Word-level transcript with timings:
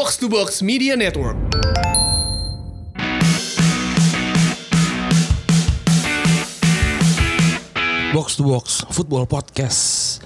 Box 0.00 0.16
to 0.16 0.32
Box 0.32 0.64
Media 0.64 0.96
Network. 0.96 1.36
Box 8.16 8.40
to 8.40 8.48
Box 8.48 8.80
Football 8.96 9.28
Podcast. 9.28 10.24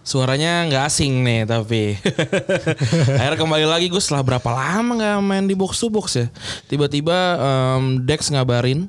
Suaranya 0.00 0.64
nggak 0.72 0.88
asing 0.88 1.20
nih 1.20 1.44
tapi 1.44 2.00
akhirnya 3.20 3.36
kembali 3.36 3.68
lagi 3.68 3.92
gue 3.92 4.00
setelah 4.00 4.24
berapa 4.24 4.48
lama 4.48 4.96
nggak 4.96 5.20
main 5.20 5.44
di 5.44 5.52
box 5.52 5.84
to 5.84 5.92
box 5.92 6.16
ya 6.16 6.32
tiba-tiba 6.72 7.36
em, 7.36 8.08
Dex 8.08 8.32
ngabarin 8.32 8.88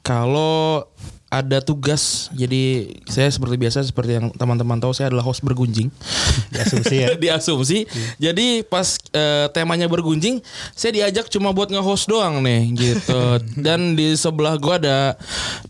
kalau 0.00 0.88
ada 1.32 1.64
tugas. 1.64 2.28
Jadi 2.36 2.92
saya 3.08 3.32
seperti 3.32 3.56
biasa 3.56 3.80
seperti 3.80 4.20
yang 4.20 4.28
teman-teman 4.36 4.76
tahu 4.76 4.92
saya 4.92 5.08
adalah 5.08 5.24
host 5.24 5.40
bergunjing. 5.40 5.88
Diasumsi 6.52 6.94
ya. 7.00 7.08
diasumsi. 7.24 7.78
Jadi 8.20 8.60
pas 8.68 9.00
eh, 9.16 9.48
temanya 9.56 9.88
bergunjing 9.88 10.44
saya 10.76 10.92
diajak 10.92 11.32
cuma 11.32 11.56
buat 11.56 11.72
nge-host 11.72 12.04
doang 12.12 12.44
nih 12.44 12.76
gitu. 12.76 13.40
Dan 13.64 13.96
di 13.96 14.12
sebelah 14.12 14.60
gua 14.60 14.76
ada 14.76 15.16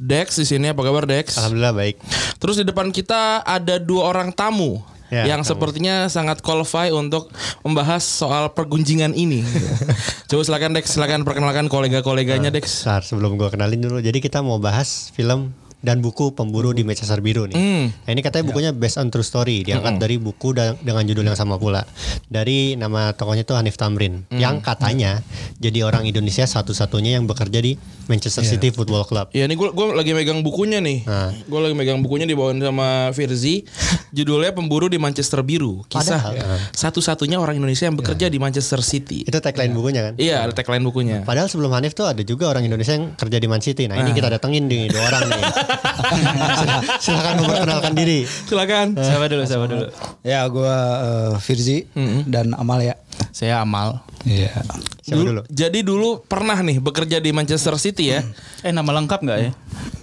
Dex 0.03 0.35
di 0.43 0.47
sini. 0.51 0.75
Apa 0.75 0.83
kabar 0.83 1.07
Dex? 1.07 1.39
Alhamdulillah 1.39 1.75
baik. 1.79 1.97
Terus 2.43 2.59
di 2.59 2.65
depan 2.67 2.91
kita 2.91 3.47
ada 3.47 3.79
dua 3.79 4.11
orang 4.11 4.35
tamu 4.35 4.83
Ya, 5.13 5.29
yang 5.29 5.45
tamu. 5.45 5.53
sepertinya 5.53 6.09
sangat 6.09 6.41
qualify 6.41 6.89
untuk 6.89 7.29
membahas 7.61 8.01
soal 8.01 8.49
pergunjingan 8.57 9.13
ini. 9.13 9.45
Coba 10.33 10.41
silakan 10.41 10.73
Dex, 10.73 10.97
silakan 10.97 11.29
perkenalkan 11.29 11.69
kolega-koleganya 11.69 12.49
Dex. 12.49 12.89
Bentar, 12.89 13.05
sebelum 13.05 13.37
gua 13.37 13.53
kenalin 13.53 13.85
dulu. 13.85 14.01
Jadi 14.01 14.25
kita 14.25 14.41
mau 14.41 14.57
bahas 14.57 15.13
film 15.13 15.53
dan 15.83 15.99
buku 15.99 16.31
Pemburu 16.33 16.71
di 16.71 16.87
Manchester 16.87 17.19
Biru 17.19 17.51
nih. 17.51 17.59
Hmm. 17.59 17.87
Nah, 17.91 18.11
ini 18.15 18.23
katanya 18.23 18.45
bukunya 18.47 18.71
based 18.71 18.97
on 18.97 19.11
true 19.11 19.27
story, 19.27 19.67
diangkat 19.67 19.99
dari 19.99 20.17
buku 20.17 20.55
da- 20.55 20.79
dengan 20.79 21.03
judul 21.03 21.27
yang 21.27 21.35
sama 21.35 21.59
pula. 21.59 21.83
Dari 22.31 22.79
nama 22.79 23.11
tokohnya 23.13 23.43
itu 23.43 23.53
Hanif 23.53 23.75
Tamrin, 23.75 24.23
yang 24.33 24.63
katanya 24.63 25.21
jadi 25.59 25.83
orang 25.83 26.07
Indonesia 26.07 26.47
satu-satunya 26.47 27.19
yang 27.19 27.27
bekerja 27.27 27.59
di 27.59 27.75
Manchester 28.07 28.47
City 28.47 28.71
Football 28.71 29.05
Club. 29.05 29.35
Ya 29.35 29.45
ini 29.45 29.55
gue 29.55 29.69
lagi 29.93 30.15
megang 30.15 30.41
bukunya 30.41 30.79
nih. 30.79 31.03
Nah. 31.03 31.35
Gue 31.45 31.61
lagi 31.61 31.75
megang 31.75 31.99
bukunya 31.99 32.25
dibawain 32.25 32.59
sama 32.59 33.11
Firzi. 33.11 33.67
Judulnya 34.17 34.55
Pemburu 34.55 34.87
di 34.87 35.03
Manchester 35.03 35.43
Biru. 35.43 35.83
Kisah 35.89 36.21
Padahal. 36.21 36.59
satu-satunya 36.71 37.41
orang 37.41 37.59
Indonesia 37.59 37.89
yang 37.89 37.97
bekerja 37.97 38.29
di 38.29 38.39
Manchester 38.39 38.85
City. 38.85 39.25
Itu 39.25 39.41
tagline 39.41 39.73
bukunya 39.73 40.11
kan? 40.11 40.15
Iya, 40.21 40.47
ada 40.47 40.53
tagline 40.53 40.85
bukunya. 40.85 41.25
Padahal 41.25 41.49
sebelum 41.49 41.73
Hanif 41.73 41.97
tuh 41.97 42.07
ada 42.07 42.21
juga 42.23 42.53
orang 42.53 42.69
Indonesia 42.69 42.95
yang 42.95 43.17
kerja 43.17 43.39
di 43.41 43.49
Man 43.49 43.65
City. 43.65 43.89
Nah, 43.89 43.99
ini 43.99 44.13
kita 44.13 44.29
datengin 44.29 44.69
nih 44.69 44.93
dua 44.93 45.03
orang 45.09 45.23
nih. 45.33 45.43
Silakan 47.03 47.35
memperkenalkan 47.39 47.93
diri. 47.93 48.25
Silakan. 48.25 48.87
Siapa 48.95 49.27
dulu, 49.27 49.43
siapa 49.43 49.65
dulu? 49.67 49.87
Ya 50.23 50.41
gua 50.47 50.77
eh, 50.99 51.33
Firzi 51.39 51.87
dan 52.25 52.53
Amal 52.53 52.83
ya. 52.83 52.95
Saya 53.31 53.61
Amal. 53.61 54.01
Iya. 54.23 54.55
Siapa 55.03 55.19
Dulu- 55.19 55.29
dulu? 55.33 55.43
Jadi 55.49 55.79
dulu 55.83 56.09
pernah 56.23 56.55
nih 56.57 56.79
bekerja 56.79 57.19
di 57.19 57.31
Manchester 57.31 57.75
City 57.75 58.13
ya. 58.13 58.23
Eh 58.61 58.71
nama 58.71 58.93
lengkap 58.93 59.21
nggak 59.21 59.39
ya? 59.41 59.51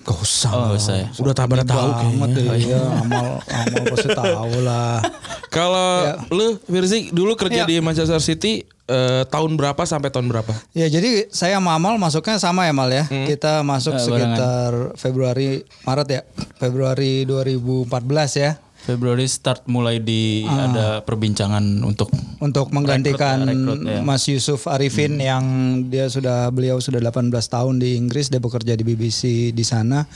Gak 0.01 0.17
usah. 0.17 0.51
Oh, 0.51 0.59
nggak 0.67 0.77
usah 0.77 0.95
ya. 0.97 1.07
Udah 1.15 1.33
tak 1.33 1.47
pada 1.47 1.63
tahu 1.63 1.87
banget 1.87 2.29
kayaknya. 2.35 2.51
deh. 2.51 2.59
Iya, 2.59 2.81
Amal 2.99 3.25
Amal 3.39 3.83
pasti 3.87 4.09
tahu 4.11 4.57
lah. 4.61 4.97
Kalau 5.55 5.89
lu 6.29 6.47
Firzi 6.61 7.09
dulu 7.09 7.33
kerja 7.33 7.63
Ya. 7.63 7.65
di 7.65 7.79
Manchester 7.79 8.19
City 8.19 8.67
eh, 8.89 9.23
tahun 9.29 9.53
berapa 9.55 9.77
sampai 9.85 10.09
tahun 10.09 10.27
berapa? 10.27 10.51
Ya 10.73 10.89
jadi 10.89 11.29
saya 11.29 11.61
sama 11.61 11.77
Amal 11.77 11.95
masuknya 12.01 12.41
sama 12.41 12.65
ya 12.65 12.73
Mal 12.73 12.89
ya. 12.89 13.05
Hmm. 13.05 13.29
Kita 13.29 13.61
masuk 13.61 13.95
Eh, 13.95 14.01
sekitar 14.01 14.97
Februari 14.97 15.61
Maret 15.85 16.07
ya. 16.09 16.21
Februari 16.57 17.23
2014 17.23 18.33
ya. 18.35 18.51
Februari 18.79 19.27
start 19.27 19.67
mulai 19.67 19.99
di 19.99 20.47
ada 20.47 21.03
perbincangan 21.03 21.83
untuk 21.83 22.09
Untuk 22.39 22.71
menggantikan 22.71 23.43
rekrut, 23.43 23.83
ya. 23.83 23.99
Mas 23.99 24.23
Yusuf 24.31 24.71
Arifin 24.71 25.19
yang 25.19 25.43
dia 25.91 26.07
sudah 26.07 26.47
beliau 26.47 26.79
sudah 26.79 27.03
18 27.03 27.27
tahun 27.27 27.83
di 27.83 27.99
Inggris 27.99 28.31
dia 28.31 28.39
bekerja 28.39 28.79
di 28.79 28.87
BBC 28.87 29.51
di 29.51 29.67
sana. 29.67 30.07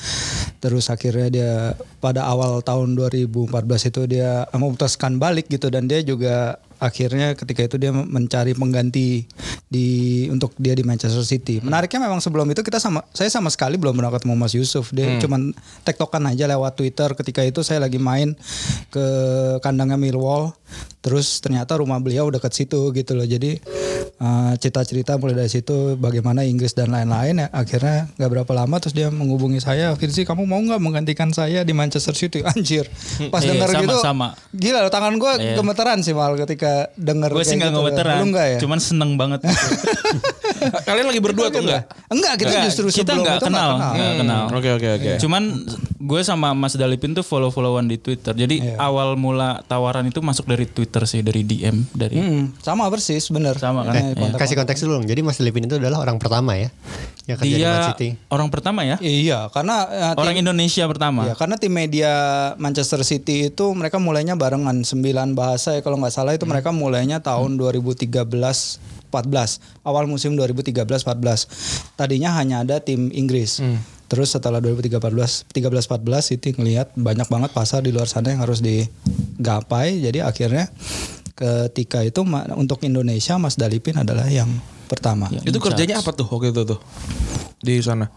Terus 0.64 0.88
akhirnya 0.88 1.28
dia 1.28 1.53
pada 2.00 2.24
awal 2.24 2.64
tahun 2.64 2.96
2014 2.96 3.92
itu 3.92 4.02
dia 4.08 4.47
memutuskan 4.56 5.20
balik 5.20 5.52
gitu 5.52 5.68
dan 5.68 5.92
dia 5.92 6.00
juga 6.00 6.56
akhirnya 6.78 7.34
ketika 7.38 7.66
itu 7.66 7.75
dia 7.81 7.91
mencari 7.94 8.53
pengganti 8.53 9.25
di 9.67 9.88
untuk 10.29 10.53
dia 10.61 10.78
di 10.78 10.85
Manchester 10.85 11.25
City. 11.25 11.57
Menariknya 11.59 12.06
memang 12.06 12.22
sebelum 12.22 12.45
itu 12.53 12.61
kita 12.61 12.78
sama 12.78 13.01
saya 13.09 13.29
sama 13.34 13.50
sekali 13.50 13.81
belum 13.81 13.97
pernah 13.97 14.13
ketemu 14.13 14.34
Mas 14.38 14.53
Yusuf. 14.53 14.94
Dia 14.94 15.17
cuman 15.17 15.53
tektokan 15.81 16.29
aja 16.29 16.45
lewat 16.45 16.78
Twitter 16.78 17.09
ketika 17.17 17.41
itu 17.41 17.66
saya 17.66 17.81
lagi 17.81 17.97
main 17.97 18.38
ke 18.94 19.06
kandangnya 19.66 19.97
Millwall. 19.97 20.53
Terus 21.03 21.38
ternyata 21.38 21.75
rumah 21.75 22.00
beliau 22.00 22.31
dekat 22.31 22.56
situ 22.56 22.80
gitu 22.90 23.12
loh. 23.12 23.24
Jadi 23.24 23.59
eh, 24.16 24.52
cerita-cerita 24.56 25.19
mulai 25.19 25.36
dari 25.36 25.52
situ 25.52 25.94
bagaimana 25.96 26.41
Inggris 26.41 26.72
dan 26.72 26.90
lain-lain 26.90 27.38
ya 27.38 27.47
akhirnya 27.52 28.08
nggak 28.14 28.30
berapa 28.31 28.52
lama 28.56 28.75
terus 28.80 28.96
dia 28.96 29.12
menghubungi 29.12 29.59
saya, 29.59 29.91
Firzi 29.94 30.24
kamu 30.24 30.44
mau 30.44 30.59
nggak 30.59 30.80
menggantikan 30.80 31.30
saya 31.30 31.62
di 31.62 31.72
Manchester 31.72 32.14
City? 32.14 32.40
Anjir. 32.50 32.88
Pas 33.28 33.44
Iya, 33.44 33.52
denger 33.52 33.68
sama, 33.69 33.81
gitu 33.81 33.97
sama. 34.00 34.28
gila 34.50 34.80
loh 34.80 34.90
tangan 34.90 35.14
gue 35.14 35.31
Iya. 35.36 35.56
gemeteran 35.56 36.00
sih 36.00 36.14
mal 36.14 36.34
ketika 36.36 36.88
denger 36.96 37.30
gue 37.30 37.44
sih 37.44 37.59
nggak 37.59 37.68
gitu. 37.68 37.78
ngeweteran, 37.78 38.18
Lu 38.18 38.25
nggak 38.31 38.47
ya? 38.47 38.58
cuman 38.64 38.80
seneng 38.80 39.12
banget. 39.14 39.44
Kalian 40.88 41.06
lagi 41.06 41.20
berdua 41.20 41.47
tuh 41.50 41.59
enggak? 41.59 41.84
Enggak, 42.08 42.34
kita 42.38 42.47
Enggak, 42.50 42.66
justru 42.66 42.85
kita 42.88 43.03
sebelum 43.12 43.20
nggak 43.22 43.35
itu 43.35 43.46
kenal, 43.46 43.70
nggak 43.74 43.91
nggak 43.94 44.14
kenal. 44.18 44.44
Oke 44.53 44.70
oke 44.72 44.88
oke. 44.96 45.12
Cuman 45.20 45.44
gue 46.00 46.22
sama 46.22 46.52
Mas 46.53 46.75
Dalipin 46.75 47.12
tuh 47.12 47.24
follow-followan 47.24 47.84
di 47.84 47.97
Twitter. 47.97 48.31
Jadi 48.34 48.56
Iya. 48.62 48.78
awal 48.78 49.16
mula 49.16 49.66
tawaran 49.66 50.06
itu 50.06 50.20
masuk 50.20 50.46
dari 50.46 50.64
Twitter 50.66 50.93
sih, 51.04 51.20
dari 51.20 51.42
DM, 51.42 51.90
dari 51.90 52.14
Hmm, 52.14 52.44
sama 52.58 52.86
persis 52.88 53.26
bener. 53.28 53.58
Sama 53.58 53.81
kan? 53.84 53.94
Eh, 53.94 54.14
Eh, 54.14 54.31
kasih 54.34 54.54
konteks 54.56 54.78
dulu 54.80 54.94
dong. 54.96 55.06
Jadi 55.06 55.20
Mas 55.20 55.38
Lipin 55.38 55.66
itu 55.66 55.76
adalah 55.76 55.98
orang 56.00 56.16
pertama 56.16 56.54
ya 56.54 56.70
yang 57.24 57.38
kerja 57.38 57.50
di 57.50 57.58
Man 57.58 57.74
dia 57.74 57.88
City. 57.90 58.09
orang 58.28 58.50
pertama 58.50 58.84
ya, 58.84 59.00
Iya, 59.00 59.48
karena 59.50 59.76
eh, 59.88 60.14
orang 60.14 60.36
tim- 60.36 60.44
Indonesia 60.44 60.84
pertama. 60.86 61.22
Ya, 61.24 61.34
karena 61.34 61.56
tim 61.56 61.72
media 61.72 62.12
Manchester 62.56 63.02
City 63.02 63.48
itu 63.48 63.66
mereka 63.72 63.98
mulainya 63.98 64.36
barengan 64.36 64.78
9 64.78 65.02
bahasa 65.34 65.72
ya 65.72 65.82
kalau 65.82 65.98
nggak 65.98 66.14
salah 66.14 66.32
itu 66.32 66.44
mereka 66.44 66.70
mulainya 66.70 67.18
tahun 67.20 67.56
2013 67.56 68.78
14 69.08 69.58
awal 69.82 70.03
musim 70.03 70.34
2013 70.34 70.84
14 70.84 71.48
tadinya 71.94 72.34
hanya 72.34 72.62
ada 72.62 72.78
tim 72.78 73.08
Inggris 73.09 73.62
terus 74.08 74.36
setelah 74.36 74.59
2013 74.62 75.00
13 75.00 75.52
14 75.52 76.30
City 76.30 76.50
ngelihat 76.56 76.94
banyak 76.94 77.28
banget 77.28 77.52
pasar 77.56 77.81
di 77.81 77.91
luar 77.91 78.08
sana 78.08 78.34
yang 78.34 78.41
harus 78.44 78.59
digapai. 78.59 80.02
Jadi 80.02 80.19
akhirnya 80.22 80.69
ketika 81.34 82.06
itu 82.06 82.22
untuk 82.53 82.84
Indonesia 82.86 83.40
Mas 83.41 83.58
Dalipin 83.58 83.97
adalah 83.97 84.30
yang 84.30 84.50
pertama. 84.86 85.31
Itu 85.44 85.58
kerjanya 85.58 86.00
apa 86.00 86.14
tuh 86.14 86.30
waktu 86.30 86.53
itu 86.53 86.64
tuh? 86.75 86.80
Di 87.64 87.80
sana? 87.80 88.12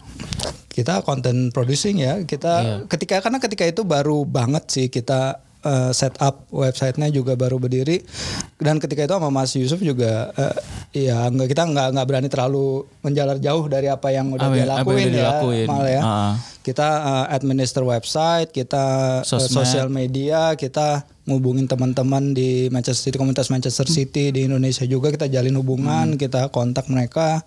kita 0.77 1.01
content 1.01 1.49
producing 1.49 1.97
ya. 1.97 2.21
Kita 2.21 2.85
ketika 2.85 3.17
karena 3.17 3.41
ketika 3.41 3.65
itu 3.65 3.81
baru 3.81 4.21
banget 4.29 4.69
sih 4.69 4.93
kita 4.93 5.41
eh, 5.67 5.91
set 5.91 6.15
up 6.17 6.47
websitenya 6.49 7.09
juga 7.09 7.33
baru 7.33 7.57
berdiri 7.57 7.99
dan 8.57 8.77
ketika 8.77 9.03
itu 9.03 9.13
sama 9.13 9.29
Mas 9.29 9.51
Yusuf 9.53 9.77
juga 9.79 10.31
eh, 10.33 10.55
ya 11.03 11.27
nggak 11.27 11.47
kita 11.47 11.63
nggak 11.65 11.87
nggak 11.91 12.07
berani 12.07 12.27
terlalu 12.27 12.65
menjalar 12.99 13.37
jauh 13.37 13.67
dari 13.67 13.87
apa 13.87 14.07
yang 14.09 14.31
udah 14.31 14.41
Apa 14.41 14.53
dia 14.53 14.59
yang- 14.59 14.69
apa 14.69 14.79
yang 14.79 14.87
lakuin 14.87 15.03
udah 15.03 15.11
ya 15.11 15.19
dilakuin. 15.19 15.67
mal 15.67 15.85
ya 15.85 16.01
Ah. 16.01 16.33
Kita 16.67 16.83
eh, 16.83 17.25
administer 17.31 17.79
website 17.81 18.51
kita 18.51 18.83
eh, 19.17 19.23
Sosmed. 19.23 19.55
sosial 19.55 19.87
media 19.89 20.51
kita 20.53 21.07
ngubungin 21.23 21.65
teman-teman 21.65 22.31
di 22.31 22.67
Manchester 22.67 23.03
City 23.05 23.17
komunitas 23.17 23.47
Manchester 23.47 23.83
City 23.85 24.31
di 24.31 24.43
Indonesia 24.43 24.83
juga 24.83 25.07
kita 25.09 25.27
jalin 25.27 25.55
hubungan 25.55 26.15
kita 26.15 26.47
kontak 26.49 26.87
mereka 26.87 27.43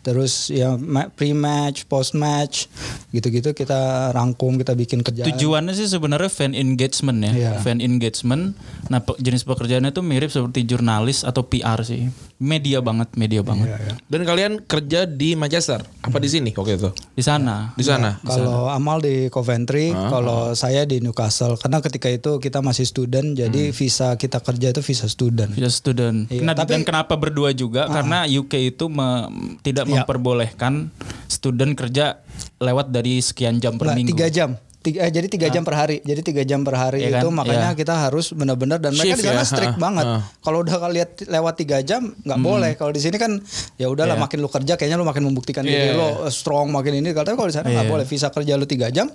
terus 0.00 0.50
ya 0.50 0.74
ma- 0.74 1.06
pre-match 1.08 1.86
post-match 1.86 2.66
gitu-gitu 3.10 3.52
kita 3.52 3.78
rangkum 4.10 4.56
kita 4.56 4.72
bikin 4.74 4.98
kerjaan 5.00 5.28
Tujuannya 5.28 5.72
sih 5.72 5.86
sebenarnya 5.86 6.26
fan 6.26 6.52
engagement 6.52 7.20
ya, 7.20 7.32
Iya. 7.32 7.52
fan 7.60 7.78
engagement. 7.78 8.56
Nah 8.88 8.98
pe- 8.98 9.14
jenis 9.16 9.44
pekerjaannya 9.44 9.92
tuh 9.92 10.02
mirip 10.02 10.26
seperti 10.28 10.64
jurnalis 10.64 11.22
atau 11.22 11.44
PR 11.44 11.78
sih, 11.82 12.08
media 12.36 12.80
banget, 12.80 13.14
media 13.14 13.40
banget. 13.40 13.68
Iya, 13.68 13.94
Dan 14.02 14.20
kalian 14.24 14.52
kerja 14.62 15.04
di 15.04 15.32
Manchester? 15.34 15.84
Apa 16.00 16.16
di 16.16 16.26
sini 16.26 16.50
waktu 16.50 16.74
itu? 16.74 16.90
Di 17.12 17.22
sana. 17.22 17.70
Di 17.72 17.84
sana. 17.84 18.18
Kalau 18.18 18.41
Amal 18.44 18.98
di 18.98 19.28
Coventry, 19.28 19.90
kalau 19.90 20.52
saya 20.52 20.82
di 20.82 20.98
Newcastle. 20.98 21.54
Karena 21.56 21.78
ketika 21.78 22.06
itu 22.06 22.38
kita 22.38 22.58
masih 22.58 22.82
student, 22.82 23.32
jadi 23.32 23.70
visa 23.70 24.14
kita 24.14 24.38
kerja 24.38 24.70
itu 24.70 24.80
visa 24.80 25.06
student. 25.06 25.50
Visa 25.50 25.68
student. 25.68 26.26
Iya, 26.26 26.42
Nah, 26.42 26.52
tapi- 26.52 26.72
dan 26.72 26.82
kenapa 26.82 27.14
berdua 27.14 27.52
juga? 27.52 27.86
Karena 27.86 28.24
UK 28.24 28.68
itu 28.68 28.86
me- 28.86 29.28
tidak 29.60 29.84
Iya. 29.84 30.02
memperbolehkan 30.02 30.88
student 31.26 31.72
kerja 31.72 32.20
lewat 32.58 32.88
dari 32.88 33.18
sekian 33.18 33.58
jam 33.58 33.74
per 33.74 33.86
Nggak, 33.86 33.96
minggu. 33.96 34.10
tiga 34.12 34.26
jam. 34.28 34.50
Tiga, 34.82 34.98
eh, 35.00 35.10
jadi 35.10 35.26
tiga 35.26 35.46
jam 35.46 35.62
per 35.62 35.74
hari. 35.74 36.02
Jadi 36.02 36.20
tiga 36.20 36.42
jam 36.42 36.60
per 36.60 36.74
hari 36.74 36.98
Iya 37.00 37.16
itu 37.16 37.28
kan? 37.28 37.38
makanya 37.38 37.70
Iya. 37.70 37.78
kita 37.78 37.94
harus 38.02 38.26
benar-benar 38.30 38.76
dan 38.76 38.90
mereka 38.90 39.14
Shift 39.14 39.22
di 39.22 39.28
sana 39.28 39.38
ya, 39.38 39.46
strict 39.46 39.76
ha, 39.76 39.80
banget. 39.80 40.02
ha. 40.04 40.18
Kalau 40.36 40.58
udah 40.60 40.74
lihat 40.88 41.10
lewat 41.22 41.54
tiga 41.54 41.78
jam 41.80 42.02
nggak 42.18 42.40
boleh. 42.40 42.74
Kalau 42.74 42.90
di 42.90 42.98
sini 42.98 43.14
kan 43.14 43.38
ya 43.76 43.86
udahlah 43.86 44.18
Iya. 44.18 44.22
makin 44.22 44.38
lu 44.38 44.48
kerja 44.48 44.74
kayaknya 44.74 44.98
lu 44.98 45.06
makin 45.06 45.22
membuktikan 45.22 45.62
diri 45.62 45.90
Iya. 45.90 45.94
lo 45.94 46.26
eh, 46.26 46.32
strong 46.32 46.68
makin 46.68 46.98
ini. 46.98 47.14
Tapi 47.14 47.30
kalau 47.30 47.46
di 47.46 47.54
sana 47.54 47.70
nggak 47.70 47.86
Iya. 47.86 47.92
boleh. 47.94 48.04
Visa 48.04 48.28
kerja 48.28 48.52
lu 48.54 48.66
tiga 48.66 48.90
jam 48.90 49.06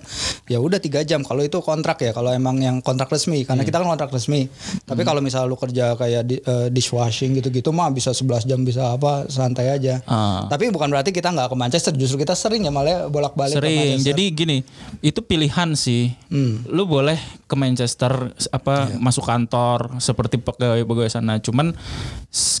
ya 0.46 0.56
udah 0.56 0.78
tiga 0.78 1.02
jam. 1.02 1.20
Kalau 1.20 1.40
itu 1.40 1.60
kontrak 1.60 2.00
ya. 2.00 2.10
Kalau 2.10 2.32
emang 2.32 2.56
yang 2.56 2.80
kontrak 2.80 3.06
resmi 3.08 3.44
karena 3.44 3.60
Hmm. 3.60 3.68
kita 3.68 3.76
kan 3.78 3.88
kontrak 3.88 4.08
resmi. 4.10 4.48
Tapi 4.82 5.02
kalau 5.02 5.20
misalnya 5.20 5.44
lu 5.44 5.54
kerja 5.54 5.92
kayak 5.94 6.22
di, 6.24 6.36
eh, 6.38 6.68
dishwashing 6.68 7.36
gitu-gitu 7.36 7.68
mah 7.70 7.90
bisa 7.90 8.10
11 8.10 8.42
jam 8.42 8.62
bisa 8.62 8.90
apa 8.90 9.28
santai 9.28 9.68
aja. 9.70 10.00
Ah. 10.04 10.48
Tapi 10.48 10.70
bukan 10.70 10.88
berarti 10.88 11.10
kita 11.10 11.28
nggak 11.28 11.52
ke 11.52 11.56
Manchester. 11.58 11.92
Justru 11.92 12.16
kita 12.18 12.32
sering 12.32 12.62
ya 12.62 12.72
malah 12.72 13.04
bolak-balik 13.06 13.52
ke 13.52 13.60
Sering. 13.60 13.76
Manchester. 13.98 14.08
Jadi 14.08 14.24
gini, 14.32 14.56
itu 15.00 15.20
pilihan 15.20 15.57
sih. 15.74 16.14
Hmm. 16.30 16.62
Lu 16.70 16.86
boleh 16.86 17.18
ke 17.48 17.54
Manchester 17.56 18.36
apa 18.52 18.92
Iya. 18.92 19.00
masuk 19.00 19.24
kantor 19.24 19.98
seperti 19.98 20.38
pegawai-pegawai 20.38 21.10
sana. 21.10 21.40
Cuman 21.40 21.74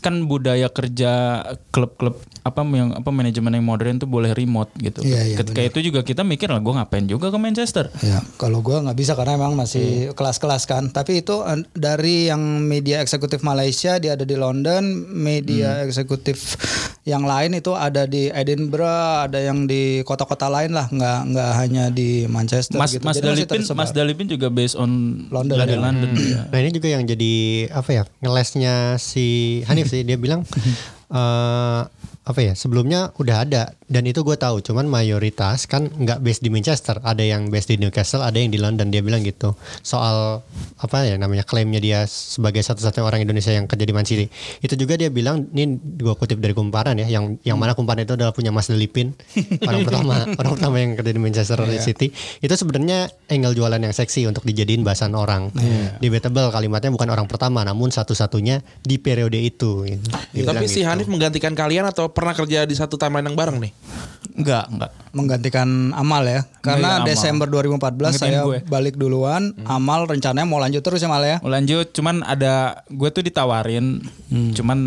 kan 0.00 0.24
budaya 0.24 0.72
kerja 0.72 1.44
klub-klub 1.68 2.16
apa 2.40 2.64
yang 2.64 2.96
apa 2.96 3.10
manajemen 3.12 3.52
yang 3.52 3.66
modern 3.66 4.00
tuh 4.00 4.08
boleh 4.08 4.32
remote 4.32 4.72
gitu. 4.80 5.04
Iya, 5.04 5.34
iya, 5.34 5.36
Ketika 5.36 5.60
itu 5.60 5.92
juga 5.92 6.00
kita 6.00 6.24
mikir 6.24 6.48
lah 6.48 6.58
gue 6.58 6.72
ngapain 6.72 7.04
juga 7.04 7.28
ke 7.28 7.36
Manchester. 7.36 7.92
Ya, 8.00 8.24
kalau 8.40 8.64
gua 8.64 8.80
nggak 8.80 8.96
bisa 8.96 9.12
karena 9.12 9.36
emang 9.36 9.52
Hmm. 9.52 9.60
masih 9.62 10.16
kelas-kelas 10.16 10.64
kan. 10.64 10.88
Tapi 10.88 11.20
itu 11.20 11.36
dari 11.76 12.32
yang 12.32 12.40
media 12.64 13.04
eksekutif 13.04 13.44
Malaysia 13.44 14.00
dia 14.00 14.16
ada 14.16 14.24
di 14.24 14.34
London, 14.34 14.82
media 15.12 15.84
Hmm. 15.84 15.86
eksekutif 15.92 16.56
yang 17.04 17.28
lain 17.28 17.52
itu 17.52 17.76
ada 17.76 18.08
di 18.08 18.32
Edinburgh, 18.32 19.28
ada 19.28 19.36
yang 19.40 19.68
di 19.68 20.00
kota-kota 20.04 20.48
lain 20.48 20.72
lah, 20.72 20.88
nggak 20.88 21.20
nggak 21.28 21.50
hanya 21.60 21.84
di 21.92 22.24
Manchester 22.24 22.80
Mas 22.80 22.87
gitu. 22.90 23.04
Mas 23.04 23.16
Jadi 23.20 23.26
masih 23.28 23.44
Dalipin. 23.48 23.76
Mas 23.76 23.90
Dalipin 23.92 24.26
juga 24.28 24.46
based 24.48 24.76
on 24.76 24.90
London, 25.28 25.56
dari 25.60 25.76
ya. 25.76 25.80
London. 25.80 26.08
iya. 26.16 26.40
Nah 26.48 26.58
ini 26.58 26.70
juga 26.72 26.88
yang 26.88 27.04
jadi 27.04 27.34
apa 27.72 27.90
ya 27.92 28.02
ngelesnya 28.24 28.96
si 28.96 29.60
Hanif 29.68 29.92
sih 29.92 30.02
dia 30.02 30.16
bilang 30.16 30.42
eh 31.14 31.80
apa 32.28 32.40
ya 32.44 32.52
sebelumnya 32.52 33.16
udah 33.16 33.36
ada 33.48 33.72
dan 33.88 34.04
itu 34.04 34.20
gue 34.20 34.36
tahu. 34.36 34.60
Cuman 34.60 34.84
mayoritas 34.84 35.64
kan 35.64 35.88
nggak 35.88 36.20
base 36.20 36.44
di 36.44 36.52
Manchester. 36.52 37.00
Ada 37.00 37.24
yang 37.24 37.48
base 37.48 37.72
di 37.72 37.80
Newcastle 37.80 38.20
ada 38.20 38.36
yang 38.36 38.52
di 38.52 38.60
London. 38.60 38.92
Dia 38.92 39.00
bilang 39.00 39.24
gitu. 39.24 39.56
Soal 39.80 40.44
apa 40.76 41.08
ya 41.08 41.16
namanya 41.16 41.48
klaimnya 41.48 41.80
dia 41.80 42.04
sebagai 42.04 42.60
satu-satunya 42.60 43.04
orang 43.08 43.20
Indonesia 43.24 43.48
yang 43.48 43.64
kerja 43.64 43.84
di 43.88 43.94
Man 43.96 44.04
City. 44.04 44.28
Itu 44.60 44.76
juga 44.76 45.00
dia 45.00 45.08
bilang 45.08 45.48
ini 45.56 45.80
gue 45.80 46.14
kutip 46.20 46.36
dari 46.36 46.52
kumparan 46.52 47.00
ya 47.00 47.08
yang 47.08 47.40
yang 47.48 47.56
mana 47.56 47.72
kumparan 47.72 48.04
itu 48.04 48.12
adalah 48.12 48.36
punya 48.36 48.52
Mas 48.52 48.68
Delipin 48.68 49.16
orang 49.68 49.88
pertama 49.88 50.14
orang 50.36 50.52
pertama 50.52 50.76
yang 50.76 50.92
kerja 51.00 51.12
di 51.16 51.20
Manchester 51.24 51.58
City. 51.80 52.12
Itu 52.44 52.54
sebenarnya 52.60 53.08
angle 53.32 53.56
jualan 53.56 53.80
yang 53.80 53.96
seksi 53.96 54.28
untuk 54.28 54.44
dijadiin 54.44 54.84
bahasan 54.84 55.16
orang. 55.16 55.48
Debatable 56.04 56.52
kalimatnya 56.52 56.92
bukan 56.92 57.08
orang 57.08 57.24
pertama 57.24 57.64
namun 57.64 57.88
satu-satunya 57.88 58.60
di 58.84 59.00
periode 59.00 59.40
itu. 59.40 59.88
Gitu. 59.88 60.44
Tapi 60.44 60.68
si 60.68 60.84
gitu. 60.84 60.92
Hanif 60.92 61.08
menggantikan 61.08 61.56
kalian 61.56 61.88
atau 61.88 62.12
pernah 62.18 62.34
kerja 62.34 62.66
di 62.66 62.74
satu 62.74 62.98
timeline 62.98 63.30
yang 63.30 63.38
bareng 63.38 63.62
nih? 63.62 63.72
Enggak, 64.34 64.66
enggak. 64.70 64.90
menggantikan 65.10 65.68
Amal 65.92 66.22
ya. 66.22 66.40
Karena 66.58 67.02
Amal. 67.02 67.06
Desember 67.06 67.46
2014 67.46 67.78
Gantiin 67.78 68.18
saya 68.18 68.40
gue. 68.42 68.58
balik 68.66 68.94
duluan, 68.94 69.54
Amal 69.64 70.06
rencananya 70.06 70.46
mau 70.46 70.58
lanjut 70.58 70.78
terus 70.78 70.98
ya 70.98 71.06
Mal 71.06 71.22
ya. 71.22 71.36
Mau 71.38 71.50
lanjut, 71.50 71.90
cuman 71.90 72.22
ada 72.22 72.82
gue 72.86 73.08
tuh 73.08 73.22
ditawarin, 73.22 73.98
Hmm. 74.28 74.52
cuman 74.52 74.78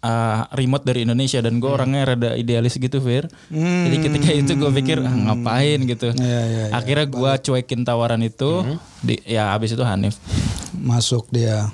uh, 0.00 0.48
remote 0.50 0.82
dari 0.82 1.02
Indonesia 1.02 1.38
dan 1.38 1.58
gue 1.58 1.68
orangnya 1.68 2.02
rada 2.08 2.30
idealis 2.34 2.74
gitu, 2.76 2.98
Fir. 2.98 3.30
Jadi 3.48 3.96
ketika 4.00 4.28
itu 4.32 4.52
gue 4.54 4.70
pikir 4.72 4.98
ah, 4.98 5.12
ngapain 5.12 5.78
gitu. 5.82 6.10
Hmm. 6.10 6.18
Iya, 6.18 6.40
iya, 6.42 6.62
iya. 6.66 6.74
Akhirnya 6.74 7.06
gue 7.06 7.32
cuekin 7.42 7.82
tawaran 7.82 8.22
itu, 8.22 8.64
di, 9.02 9.22
ya 9.22 9.54
habis 9.54 9.70
itu 9.70 9.82
Hanif. 9.82 10.18
masuk 10.76 11.30
dia. 11.30 11.70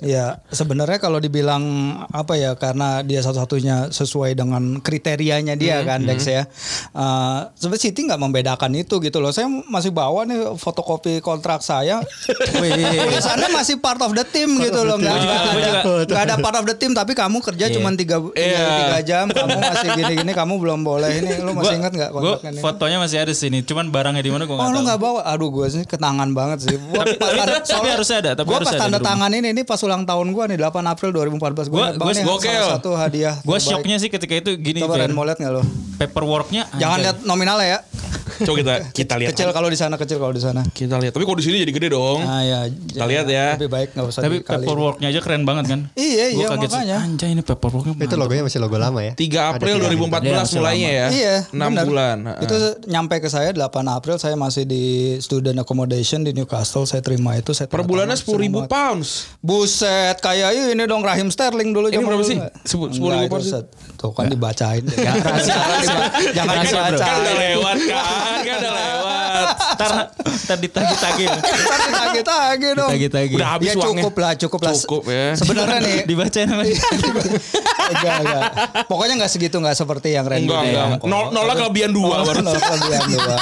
Ya 0.00 0.44
sebenarnya 0.48 0.96
kalau 0.96 1.16
dibilang 1.16 1.62
apa 2.06 2.34
ya 2.34 2.52
karena 2.52 3.00
dia 3.00 3.20
satu-satunya 3.20 3.88
sesuai 3.88 4.32
dengan 4.32 4.78
kriterianya 4.78 5.54
dia 5.54 5.80
kan 5.82 6.02
Dex 6.02 6.24
ya. 6.24 6.44
Uh, 6.90 7.48
sebenarnya 7.54 7.82
City 7.82 8.00
nggak 8.04 8.18
membedakan 8.18 8.72
itu 8.74 8.98
gitu 8.98 9.18
loh. 9.18 9.30
Saya 9.30 9.46
masih 9.46 9.88
bawa 9.90 10.24
nih 10.24 10.36
fotokopi 10.54 11.18
kontrak 11.18 11.60
saya. 11.60 12.04
Tulisannya 12.50 13.48
masih 13.50 13.78
part 13.78 14.00
of 14.00 14.12
the 14.12 14.24
team 14.24 14.58
gitu 14.58 14.80
loh. 14.82 14.96
Nggak 14.96 15.14
ada, 15.14 15.70
nggak 16.04 16.22
ada 16.22 16.34
part 16.38 16.56
of 16.56 16.64
the 16.64 16.74
team 16.74 16.92
tapi 16.92 17.12
kamu 17.12 17.40
kerja 17.40 17.70
cuma 17.70 17.92
tiga, 17.92 18.20
tiga, 18.30 18.60
tiga 18.78 18.98
jam. 19.02 19.26
Kamu 19.30 19.56
masih 19.56 19.88
gini-gini 19.94 20.32
kamu 20.32 20.54
belum 20.56 20.80
boleh 20.82 21.10
ini. 21.14 21.32
Lu 21.40 21.52
masih 21.52 21.78
ingat 21.78 21.92
nggak 21.92 22.10
Gue 22.10 22.20
kontraknya 22.20 22.50
ini? 22.50 22.60
fotonya 22.60 22.98
masih 22.98 23.18
ada 23.18 23.32
sini, 23.32 23.58
cuman 23.62 23.88
barangnya 23.88 24.20
di 24.20 24.30
mana 24.30 24.44
gue 24.44 24.52
Oh 24.52 24.58
nggak 24.58 24.68
lu 24.68 24.76
tahu. 24.76 24.86
nggak 24.86 24.98
bawa? 25.00 25.20
Aduh 25.26 25.48
gue 25.50 25.66
sih 25.70 25.82
ketangan 25.84 26.28
banget 26.32 26.58
sih. 26.68 26.76
Gua 26.76 27.04
Tapi- 27.06 27.90
harusnya 27.90 28.18
ada, 28.20 28.30
tapi 28.34 28.46
gua 28.48 28.58
harusnya 28.60 28.76
pas 28.76 28.82
ada 28.82 28.90
tanda 28.90 28.98
tangan 29.00 29.30
ini 29.32 29.48
ini 29.50 29.62
pas 29.70 29.78
ulang 29.80 30.02
tahun 30.02 30.26
gue 30.28 30.44
nih 30.50 30.58
8 30.58 30.82
April 30.84 31.10
2014 31.14 31.70
gue 31.70 31.70
Gua- 31.70 31.94
gua- 31.94 32.26
gokil. 32.34 32.64
satu 32.68 32.90
hadiah. 32.92 33.38
Gue 33.40 33.58
shocknya 33.62 33.96
sih 33.96 34.10
ketika 34.10 34.34
itu 34.34 34.50
gini, 34.58 34.82
Coba. 34.82 34.98
Ren 34.98 35.14
mau 35.14 35.22
lihat 35.22 35.38
nggak 35.38 35.52
lo? 35.52 35.62
paperworknya 35.96 36.64
Jangan 36.74 36.98
lihat 36.98 37.16
nominalnya 37.22 37.66
ya. 37.68 37.78
Coba 38.40 38.56
kita 38.56 38.74
kita 38.90 39.14
lihat. 39.16 39.30
Kecil 39.30 39.48
kalau 39.50 39.66
di 39.66 39.76
sana, 39.76 39.94
kecil 39.94 40.16
kalau 40.16 40.30
di 40.30 40.38
sana. 40.38 40.60
Kita 40.66 40.96
lihat. 40.96 41.10
Tapi 41.10 41.22
kalau 41.22 41.36
di 41.36 41.44
sini 41.44 41.56
jadi 41.58 41.70
gede 41.70 41.88
dong. 41.90 42.20
Nah 42.20 42.40
ya. 42.40 42.60
Kita 42.66 43.04
lihat 43.04 43.26
ya. 43.26 43.46
Lebih 43.54 43.68
baik 43.68 43.88
nggak 43.92 44.06
usah 44.06 44.20
Tapi 44.20 44.36
paperworknya 44.40 45.06
aja 45.08 45.20
keren 45.20 45.42
banget 45.42 45.64
kan? 45.68 45.80
Iya, 45.92 46.24
Gua 46.30 46.36
iya, 46.36 46.46
kaget 46.50 46.60
sih, 46.66 46.76
makanya. 46.76 46.98
Anjay 47.00 47.30
ini 47.30 47.42
paperworknya 47.42 47.92
itu 48.00 48.16
logonya 48.16 48.42
masih 48.42 48.58
logo 48.58 48.76
lama 48.76 49.00
ya 49.00 49.12
3 49.12 49.20
April 49.50 49.74
Ada 49.76 49.86
tiga 49.86 50.08
2014 50.10 50.24
Iya, 50.24 50.56
mulainya 50.56 50.90
ya. 50.90 51.06
Iya, 51.10 51.34
6 51.46 51.58
benar. 51.60 51.84
bulan. 51.84 52.16
Itu 52.40 52.56
nyampe 52.86 53.14
ke 53.18 53.28
saya 53.28 53.48
8 53.50 53.60
April 53.86 54.16
saya 54.16 54.34
masih 54.34 54.64
di 54.64 54.84
student 55.18 55.56
accommodation 55.56 56.20
di 56.20 56.32
Newcastle. 56.32 56.84
Saya 56.84 57.00
terima 57.00 57.34
itu. 57.34 57.50
Saya 57.50 57.66
Per 57.66 57.82
bulannya 57.82 58.14
10 58.14 58.40
ribu 58.40 58.64
pounds. 58.64 59.36
Buset, 59.40 60.16
kayak 60.16 60.48
ini 60.70 60.84
dong 60.84 61.00
Rahim 61.00 61.28
Sterling 61.28 61.70
dulu 61.70 61.88
Ini 61.88 61.98
berapa 61.98 62.22
sih? 62.22 62.38
Sepuluh- 62.62 62.90
sepuluh 62.90 63.12
ribu 63.18 63.26
itu 63.26 63.32
pound 63.32 63.44
sih? 63.44 63.52
set. 63.52 63.66
Tuh 63.96 64.10
kan 64.10 64.26
dibacain. 64.26 64.80
Jangan 64.90 65.36
diba- 65.36 66.10
jangan 66.32 66.54
Rahasia, 66.54 66.70
bro. 66.72 66.98
Kan 66.98 67.16
udah 67.18 67.18
dibacain. 67.20 67.36
lewat 67.36 67.78
kan, 67.84 68.29
kan 68.46 68.56
udah 68.62 68.72
lewat. 68.72 68.99
Ntar, 69.74 69.90
ntar 70.16 70.58
ditagi-tagi. 70.58 71.24
Tagi-tagi 71.90 72.68
dong. 72.74 72.90
Ditagi-tagi. 72.90 73.34
Udah 73.34 73.48
habis 73.50 73.68
ya 73.68 73.74
uangnya. 73.74 74.02
cukup 74.02 74.14
lah, 74.16 74.32
cukup 74.36 74.60
lah. 74.60 74.72
Cukup 74.74 75.02
ya. 75.06 75.26
Sebenarnya 75.34 75.78
nih, 75.80 75.96
Dibacain 76.08 76.46
namanya. 76.46 76.76
enggak, 77.90 78.16
enggak. 78.20 78.42
Pokoknya 78.86 79.14
enggak 79.16 79.30
segitu 79.30 79.56
enggak 79.56 79.76
seperti 79.76 80.08
yang 80.12 80.24
Randy 80.24 80.46
Enggak, 80.46 80.62
enggak. 80.64 80.88
Nol, 81.04 81.24
nolnya 81.30 81.54
kelebihan 81.56 81.90
dua 81.90 82.08
Oh, 82.12 82.24
baru. 82.24 82.40
nol 82.42 82.56
kelebihan 82.56 83.02
dua. 83.08 83.34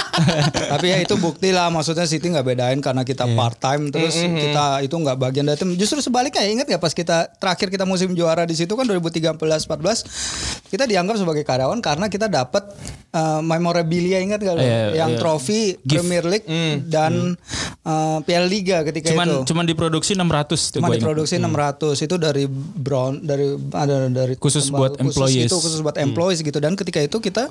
Tapi 0.68 0.86
ya 0.86 0.98
itu 0.98 1.14
bukti 1.16 1.48
lah 1.50 1.68
maksudnya 1.68 2.04
Siti 2.04 2.26
nggak 2.26 2.46
bedain 2.46 2.78
karena 2.78 3.02
kita 3.02 3.24
Iya. 3.24 3.34
part 3.34 3.58
time 3.58 3.88
terus 3.88 4.14
kita 4.16 4.80
itu 4.80 4.94
nggak 4.94 5.16
bagian 5.16 5.44
dari 5.44 5.56
tim. 5.56 5.74
Justru 5.74 6.00
sebaliknya 6.00 6.44
ingat 6.44 6.66
nggak 6.66 6.78
pas 6.78 6.92
kita 6.92 7.28
terakhir 7.34 7.68
kita 7.68 7.84
musim 7.84 8.12
juara 8.12 8.42
di 8.42 8.54
situ 8.54 8.72
kan 8.72 8.84
2013-14 8.84 10.68
kita 10.68 10.84
dianggap 10.84 11.16
sebagai 11.16 11.42
karyawan 11.42 11.78
karena 11.78 12.06
kita 12.06 12.26
dapat 12.26 12.62
eh, 13.10 13.40
memorabilia 13.40 14.20
ingat 14.20 14.40
lo? 14.40 14.56
Iya, 14.56 14.96
yang 14.96 15.10
iya. 15.12 15.18
trofi 15.18 15.76
Gift. 15.80 15.97
Premier 15.98 16.24
League 16.24 16.46
dan 16.84 17.34
eh, 17.80 18.18
Piala 18.20 18.46
Liga 18.46 18.82
ketika 18.82 19.10
Cuman 19.10 19.26
itu. 19.26 19.38
cuman 19.46 19.64
diproduksi 19.64 20.12
600 20.12 20.22
tuh 20.48 20.78
Cuma 20.78 20.86
gua 20.86 20.92
ingat. 20.92 21.00
diproduksi 21.00 21.34
600 21.36 21.98
itu 22.00 22.14
dari 22.16 22.44
brown 22.48 23.12
dari 23.20 23.46
ada 23.72 23.96
dari 24.06 24.34
Khusus 24.34 24.68
buat 24.68 24.94
khusus 24.94 25.02
employees. 25.04 25.46
itu 25.46 25.56
khusus 25.56 25.80
buat 25.80 25.96
employees 25.96 26.40
gitu 26.40 26.56
dan 26.56 26.74
ketika 26.74 27.00
itu 27.00 27.18
kita 27.18 27.50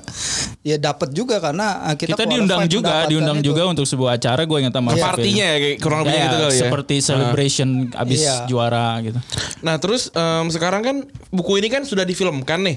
ya 0.60 0.76
dapat 0.76 1.10
juga 1.10 1.38
karena 1.38 1.84
uh, 1.84 1.94
kita, 1.94 2.14
Kita, 2.14 2.24
diundang 2.24 2.64
juga, 2.66 3.04
diundang 3.06 3.38
itu. 3.38 3.48
juga 3.48 3.62
untuk 3.66 3.84
sebuah 3.84 4.16
acara 4.16 4.42
gue 4.42 4.58
ingat 4.58 4.72
sama 4.72 4.90
Apa 4.90 4.96
Fir. 4.96 5.08
artinya 5.14 5.44
ya 5.44 5.56
kayak 5.58 5.76
kurang 5.78 6.00
lebih 6.00 6.10
Ya, 6.10 6.24
gitu 6.24 6.36
kali 6.38 6.48
ya. 6.48 6.60
Seperti 6.60 6.94
celebration 6.98 7.68
abis 7.92 8.20
Iya. 8.20 8.34
juara 8.46 8.88
gitu. 9.00 9.18
Nah 9.60 9.76
terus 9.76 10.08
em, 10.10 10.46
sekarang 10.48 10.80
kan 10.80 10.96
buku 11.28 11.52
ini 11.56 11.68
kan 11.68 11.82
sudah 11.82 12.02
difilmkan 12.02 12.60
nih. 12.60 12.76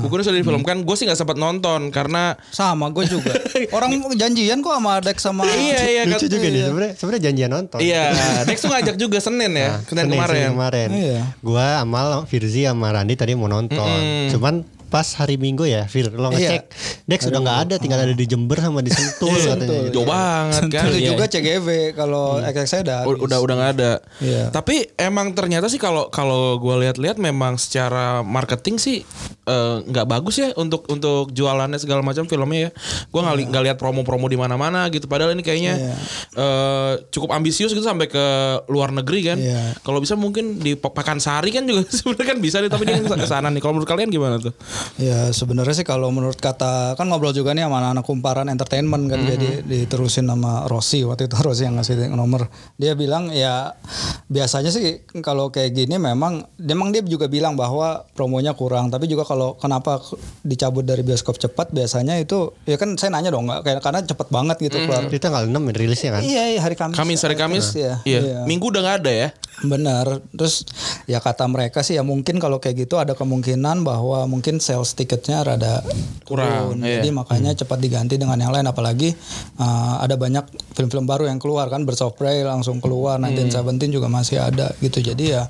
Buku 0.00 0.14
ini 0.14 0.24
sudah 0.24 0.38
difilmkan. 0.38 0.76
Gue 0.80 0.94
sih 0.94 1.04
nggak 1.04 1.16
sempat 1.16 1.36
nonton 1.36 1.88
karena 1.88 2.32
sama 2.48 2.88
gue 2.88 3.04
juga 3.04 3.32
orang 3.76 3.88
janjian 4.14 4.58
kok 4.58 4.72
sama 4.72 4.97
Dex 5.00 5.16
sama 5.20 5.42
iya 5.46 5.78
iya 5.84 6.02
lucu 6.04 6.20
kan- 6.20 6.30
juga 6.30 6.46
nih 6.46 6.62
sebenarnya 6.62 6.92
sebenarnya 6.94 7.22
janjian 7.24 7.50
nonton 7.50 7.78
Iya, 7.78 8.04
Dex 8.44 8.58
tuh 8.58 8.68
ngajak 8.68 8.96
juga 8.96 9.18
Senin 9.18 9.52
ya, 9.52 9.68
Nah, 9.68 9.80
Senin 9.82 10.02
Senin- 10.04 10.12
kemarin. 10.14 10.34
Senin 10.36 10.52
kemarin. 10.52 10.88
Iya. 10.90 11.20
Gua 11.40 11.66
Amal, 11.80 12.08
Firzi 12.24 12.62
sama 12.62 12.88
Randi 12.88 13.14
tadi 13.14 13.32
mau 13.32 13.46
nonton. 13.46 13.98
Cuman 14.28 14.54
pas 14.88 15.04
hari 15.14 15.36
Minggu 15.36 15.62
ya, 15.62 15.84
Fir, 15.84 16.08
lo 16.10 16.28
Iya. 16.28 16.58
ngecek 16.58 16.62
Dex 17.04 17.20
udah 17.24 17.40
nggak 17.40 17.58
ada, 17.62 17.74
tinggal 17.76 18.00
ada 18.00 18.12
di 18.12 18.24
Jember 18.24 18.58
sama 18.58 18.80
di 18.80 18.88
Sentul 18.88 19.32
katanya. 19.32 19.88
Jauh 19.88 20.04
banget 20.04 20.62
kan. 20.66 20.84
itu 20.86 20.98
Iya. 20.98 21.08
juga 21.10 21.24
CGV 21.26 21.68
kalau 21.92 22.24
XX 22.38 22.66
saya 22.66 22.80
udah 22.82 22.98
udah 23.06 23.38
udah 23.38 23.54
nggak 23.54 23.72
ada. 23.74 23.92
Iya. 24.18 24.44
Tapi 24.48 24.74
emang 24.94 25.32
ternyata 25.32 25.66
sih 25.66 25.76
kalau 25.76 26.08
kalau 26.08 26.56
gue 26.56 26.74
lihat-lihat 26.82 27.16
memang 27.16 27.56
secara 27.56 28.20
marketing 28.20 28.76
sih 28.76 29.04
eh, 29.44 29.76
nggak 29.82 30.04
bagus 30.06 30.36
ya 30.36 30.52
untuk 30.54 30.84
untuk 30.86 31.30
jualannya 31.30 31.76
segala 31.76 32.00
macam 32.00 32.24
filmnya 32.24 32.60
ya. 32.62 32.70
Gue 33.06 33.20
nggak 33.22 33.36
li- 33.36 33.48
nggak 33.48 33.62
lihat 33.64 33.76
promo-promo 33.76 34.24
di 34.26 34.36
mana-mana 34.36 34.88
gitu. 34.88 35.04
Padahal 35.06 35.32
ini 35.32 35.40
kayaknya 35.40 35.74
Iya. 35.78 35.94
eh, 36.34 36.92
cukup 37.08 37.30
ambisius 37.30 37.70
gitu 37.70 37.80
sampai 37.82 38.06
ke 38.06 38.24
luar 38.66 38.90
negeri 38.90 39.20
kan. 39.26 39.38
Iya. 39.38 39.76
Kalau 39.78 39.98
bisa 39.98 40.12
mungkin 40.14 40.58
di 40.58 40.74
Pe- 40.74 40.90
Pekansari 40.90 41.48
kan 41.50 41.62
juga 41.62 41.84
sebenarnya 41.90 42.26
kan 42.26 42.38
bisa 42.38 42.56
nih. 42.58 42.68
Tapi 42.68 42.84
dia 42.84 42.96
ke 42.98 43.24
sana 43.24 43.48
nih. 43.48 43.58
Kalau 43.58 43.72
menurut 43.72 43.86
kalian 43.86 44.08
gimana 44.08 44.36
tuh? 44.36 44.52
Ya 44.98 45.30
sebenarnya 45.30 45.74
sih 45.78 45.86
kalau 45.86 46.10
menurut 46.10 46.36
kata 46.36 46.98
kan 46.98 47.06
ngobrol 47.06 47.30
juga 47.30 47.54
nih 47.54 47.68
sama 47.68 47.78
anak-anak 47.78 48.04
kumparan 48.04 48.46
entertainment 48.50 49.06
kan 49.06 49.22
jadi 49.22 49.62
diterusin 49.62 50.26
sama 50.26 50.66
Rossi 50.66 51.06
waktu 51.06 51.30
itu 51.30 51.36
Rossi 51.46 51.62
yang 51.68 51.78
ngasih 51.78 52.10
nomor 52.10 52.50
dia 52.74 52.98
bilang 52.98 53.30
ya 53.30 53.78
biasanya 54.26 54.74
sih 54.74 55.06
kalau 55.22 55.54
kayak 55.54 55.76
gini 55.76 55.96
memang 55.96 56.42
memang 56.58 56.90
dia 56.90 57.04
juga 57.06 57.30
bilang 57.30 57.54
bahwa 57.54 58.02
promonya 58.12 58.52
kurang 58.58 58.90
tapi 58.90 59.06
juga 59.06 59.22
kalau 59.22 59.54
kenapa 59.54 60.02
dicabut 60.42 60.82
dari 60.82 61.06
bioskop 61.06 61.38
cepat 61.38 61.70
biasanya 61.70 62.18
itu 62.18 62.50
ya 62.66 62.74
kan 62.74 62.98
saya 62.98 63.14
nanya 63.14 63.30
dong 63.30 63.46
nggak 63.46 63.62
kayak 63.62 63.80
karena 63.80 64.00
cepat 64.02 64.28
banget 64.28 64.56
gitu 64.58 64.76
keluar 64.82 65.06
Itu 65.06 65.22
tanggal 65.22 65.46
6 65.46 65.54
rilisnya 65.72 66.10
kan? 66.18 66.22
iya 66.26 66.56
iya 66.56 66.60
hari 66.60 66.74
Kamis 66.74 66.96
Kamis 66.98 67.20
hari 67.22 67.36
Kamis. 67.38 67.66
ya 67.76 68.00
Iya. 68.04 68.44
Minggu 68.48 68.70
udah 68.70 68.80
nggak 68.84 68.96
ada 69.04 69.12
ya. 69.12 69.28
Benar. 69.64 70.22
Terus 70.30 70.62
ya 71.10 71.18
kata 71.18 71.44
mereka 71.50 71.82
sih 71.82 71.98
ya 71.98 72.06
mungkin 72.06 72.38
kalau 72.38 72.62
kayak 72.62 72.86
gitu 72.86 72.96
ada 72.96 73.18
kemungkinan 73.18 73.82
bahwa 73.82 74.24
mungkin 74.30 74.62
sales 74.68 74.92
tiketnya 74.92 75.40
rada 75.40 75.80
Kurang, 76.28 76.76
turun. 76.76 76.84
iya. 76.84 77.00
Jadi 77.00 77.08
makanya 77.08 77.56
cepat 77.56 77.80
diganti 77.80 78.20
dengan 78.20 78.36
yang 78.36 78.52
lain 78.52 78.68
apalagi 78.68 79.16
uh, 79.56 80.04
ada 80.04 80.20
banyak 80.20 80.44
film-film 80.76 81.08
baru 81.08 81.24
yang 81.24 81.40
keluar 81.40 81.72
kan 81.72 81.88
Prey 81.88 82.44
langsung 82.44 82.84
keluar 82.84 83.16
1917 83.16 83.88
juga 83.88 84.12
masih 84.12 84.36
ada 84.36 84.76
gitu. 84.84 85.00
Jadi 85.00 85.32
ya 85.32 85.48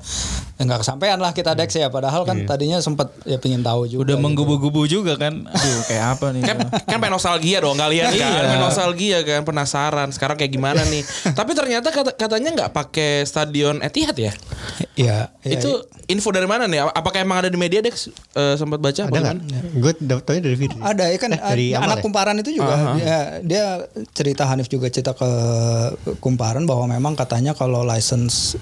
ya 0.55 0.61
nggak 0.67 0.83
kesampaian 0.83 1.19
lah 1.19 1.31
kita 1.35 1.55
Dex 1.55 1.75
ya 1.75 1.87
padahal 1.91 2.23
kan 2.23 2.47
tadinya 2.47 2.79
sempat 2.79 3.11
ya 3.27 3.35
pingin 3.39 3.59
tahu 3.59 3.91
juga. 3.91 4.07
Udah 4.07 4.15
gitu. 4.15 4.23
menggubu-gubu 4.23 4.87
juga 4.87 5.19
kan. 5.19 5.43
Aduh 5.43 5.79
kayak 5.87 6.05
apa 6.15 6.25
nih. 6.31 6.41
kan 6.47 6.57
kan 6.87 6.97
pengen 7.03 7.15
nostalgia 7.15 7.59
dong 7.59 7.75
kalian 7.79 8.11
kan 8.11 8.29
pengen 8.45 8.61
nostalgia 8.61 9.17
kan 9.25 9.41
penasaran 9.43 10.07
sekarang 10.11 10.35
kayak 10.35 10.51
gimana 10.53 10.81
nih 10.87 11.03
tapi 11.39 11.51
ternyata 11.55 11.89
kata, 11.89 12.11
katanya 12.13 12.49
nggak 12.55 12.71
pakai 12.71 13.23
stadion 13.25 13.81
Etihad 13.83 14.15
ya 14.15 14.33
Iya, 14.99 15.31
iya, 15.47 15.55
itu 15.55 15.79
info 16.11 16.27
dari 16.35 16.43
mana 16.43 16.67
nih 16.67 16.83
apakah 16.91 17.23
emang 17.23 17.39
ada 17.39 17.49
di 17.49 17.55
media 17.55 17.79
Dex 17.79 18.11
Eh, 18.29 18.55
sempat 18.55 18.77
baca 18.77 19.08
Ada 19.09 19.19
nggak? 19.19 19.35
gimana? 19.39 19.69
Gue 19.75 19.91
dapetnya 19.99 20.41
dari 20.41 20.57
video. 20.57 20.79
Ada 20.79 21.03
ya 21.05 21.17
kan 21.17 21.29
Eh, 21.29 21.41
dari 21.41 21.67
anak 21.71 21.97
ya? 21.97 22.03
kumparan 22.03 22.35
itu 22.37 22.51
juga 22.53 22.73
dia 22.95 23.17
dia 23.41 23.63
cerita 24.11 24.45
Hanif 24.45 24.65
juga 24.65 24.87
cerita 24.87 25.11
ke 25.11 25.29
kumparan 26.17 26.63
bahwa 26.63 26.85
memang 26.87 27.13
katanya 27.13 27.51
kalau 27.51 27.81
license 27.81 28.55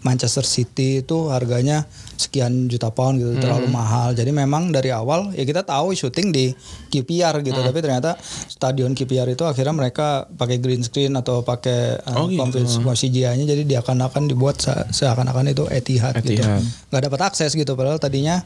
Manchester 0.00 0.44
City 0.44 1.00
itu 1.00 1.28
harganya 1.28 1.88
sekian 2.14 2.66
juta 2.66 2.88
pound 2.88 3.18
gitu 3.18 3.34
terlalu 3.36 3.66
mahal. 3.68 4.12
Jadi 4.12 4.30
memang 4.30 4.70
dari 4.70 4.88
awal 4.88 5.32
ya 5.32 5.42
kita 5.42 5.62
tahu 5.62 5.92
syuting 5.92 6.30
di 6.30 6.54
QPR 6.88 7.40
gitu 7.40 7.56
tapi 7.56 7.78
ternyata 7.78 8.14
stadion 8.46 8.92
QPR 8.92 9.28
itu 9.28 9.42
akhirnya 9.42 9.70
mereka 9.70 10.06
pakai 10.30 10.58
green 10.58 10.80
screen 10.80 11.14
atau 11.14 11.42
pakai 11.42 11.98
uh, 12.00 12.12
Oh, 12.14 12.30
gitu. 12.30 12.38
konversi 12.38 12.78
CGI-nya 13.10 13.44
jadi 13.44 13.62
diakan-akan 13.66 14.30
dibuat 14.30 14.56
se- 14.56 14.86
seakan-akan 14.94 15.50
itu 15.50 15.66
Etihad, 15.66 16.14
gitu. 16.20 16.40
Etihad. 16.40 16.62
Nggak 16.88 17.02
dapat 17.04 17.20
akses 17.26 17.52
gitu 17.52 17.74
padahal 17.74 17.98
tadinya 17.98 18.38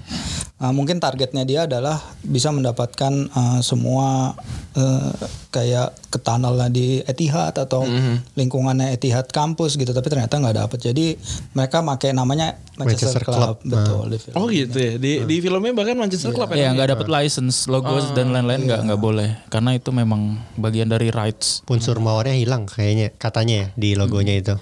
uh, 0.59 0.73
mungkin 0.73 0.99
targetnya 0.99 1.45
dia 1.45 1.61
adalah 1.65 2.01
bisa 2.25 2.49
mendapatkan 2.49 3.13
uh, 3.29 3.61
semua 3.61 4.33
uh, 4.75 5.13
kayak 5.51 5.93
ke 6.09 6.19
tunnelnya 6.21 6.73
di 6.73 7.05
Etihad 7.05 7.57
atau 7.57 7.85
lingkungannya 8.33 8.97
Etihad 8.97 9.29
kampus 9.29 9.77
gitu 9.77 9.93
tapi 9.93 10.09
ternyata 10.09 10.41
nggak 10.41 10.57
dapet 10.57 10.79
jadi 10.93 11.07
mereka 11.53 11.85
pakai 11.85 12.17
namanya 12.17 12.57
Manchester, 12.79 13.11
Manchester 13.11 13.23
Club, 13.27 13.39
Club. 13.39 13.57
betul 13.67 14.05
di 14.09 14.19
film. 14.23 14.35
oh 14.39 14.47
gitu 14.49 14.77
ya 14.79 14.93
di 14.97 15.13
di 15.27 15.37
filmnya 15.43 15.73
bahkan 15.75 15.97
Manchester 15.99 16.33
Club 16.33 16.49
ya 16.55 16.69
Ya 16.69 16.77
nggak 16.77 16.91
dapat 16.97 17.09
license, 17.09 17.65
logo 17.71 17.97
dan 18.13 18.35
lain-lain 18.35 18.69
nggak 18.69 18.81
nggak 18.89 19.01
boleh 19.01 19.31
karena 19.49 19.75
itu 19.75 19.91
memang 19.91 20.37
bagian 20.61 20.89
dari 20.91 21.09
rights. 21.09 21.65
Unsur 21.65 21.99
mawarnya 21.99 22.37
hilang 22.37 22.69
kayaknya 22.69 23.13
katanya 23.17 23.55
ya 23.55 23.67
di 23.75 23.97
logonya 23.97 24.35
itu. 24.37 24.55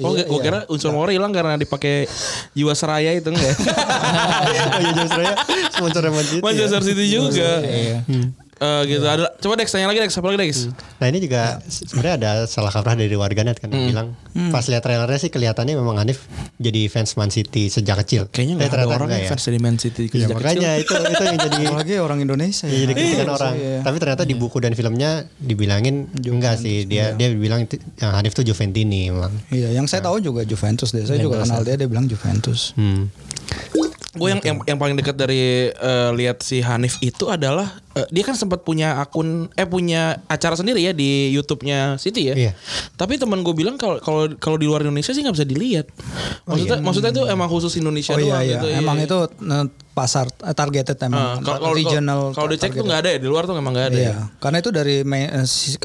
Oh, 0.00 0.16
gue 0.16 0.40
kira 0.40 0.64
unsur 0.72 0.88
Mori 0.90 1.20
hilang 1.20 1.36
karena 1.36 1.60
dipakai 1.60 2.08
Jiwasraya 2.56 3.12
itu 3.12 3.28
enggak. 3.28 3.54
oh 3.60 4.80
iya 4.82 4.92
James 4.96 5.12
Raya 5.12 5.34
sponsor 5.68 6.02
ya. 6.08 6.12
Manchester 6.40 6.80
City 6.80 7.04
juga. 7.12 7.60
Iya. 7.60 7.98
Eh, 8.62 8.82
gitu. 8.86 9.02
Ada 9.02 9.34
coba 9.36 9.58
Dex 9.58 9.68
tanya 9.68 9.90
lagi 9.90 9.98
Dex, 9.98 10.14
apa 10.14 10.26
lagi 10.30 10.38
Dex? 10.40 10.70
Nah 10.96 11.06
ini 11.10 11.18
juga 11.18 11.58
sebenarnya 11.60 12.14
ada 12.14 12.30
salah 12.46 12.70
kaprah 12.70 12.94
dari 12.94 13.10
warganet 13.12 13.58
kan 13.58 13.66
yang 13.68 13.90
bilang 13.90 14.08
pas 14.54 14.62
lihat 14.62 14.80
trailernya 14.80 15.18
sih 15.18 15.28
kelihatannya 15.28 15.74
memang 15.74 15.98
Hanif 15.98 16.30
jadi 16.56 16.86
fans 16.86 17.18
Man 17.18 17.28
City 17.28 17.66
sejak 17.66 17.98
kecil. 18.00 18.30
Kayaknya 18.30 18.54
nggak 18.54 18.68
ada 18.68 18.74
ternyata 18.78 18.94
orang 18.96 19.10
yang 19.10 19.26
fans 19.26 19.42
dari 19.42 19.58
Man 19.58 19.76
City 19.76 20.04
Ya, 20.06 20.24
sejak 20.24 20.36
makanya 20.38 20.70
itu 20.78 20.92
itu 20.94 21.22
yang 21.22 21.38
jadi 21.40 21.60
apalagi 21.68 21.94
orang 21.98 22.18
Indonesia 22.22 22.64
ya, 22.64 22.70
ya. 22.70 22.78
jadi 22.80 22.92
kritikan 22.94 23.26
Iya, 23.26 23.34
orang. 23.34 23.54
iya. 23.58 23.78
Tapi 23.82 23.96
ternyata 23.98 24.22
di 24.22 24.34
buku 24.38 24.56
dan 24.56 24.72
filmnya 24.72 25.10
dibilangin 25.36 25.96
enggak 26.14 26.54
sih 26.56 26.86
dia 26.86 27.12
dia 27.12 27.34
bilang 27.34 27.66
itu, 27.66 27.82
yang 27.98 28.14
Hanif 28.14 28.32
tuh 28.32 28.46
Juventini 28.46 29.10
emang. 29.10 29.34
Iya, 29.50 29.74
yang 29.74 29.90
saya 29.90 30.06
tahu 30.06 30.22
juga 30.22 30.46
Juventus 30.46 30.94
deh. 30.94 31.02
Saya 31.02 31.18
juga 31.18 31.42
kenal 31.42 31.66
dia, 31.66 31.74
dia 31.74 31.90
bilang 31.90 32.06
Juventus. 32.06 32.78
Hmm. 32.78 33.10
Gue 34.12 34.28
yang, 34.28 34.44
yang 34.44 34.60
yang 34.68 34.76
paling 34.76 34.92
dekat 34.92 35.16
dari 35.16 35.72
eh, 35.72 36.10
lihat 36.12 36.44
si 36.44 36.60
Hanif 36.60 37.00
itu 37.00 37.32
adalah 37.32 37.80
eh, 37.94 38.06
dia 38.08 38.22
kan 38.22 38.32
sempat 38.32 38.60
punya 38.60 38.96
akun 38.96 39.28
eh 39.52 39.64
punya 39.64 40.00
acara 40.26 40.52
sendiri 40.52 40.80
ya 40.80 40.92
di 40.92 41.30
YouTube-nya 41.30 41.96
City 41.96 42.28
ya. 42.28 42.34
Iya. 42.34 42.52
Tapi 42.92 43.16
teman 43.16 43.40
gue 43.40 43.52
bilang 43.52 43.76
kalau 43.76 43.98
kalau 43.98 44.28
kalau 44.36 44.56
di 44.56 44.64
luar 44.64 44.80
Indonesia 44.80 45.10
sih 45.10 45.20
nggak 45.20 45.34
bisa 45.34 45.44
dilihat. 45.44 45.86
Maksudnya 46.44 46.78
maksudnya 46.78 47.10
itu 47.10 47.22
emang 47.26 47.46
khusus 47.46 47.72
Indonesia 47.74 48.12
Oh 48.12 48.18
iya 48.18 48.26
doang 48.28 48.42
iya, 48.42 48.52
gitu. 48.54 48.66
emang 48.74 48.96
iya. 48.96 49.06
itu 49.06 49.16
eh, 49.42 49.66
pasar 49.92 50.24
eh, 50.40 50.52
targeted 50.52 50.96
emang 50.98 51.38
kalau 51.38 51.60
kalau- 51.62 51.74
regional. 51.74 52.20
kalau 52.32 52.48
dicek 52.48 52.72
tuh 52.72 52.82
nggak 52.82 53.00
ada 53.02 53.10
ya 53.12 53.18
di 53.18 53.28
luar 53.28 53.44
tuh 53.44 53.54
emang 53.54 53.72
nggak 53.72 53.88
ada. 53.88 53.98
Iya, 53.98 54.08
ya? 54.08 54.24
karena 54.38 54.56
itu 54.58 54.70
dari 54.70 54.96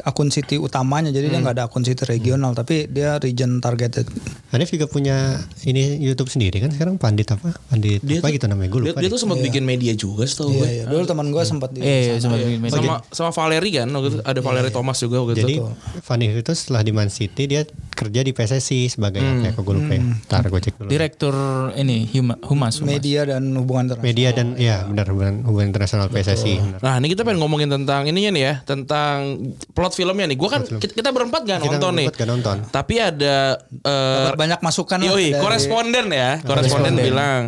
akun 0.02 0.28
City 0.28 0.56
utamanya, 0.56 1.10
jadi 1.10 1.28
Hmm. 1.28 1.32
dia 1.32 1.40
nggak 1.40 1.54
ada 1.54 1.64
akun 1.64 1.82
City 1.82 2.02
regional, 2.02 2.52
tapi 2.52 2.86
dia 2.86 3.16
region 3.18 3.58
targeted. 3.58 4.08
Hanif 4.48 4.68
juga 4.70 4.86
punya 4.86 5.36
ini 5.62 5.98
YouTube 5.98 6.28
sendiri 6.28 6.56
kan 6.58 6.70
sekarang 6.70 6.96
pandit 6.96 7.28
apa? 7.28 7.52
Pandit 7.68 8.00
Dia 8.00 8.18
apa 8.18 8.26
tuh- 8.26 8.34
gitu 8.34 8.46
namanya 8.46 8.68
gue 8.70 8.80
Dia, 8.80 8.88
lupa. 8.88 8.98
dia 8.98 9.04
deh. 9.04 9.12
tuh 9.12 9.20
sempat 9.20 9.38
bikin 9.38 9.62
media 9.62 9.92
juga 9.92 10.24
setahu 10.24 10.48
Iya, 10.48 10.56
gue. 10.56 10.68
iya. 10.70 10.84
Dulu 10.86 11.02
teman 11.04 11.26
gue 11.28 11.42
sempat 11.44 11.70
di 11.70 11.80
Sana. 12.00 12.20
sama 12.20 12.36
media. 12.38 12.70
Sama 12.70 12.94
sama 13.08 13.30
Valeri 13.32 13.70
kan 13.74 13.88
waktu 13.88 14.08
itu 14.08 14.18
ada 14.22 14.40
Valeri 14.40 14.70
Thomas 14.70 14.96
juga 14.96 15.16
waktu 15.20 15.34
Jadi 15.36 15.54
itu. 15.54 15.66
Hanif 16.04 16.32
itu 16.36 16.52
setelah 16.52 16.80
di 16.80 16.90
Man 16.90 17.08
City 17.08 17.42
dia 17.44 17.62
kerja 17.90 18.20
di 18.20 18.30
PSSI 18.30 18.88
sebagai 18.88 19.18
apa 19.18 19.44
ya? 19.44 19.52
Gue 19.54 19.74
lupa 19.74 19.92
ya. 19.92 20.02
Ntar 20.24 20.44
gue 20.44 20.60
cek 20.60 20.74
dulu. 20.76 20.88
Direktur 20.88 21.34
ini 21.74 22.06
Huma- 22.08 22.38
Humas, 22.40 22.78
Humas. 22.78 22.88
media 22.88 23.20
dan 23.24 23.42
hubungan 23.52 23.88
internasional. 23.88 24.06
Media 24.06 24.28
dan 24.30 24.46
ya 24.54 24.76
benar 24.82 25.06
hubungan 25.08 25.34
hubungan 25.42 25.66
internasional 25.68 26.06
PSSI. 26.06 26.54
Benar. 26.58 26.78
Nah 26.78 26.94
ini 26.96 27.06
kita 27.08 27.22
pengen 27.22 27.38
ngomongin 27.38 27.68
tentang 27.68 28.04
ininya 28.04 28.30
nih 28.30 28.42
ya 28.42 28.54
Tentang 28.62 29.16
plot 29.68 29.92
filmnya 29.92 30.24
nih 30.24 30.36
Gue 30.36 30.46
kan 30.46 30.62
kita, 30.62 30.92
kita 30.92 31.10
berempat 31.10 31.40
gak 31.42 31.58
Kita 31.58 31.76
nonton 31.76 31.92
nih 31.94 32.06
berempat 32.06 32.18
gak 32.18 32.28
nonton. 32.28 32.56
Tapi 32.68 32.94
ada 32.96 33.36
Dapat 33.72 34.36
banyak 34.36 34.60
masukan 34.60 34.98
Yoi, 35.00 35.32
dari- 35.32 35.34
koresponden 35.36 36.06
ya 36.08 36.30
Koresponden 36.38 36.94
bilang 36.94 37.40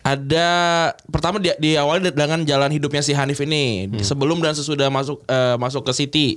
Ada 0.00 0.48
Pertama 1.04 1.36
di, 1.36 1.50
diawali 1.52 2.08
dengan 2.08 2.40
jalan 2.42 2.70
hidupnya 2.70 3.00
si 3.00 3.12
Hanif 3.12 3.40
ini 3.40 3.89
Sebelum 3.98 4.38
dan 4.38 4.54
sesudah 4.54 4.86
masuk 4.86 5.18
eh, 5.26 5.56
Masuk 5.58 5.82
ke 5.82 5.92
City 5.92 6.28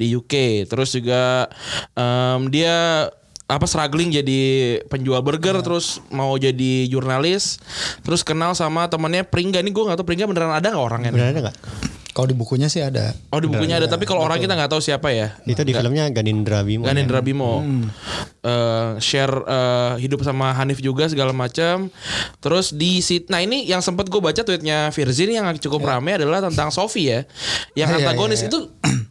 Di 0.00 0.16
UK 0.16 0.64
Terus 0.64 0.96
juga 0.96 1.52
em, 1.92 2.48
Dia 2.48 3.08
apa 3.44 3.68
struggling 3.68 4.08
jadi 4.08 4.40
penjual 4.88 5.20
burger 5.20 5.60
terus 5.60 6.00
mau 6.08 6.32
jadi 6.40 6.88
jurnalis 6.88 7.60
terus 8.00 8.24
kenal 8.24 8.56
sama 8.56 8.88
temannya 8.88 9.20
Pringga 9.20 9.60
ini 9.60 9.68
gue 9.68 9.84
nggak 9.84 10.00
tahu 10.00 10.08
Pringga 10.08 10.24
beneran 10.24 10.48
ada 10.56 10.72
nggak 10.72 10.80
orangnya? 10.80 11.10
Benar 11.12 11.28
ada 11.28 11.40
nggak? 11.44 11.56
Kalau 12.14 12.30
di 12.30 12.36
bukunya 12.38 12.70
sih 12.70 12.78
ada. 12.78 13.10
Oh 13.34 13.42
di 13.42 13.50
bukunya 13.50 13.82
ada 13.82 13.90
tapi 13.90 14.06
kalau 14.06 14.22
orang 14.22 14.38
kita 14.38 14.54
nggak 14.54 14.70
tahu 14.70 14.78
siapa 14.78 15.10
ya. 15.10 15.34
Itu 15.42 15.66
di 15.66 15.74
filmnya 15.74 16.06
Ganindra 16.14 16.62
Bimo. 16.62 16.86
ya? 16.86 16.94
Ganendra 16.94 17.18
Bimo 17.18 17.58
Eh, 18.44 18.90
share 19.00 19.32
eh, 19.48 19.92
hidup 20.04 20.20
sama 20.20 20.52
Hanif 20.52 20.78
juga 20.78 21.08
segala 21.08 21.32
macam. 21.32 21.88
Terus 22.44 22.76
di 22.76 23.00
sit, 23.00 23.32
nah 23.32 23.40
ini 23.40 23.64
yang 23.64 23.80
sempat 23.80 24.12
gue 24.12 24.20
baca 24.20 24.36
tweetnya 24.44 24.92
Virzin 24.92 25.32
yang 25.32 25.48
cukup 25.56 25.80
rame 25.80 26.20
adalah 26.20 26.44
tentang 26.44 26.68
Sofi 26.68 27.08
ya, 27.08 27.24
yang 27.72 27.88
Iya, 27.88 27.96
iya, 27.98 28.04
antagonis 28.04 28.44
iya. 28.44 28.52
itu 28.52 28.58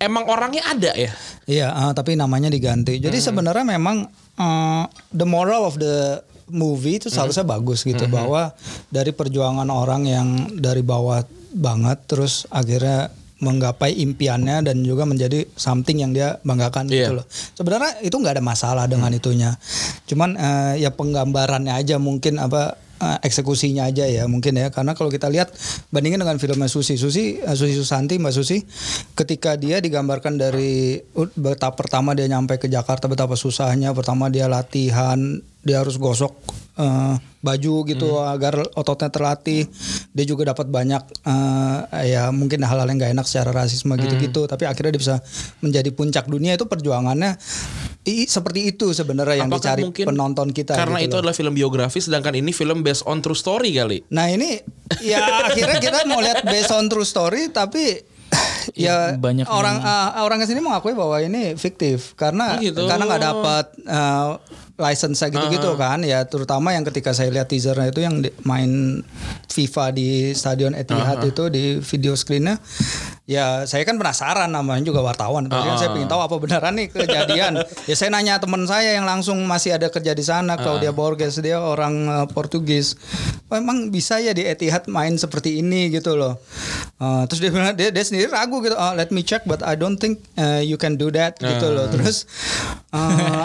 emang 0.07 0.29
orangnya 0.29 0.63
ada 0.69 0.93
ya. 0.93 1.11
Iya, 1.49 1.67
eh, 1.73 1.91
tapi 1.97 2.13
namanya 2.13 2.53
diganti. 2.53 3.01
Jadi 3.01 3.17
sebenarnya 3.17 3.65
memang 3.65 4.05
eh, 4.37 4.83
the 5.09 5.25
moral 5.25 5.65
of 5.65 5.81
the 5.81 6.21
movie 6.53 7.01
itu 7.01 7.09
seharusnya 7.09 7.41
bagus 7.41 7.81
gitu 7.81 8.05
bahwa 8.05 8.53
dari 8.93 9.09
perjuangan 9.17 9.65
orang 9.73 10.05
yang 10.05 10.27
dari 10.53 10.85
bawah 10.85 11.25
banget 11.53 11.97
terus 12.09 12.49
akhirnya 12.49 13.09
menggapai 13.43 13.91
impiannya 13.99 14.63
dan 14.63 14.87
juga 14.87 15.03
menjadi 15.03 15.43
something 15.59 15.99
yang 15.99 16.15
dia 16.15 16.39
banggakan 16.47 16.87
Iya. 16.87 17.11
gitu 17.11 17.13
loh. 17.19 17.25
Sebenarnya 17.27 17.99
itu 17.99 18.15
nggak 18.15 18.39
ada 18.39 18.43
masalah 18.43 18.87
dengan 18.87 19.11
itunya. 19.11 19.59
Cuman 20.07 20.39
eh, 20.39 20.73
ya 20.79 20.95
penggambarannya 20.95 21.75
aja 21.75 21.99
mungkin 21.99 22.39
apa 22.39 22.79
eh, 23.03 23.17
eksekusinya 23.27 23.91
aja 23.91 24.07
ya 24.07 24.23
mungkin 24.31 24.55
ya 24.55 24.71
karena 24.71 24.95
kalau 24.95 25.11
kita 25.11 25.27
lihat 25.27 25.51
bandingin 25.91 26.23
dengan 26.23 26.39
filmnya 26.39 26.71
Susi 26.71 26.95
Susi 26.95 27.35
eh, 27.35 27.55
Susi 27.59 27.75
Susanti 27.75 28.15
Mbak 28.15 28.31
Susi 28.31 28.63
ketika 29.11 29.59
dia 29.59 29.83
digambarkan 29.83 30.39
dari 30.39 31.03
uh, 31.03 31.27
betapa 31.35 31.75
pertama 31.75 32.15
dia 32.15 32.31
nyampe 32.31 32.55
ke 32.55 32.71
Jakarta 32.71 33.11
betapa 33.11 33.35
susahnya 33.35 33.91
pertama 33.91 34.31
dia 34.31 34.47
latihan 34.47 35.43
dia 35.63 35.79
harus 35.79 35.95
gosok 35.95 36.35
eh, 36.75 37.15
baju 37.39 37.73
gitu 37.85 38.19
agar 38.19 38.63
ototnya 38.73 39.07
terlatih. 39.07 39.67
Dia 40.09 40.25
juga 40.25 40.47
dapat 40.47 40.67
banyak 40.67 41.01
eh, 41.23 41.79
ya 42.09 42.29
mungkin 42.29 42.61
hal-hal 42.61 42.85
yang 42.85 42.97
gak 42.97 43.11
enak 43.11 43.25
secara 43.25 43.55
rasisme 43.55 43.95
gitu-gitu. 43.97 44.43
Tapi 44.43 44.63
akhirnya 44.63 44.91
dia 44.91 45.01
bisa 45.01 45.15
menjadi 45.59 45.89
puncak 45.89 46.25
dunia 46.25 46.53
itu 46.53 46.63
perjuangannya 46.63 47.39
i- 48.03 48.27
seperti 48.27 48.69
itu 48.69 48.91
sebenarnya 48.91 49.39
yang 49.39 49.47
Apakah 49.47 49.63
dicari 49.71 49.81
mungkin 49.83 50.05
penonton 50.05 50.47
kita. 50.49 50.73
Karena 50.73 50.99
gitu 50.99 51.05
itu 51.05 51.13
loh. 51.13 51.21
adalah 51.23 51.35
film 51.35 51.53
biografi 51.53 51.99
sedangkan 51.99 52.33
ini 52.35 52.51
film 52.51 52.81
based 52.81 53.03
on 53.03 53.19
true 53.19 53.33
story 53.33 53.71
kali. 53.71 54.03
Nah 54.09 54.27
ini 54.27 54.59
ya 54.99 55.23
akhirnya 55.45 55.79
kita 55.79 56.03
mau 56.05 56.19
lihat 56.19 56.43
based 56.43 56.69
on 56.69 56.85
true 56.85 57.03
story 57.03 57.47
tapi 57.49 58.11
ya 58.75 59.13
banyak 59.13 59.45
orang 59.45 59.77
ah, 59.79 60.19
orang 60.19 60.41
ke 60.41 60.45
sini 60.45 60.57
mengakui 60.57 60.91
bahwa 60.91 61.15
ini 61.17 61.53
fiktif 61.53 62.15
karena 62.15 62.57
Oh, 62.57 62.61
gitu. 62.61 62.81
karena 62.83 63.05
nggak 63.05 63.23
dapat 63.23 63.65
eh, 63.79 64.27
license 64.73 65.21
gitu-gitu 65.21 65.77
kan 65.77 66.01
ya. 66.01 66.25
Terutama 66.25 66.73
yang 66.73 66.81
ketika 66.87 67.13
saya 67.13 67.29
lihat 67.29 67.49
teasernya 67.49 67.93
itu 67.93 68.01
yang 68.01 68.25
di- 68.25 68.33
main 68.41 69.01
FIFA 69.47 69.93
di 69.93 70.33
stadion 70.33 70.73
Etihad 70.73 71.21
itu 71.23 71.45
di 71.53 71.77
video 71.77 72.17
screennya 72.17 72.57
ya 73.23 73.63
saya 73.63 73.87
kan 73.87 73.95
penasaran 73.95 74.51
namanya 74.51 74.83
juga 74.83 74.99
wartawan. 74.99 75.47
Tapi 75.47 75.63
kan 75.63 75.77
saya 75.79 75.89
ingin 75.95 76.09
tahu 76.09 76.21
apa 76.25 76.35
beneran 76.41 76.73
nih 76.75 76.87
kejadian. 76.91 77.53
Ya 77.87 77.95
saya 77.95 78.09
nanya 78.11 78.41
teman 78.41 78.67
saya 78.67 78.97
yang 78.97 79.05
langsung 79.07 79.39
masih 79.47 79.77
ada 79.77 79.87
kerja 79.87 80.11
di 80.11 80.25
sana 80.25 80.59
Claudia 80.59 80.91
Borges. 80.91 81.39
Dia 81.39 81.61
orang 81.61 81.93
eh, 82.09 82.25
Portugis. 82.31 82.97
Oh, 83.47 83.55
emang 83.55 83.93
bisa 83.93 84.17
ya 84.17 84.33
di 84.33 84.43
Etihad 84.43 84.89
main 84.89 85.15
seperti 85.15 85.61
ini 85.61 85.93
gitu 85.93 86.17
loh. 86.17 86.41
Eh, 86.99 87.23
terus 87.29 87.39
dia 87.39 87.51
bilang 87.53 87.71
dia, 87.77 87.93
dia 87.93 88.03
sendiri 88.03 88.27
ragu 88.31 88.59
gitu 88.59 88.75
oh, 88.75 88.93
let 88.97 89.13
me 89.13 89.23
check 89.23 89.45
but 89.45 89.63
I 89.63 89.77
don't 89.77 90.01
think 90.01 90.19
eh, 90.35 90.65
you 90.65 90.75
can 90.75 90.99
do 90.99 91.13
that 91.13 91.37
gitu 91.37 91.67
loh. 91.71 91.85
terus 91.93 92.25
eh, 92.93 92.99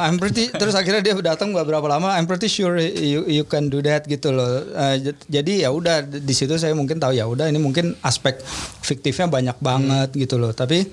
I'm 0.04 0.16
pretty 0.16 0.52
terus 0.52 0.72
akhirnya 0.72 1.00
dia 1.02 1.14
datang 1.16 1.50
beberapa 1.50 1.84
lama 1.84 2.12
I'm 2.12 2.24
pretty 2.24 2.46
sure 2.46 2.76
you 2.78 3.24
you 3.24 3.44
can 3.44 3.66
do 3.66 3.80
that 3.80 4.04
gitu 4.04 4.30
loh 4.30 4.46
Eh, 4.68 4.96
j- 5.02 5.16
jadi 5.30 5.52
ya 5.64 5.70
udah 5.70 6.00
di 6.04 6.30
situ 6.30 6.54
saya 6.54 6.72
mungkin 6.72 6.96
tahu 6.96 7.12
ya 7.12 7.24
udah 7.24 7.48
ini 7.48 7.56
mungkin 7.56 7.96
aspek 8.00 8.38
fiktifnya 8.80 9.26
banyak 9.26 9.56
banget 9.58 10.08
gitu 10.14 10.36
loh 10.36 10.52
tapi 10.52 10.84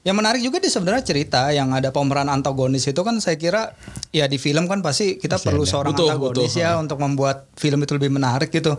yang 0.00 0.14
menarik 0.14 0.40
juga 0.40 0.58
di 0.58 0.68
sebenarnya 0.68 1.00
cerita 1.02 1.48
yang 1.48 1.70
ada 1.70 1.88
pemeran 1.88 2.28
antagonis 2.28 2.84
itu 2.84 3.00
kan 3.00 3.16
saya 3.18 3.34
kira 3.34 3.72
ya 4.10 4.24
di 4.24 4.36
film 4.36 4.64
kan 4.64 4.80
pasti 4.80 5.16
kita 5.16 5.36
perlu 5.38 5.64
seorang 5.64 5.92
Butuh, 5.92 6.08
antagonis 6.10 6.52
butuh. 6.52 6.60
ya 6.60 6.76
untuk 6.76 6.98
membuat 6.98 7.48
film 7.54 7.80
itu 7.80 7.92
lebih 7.94 8.10
menarik 8.10 8.50
gitu. 8.50 8.76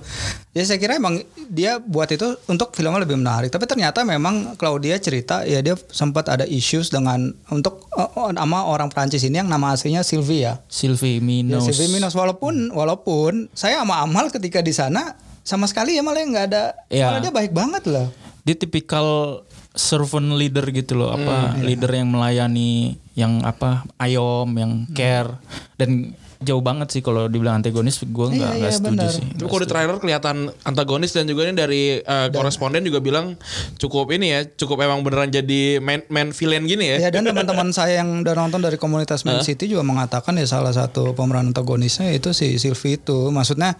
Jadi 0.52 0.66
saya 0.66 0.78
kira 0.78 0.94
emang 0.96 1.18
dia 1.48 1.78
buat 1.78 2.08
itu 2.08 2.26
untuk 2.46 2.72
filmnya 2.72 3.02
lebih 3.02 3.16
menarik. 3.16 3.48
Tapi 3.48 3.64
ternyata 3.64 4.04
memang 4.04 4.54
Claudia 4.56 4.98
cerita 4.98 5.42
ya 5.44 5.62
dia 5.62 5.74
sempat 5.90 6.28
ada 6.28 6.44
issues 6.44 6.90
dengan 6.90 7.32
untuk 7.48 7.88
uh, 7.94 8.30
nama 8.30 8.66
orang 8.66 8.88
Prancis 8.88 9.15
ini 9.22 9.40
yang 9.40 9.48
nama 9.48 9.72
aslinya 9.72 10.02
Sylvia. 10.02 10.60
Sylvie 10.68 11.18
Ya, 11.18 11.24
Minos. 11.24 11.64
Sylvie 11.64 11.94
Minos 11.94 12.12
walaupun 12.12 12.74
walaupun 12.74 13.48
saya 13.54 13.80
sama 13.80 14.02
Amal 14.02 14.28
ketika 14.28 14.60
di 14.60 14.74
sana 14.74 15.16
sama 15.46 15.70
sekali 15.70 15.94
ya 15.94 16.02
malah 16.02 16.26
nggak 16.26 16.46
ada 16.50 16.64
Ya. 16.90 17.08
malah 17.08 17.22
dia 17.22 17.32
baik 17.32 17.54
banget 17.54 17.86
lah. 17.86 18.10
Dia 18.42 18.58
tipikal 18.58 19.42
servant 19.72 20.36
leader 20.36 20.64
gitu 20.72 20.96
loh, 20.96 21.12
apa 21.12 21.60
leader 21.60 21.92
yang 21.92 22.08
melayani, 22.08 22.96
yang 23.14 23.44
apa 23.44 23.84
ayom, 23.96 24.48
yang 24.56 24.72
care 24.92 25.36
dan 25.76 26.16
jauh 26.42 26.60
banget 26.60 26.92
sih 26.92 27.00
kalau 27.00 27.28
dibilang 27.28 27.60
antagonis 27.60 28.02
gue 28.02 28.10
nggak 28.10 28.36
Iya, 28.36 28.60
nggak 28.60 28.72
iya, 28.72 28.72
setuju 28.72 28.98
benar. 28.98 29.12
sih. 29.12 29.26
Tapi 29.36 29.48
kalau 29.48 29.62
di 29.62 29.70
trailer 29.70 29.96
kelihatan 29.98 30.36
antagonis 30.64 31.12
dan 31.12 31.26
juga 31.26 31.48
ini 31.48 31.56
dari 31.56 31.82
uh, 32.00 32.28
koresponden 32.30 32.84
juga 32.84 33.00
bilang 33.00 33.40
cukup 33.78 34.12
ini 34.12 34.28
ya, 34.32 34.40
cukup 34.44 34.84
emang 34.84 35.00
beneran 35.02 35.30
jadi 35.30 35.80
main 35.80 36.04
main 36.08 36.32
villain 36.32 36.66
gini 36.66 36.98
ya. 36.98 37.08
Ya 37.08 37.10
dan 37.10 37.24
teman-teman 37.24 37.72
saya 37.72 38.04
yang 38.04 38.24
udah 38.24 38.36
nonton 38.36 38.60
dari 38.60 38.76
komunitas 38.76 39.24
Man 39.24 39.40
City 39.42 39.68
juga 39.68 39.86
mengatakan 39.86 40.36
ya 40.36 40.48
salah 40.48 40.74
satu 40.74 41.14
pemeran 41.14 41.52
antagonisnya 41.52 42.12
itu 42.12 42.32
si 42.32 42.56
Sylvie 42.58 42.98
itu. 42.98 43.30
Maksudnya 43.30 43.76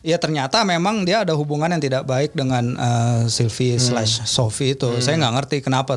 ya 0.00 0.16
ternyata 0.16 0.62
memang 0.62 1.02
dia 1.02 1.22
ada 1.22 1.34
hubungan 1.34 1.70
yang 1.70 1.82
tidak 1.82 2.04
baik 2.04 2.32
dengan 2.32 2.74
eh, 2.74 3.20
Sylvie 3.26 3.76
slash 3.76 4.22
Sophie 4.26 4.74
itu. 4.74 4.98
Saya 5.00 5.18
nggak 5.18 5.34
ngerti 5.40 5.56
kenapa. 5.62 5.94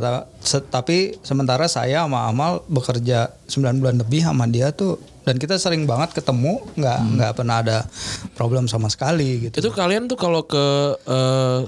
Tapi 0.69 1.19
sementara 1.21 1.67
saya 1.67 2.05
sama 2.05 2.25
Amal 2.25 2.63
bekerja 2.65 3.33
9 3.49 3.79
bulan 3.81 3.95
lebih 3.99 4.21
sama 4.23 4.45
dia 4.45 4.69
tuh 4.71 4.97
dan 5.29 5.37
kita 5.37 5.61
sering 5.61 5.85
banget 5.85 6.17
ketemu 6.17 6.57
nggak 6.73 6.99
nggak 7.13 7.31
pernah 7.37 7.61
ada 7.61 7.77
problem 8.33 8.65
sama 8.65 8.89
sekali 8.89 9.45
gitu. 9.45 9.61
Itu 9.61 9.69
kalian 9.69 10.09
tuh 10.09 10.17
kalau 10.17 10.41
ke 10.41 10.65
eh, 11.05 11.59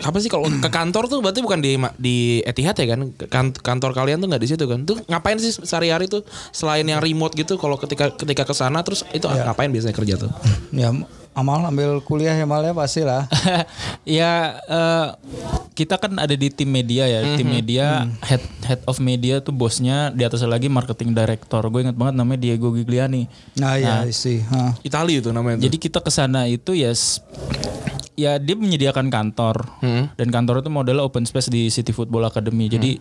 apa 0.00 0.16
sih 0.24 0.32
kalau 0.32 0.48
ke 0.48 0.70
kantor 0.72 1.04
tuh 1.12 1.20
berarti 1.20 1.44
bukan 1.44 1.60
di 1.60 1.76
di 2.00 2.16
Etihad 2.48 2.80
ya 2.80 2.96
kan? 2.96 3.12
Kan- 3.28 3.52
Kantor 3.60 3.92
kalian 3.92 4.24
tuh 4.24 4.32
nggak 4.32 4.40
di 4.40 4.48
situ 4.48 4.64
kan? 4.64 4.88
Tuh 4.88 5.04
ngapain 5.04 5.36
sih 5.36 5.52
sehari-hari 5.52 6.08
tuh 6.08 6.24
selain 6.48 6.88
yang 6.88 7.04
remote 7.04 7.36
gitu 7.36 7.60
kalau 7.60 7.76
ketika 7.76 8.08
ketika 8.16 8.48
ke 8.48 8.54
sana 8.56 8.80
terus 8.80 9.04
itu 9.12 9.28
ngapain 9.28 9.68
biasanya 9.68 9.92
kerja 9.92 10.14
tuh? 10.16 10.32
Ya 10.72 10.88
Amal 11.32 11.62
ambil 11.62 11.98
kuliah 12.00 12.32
ya 12.32 12.42
Mal 12.42 12.60
ya 12.60 12.72
pasti 12.72 13.00
lah. 13.00 13.24
ya 14.04 14.32
eh, 14.60 15.06
kita 15.72 15.96
kan 15.96 16.12
ada 16.14 16.32
di 16.32 16.48
tim 16.48 16.66
media 16.66 17.06
ya 17.06 17.34
tim 17.34 17.46
media 17.46 18.04
head 18.20 18.42
head 18.62 18.80
of 18.84 18.98
media 18.98 19.38
tuh 19.38 19.50
bosnya 19.50 20.10
di 20.10 20.22
atasnya 20.22 20.50
lagi 20.50 20.66
marketing 20.66 21.10
director 21.10 21.62
gue 21.64 21.80
ingat 21.82 21.94
banget 21.94 22.14
namanya 22.14 22.40
Diego 22.40 22.68
Gigliani 22.70 23.30
Nah, 23.56 23.74
ya 23.74 24.04
sih. 24.10 24.42
Hah. 24.44 24.74
Itali 24.82 25.16
itu 25.16 25.30
namanya. 25.30 25.56
tuh. 25.56 25.64
jadi 25.64 25.76
kita 25.78 25.98
ke 25.98 26.10
sana 26.10 26.44
itu 26.44 26.72
ya 26.72 26.90
s- 26.90 27.22
ya 28.20 28.36
dia 28.36 28.52
menyediakan 28.54 29.08
kantor 29.08 29.64
dan 30.12 30.28
kantor 30.28 30.60
itu 30.60 30.68
modelnya 30.68 31.00
open 31.00 31.24
space 31.24 31.48
di 31.48 31.66
City 31.66 31.90
Football 31.90 32.26
Academy 32.26 32.68
jadi 32.68 33.00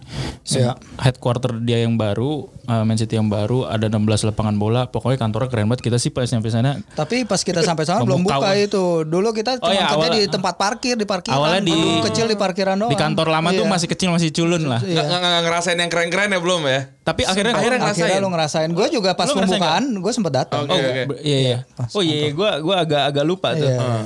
Ya. 0.49 0.73
headquarter 0.97 1.59
dia 1.59 1.77
yang 1.79 1.93
baru 1.93 2.47
eh, 2.63 2.81
Man 2.81 2.95
City 2.95 3.13
yang 3.13 3.27
baru 3.27 3.67
ada 3.67 3.85
16 3.85 3.99
lapangan 4.25 4.55
bola 4.55 4.87
pokoknya 4.87 5.19
kantornya 5.19 5.45
keren 5.45 5.67
banget 5.67 5.83
kita 5.83 5.97
sih 5.97 6.09
pas 6.09 6.25
nyampe 6.25 6.47
sana 6.47 6.79
Tapi 6.91 7.21
pas 7.23 7.37
kita 7.37 7.59
sampai 7.59 7.83
sana 7.83 8.01
belum 8.01 8.23
buka 8.23 8.55
itu. 8.55 9.03
Dulu 9.03 9.29
kita 9.31 9.57
Oh 9.57 9.67
cuma 9.67 9.73
iya, 9.73 9.85
kerja 9.85 9.97
awalnya- 9.99 10.15
di 10.15 10.27
tempat 10.27 10.53
parkir 10.55 10.95
di 10.95 11.03
parkiran. 11.03 11.35
awalnya 11.35 11.61
di 11.61 11.73
Gedung 11.73 12.01
kecil 12.03 12.25
di 12.25 12.35
parkiran 12.35 12.75
doang. 12.77 12.87
di 12.87 12.97
kantor 12.97 13.27
lama 13.29 13.49
tuh 13.51 13.61
Iya. 13.61 13.69
masih 13.69 13.87
kecil 13.87 14.09
masih 14.09 14.29
culun 14.31 14.63
lah 14.63 14.79
Nggak, 14.79 14.95
nggak- 15.03 15.19
nggak 15.21 15.43
ngerasain 15.43 15.77
yang 15.77 15.89
keren-keren 15.89 16.29
ya 16.29 16.39
belum 16.39 16.61
ya? 16.63 16.79
tapi 17.03 17.21
akhirnya 17.23 17.51
Akhirnya 17.51 17.77
Akhirnya 17.79 17.79
ngerasain. 18.07 18.21
lu 18.21 18.29
ngerasain. 18.29 18.69
Gue 18.71 18.87
juga 18.89 19.11
pas 19.13 19.25
pembukaan 19.27 19.83
gue 19.91 20.11
sempet 20.11 20.29
datang. 20.31 20.61
Oke, 20.63 20.77
oke. 20.77 21.01
Ber- 21.07 21.21
Iya 21.21 21.37
iya. 21.39 21.57
Oh 21.91 21.99
iya, 21.99 22.15
iya. 22.19 22.29
gua 22.31 22.57
gua 22.59 22.75
agak 22.79 23.01
agak 23.07 23.23
lupa 23.23 23.49
tuh. 23.51 23.65
Iya. 23.65 24.05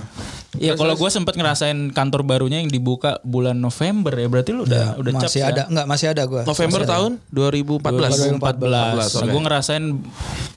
Iya, 0.58 0.74
kalau 0.74 0.98
gua 0.98 1.10
sempat 1.14 1.38
ngerasain 1.38 1.94
kantor 1.94 2.26
barunya 2.26 2.58
yang 2.64 2.72
dibuka 2.72 3.22
bulan 3.22 3.60
November 3.62 4.14
ya. 4.18 4.28
Berarti 4.32 4.52
lu 4.56 4.66
udah 4.66 4.98
udah 4.98 5.12
cap 5.22 5.30
masih 5.30 5.42
ya? 5.46 5.52
ada 5.54 5.62
enggak 5.70 5.88
masih 5.88 6.08
ada 6.10 6.24
gue. 6.26 6.42
November 6.48 6.82
tahun 6.88 7.12
2014. 7.30 8.40
2014. 8.42 9.22
Nah, 9.22 9.28
gue 9.30 9.42
ngerasain 9.46 9.84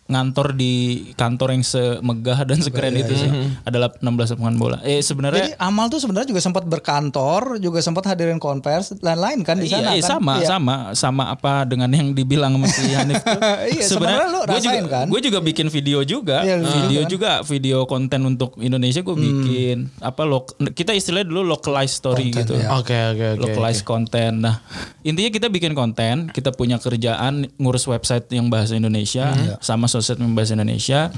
ngantor 0.07 0.55
di 0.55 0.75
kantor 1.19 1.59
yang 1.59 1.65
semegah 1.67 2.39
dan 2.47 2.59
sekeren 2.63 2.95
itu 2.95 3.13
sih. 3.19 3.31
Adalah 3.67 3.91
16 3.99 4.39
lapangan 4.39 4.57
bola. 4.57 4.79
Eh 4.87 5.03
Jadi 5.03 5.07
sebenarnya 5.13 5.45
Amal 5.59 5.91
tuh 5.91 5.99
sebenarnya 5.99 6.31
juga 6.31 6.41
sempat 6.41 6.63
berkantor, 6.63 7.59
juga 7.59 7.83
sempat 7.83 8.07
hadirin 8.07 8.39
konvers 8.39 8.95
lain-lain 9.03 9.43
kan 9.43 9.59
di 9.59 9.67
sana 9.67 9.93
iya, 9.93 9.99
iya, 9.99 10.05
kan. 10.05 10.11
sama 10.19 10.35
Iya. 10.39 10.49
sama 10.49 10.75
sama 10.95 11.25
apa 11.33 11.67
dengan 11.67 11.91
yang 11.91 12.15
dibilang 12.15 12.55
sama 12.55 12.67
si 12.71 12.93
Hanif 12.95 13.19
tuh. 13.21 13.41
Iya, 13.67 13.83
sebenarnya 13.83 14.27
lu 14.31 14.41
gue 14.47 14.61
juga 14.63 14.81
kan? 14.87 15.07
gue 15.11 15.21
juga 15.21 15.39
bikin 15.43 15.67
video 15.73 15.99
juga, 16.07 16.45
Iya, 16.47 16.63
video 16.63 17.03
juga 17.09 17.17
juga 17.17 17.43
video 17.49 17.79
konten 17.89 18.21
untuk 18.29 18.61
Indonesia 18.61 19.01
gue 19.01 19.17
bikin 19.17 19.86
apa 19.99 20.23
lo 20.25 20.45
kita 20.73 20.93
istilahnya 20.93 21.29
dulu 21.29 21.43
localized 21.47 21.99
story 21.99 22.31
Konten, 22.31 22.39
gitu. 22.43 22.53
iya. 22.59 22.75
Oke 22.77 22.95
oke 22.95 23.27
oke. 23.37 23.43
localized 23.43 23.85
konten. 23.85 24.43
Nah, 24.45 24.61
intinya 25.03 25.31
kita 25.31 25.49
bikin 25.49 25.73
konten, 25.73 26.29
kita 26.31 26.53
punya 26.53 26.77
kerjaan 26.77 27.49
ngurus 27.57 27.87
website 27.87 28.31
yang 28.31 28.51
bahasa 28.51 28.75
Indonesia 28.75 29.33
sama 29.59 29.87
sosmed 29.87 30.23
yang 30.23 30.35
bahasa 30.35 30.55
Indonesia. 30.55 31.11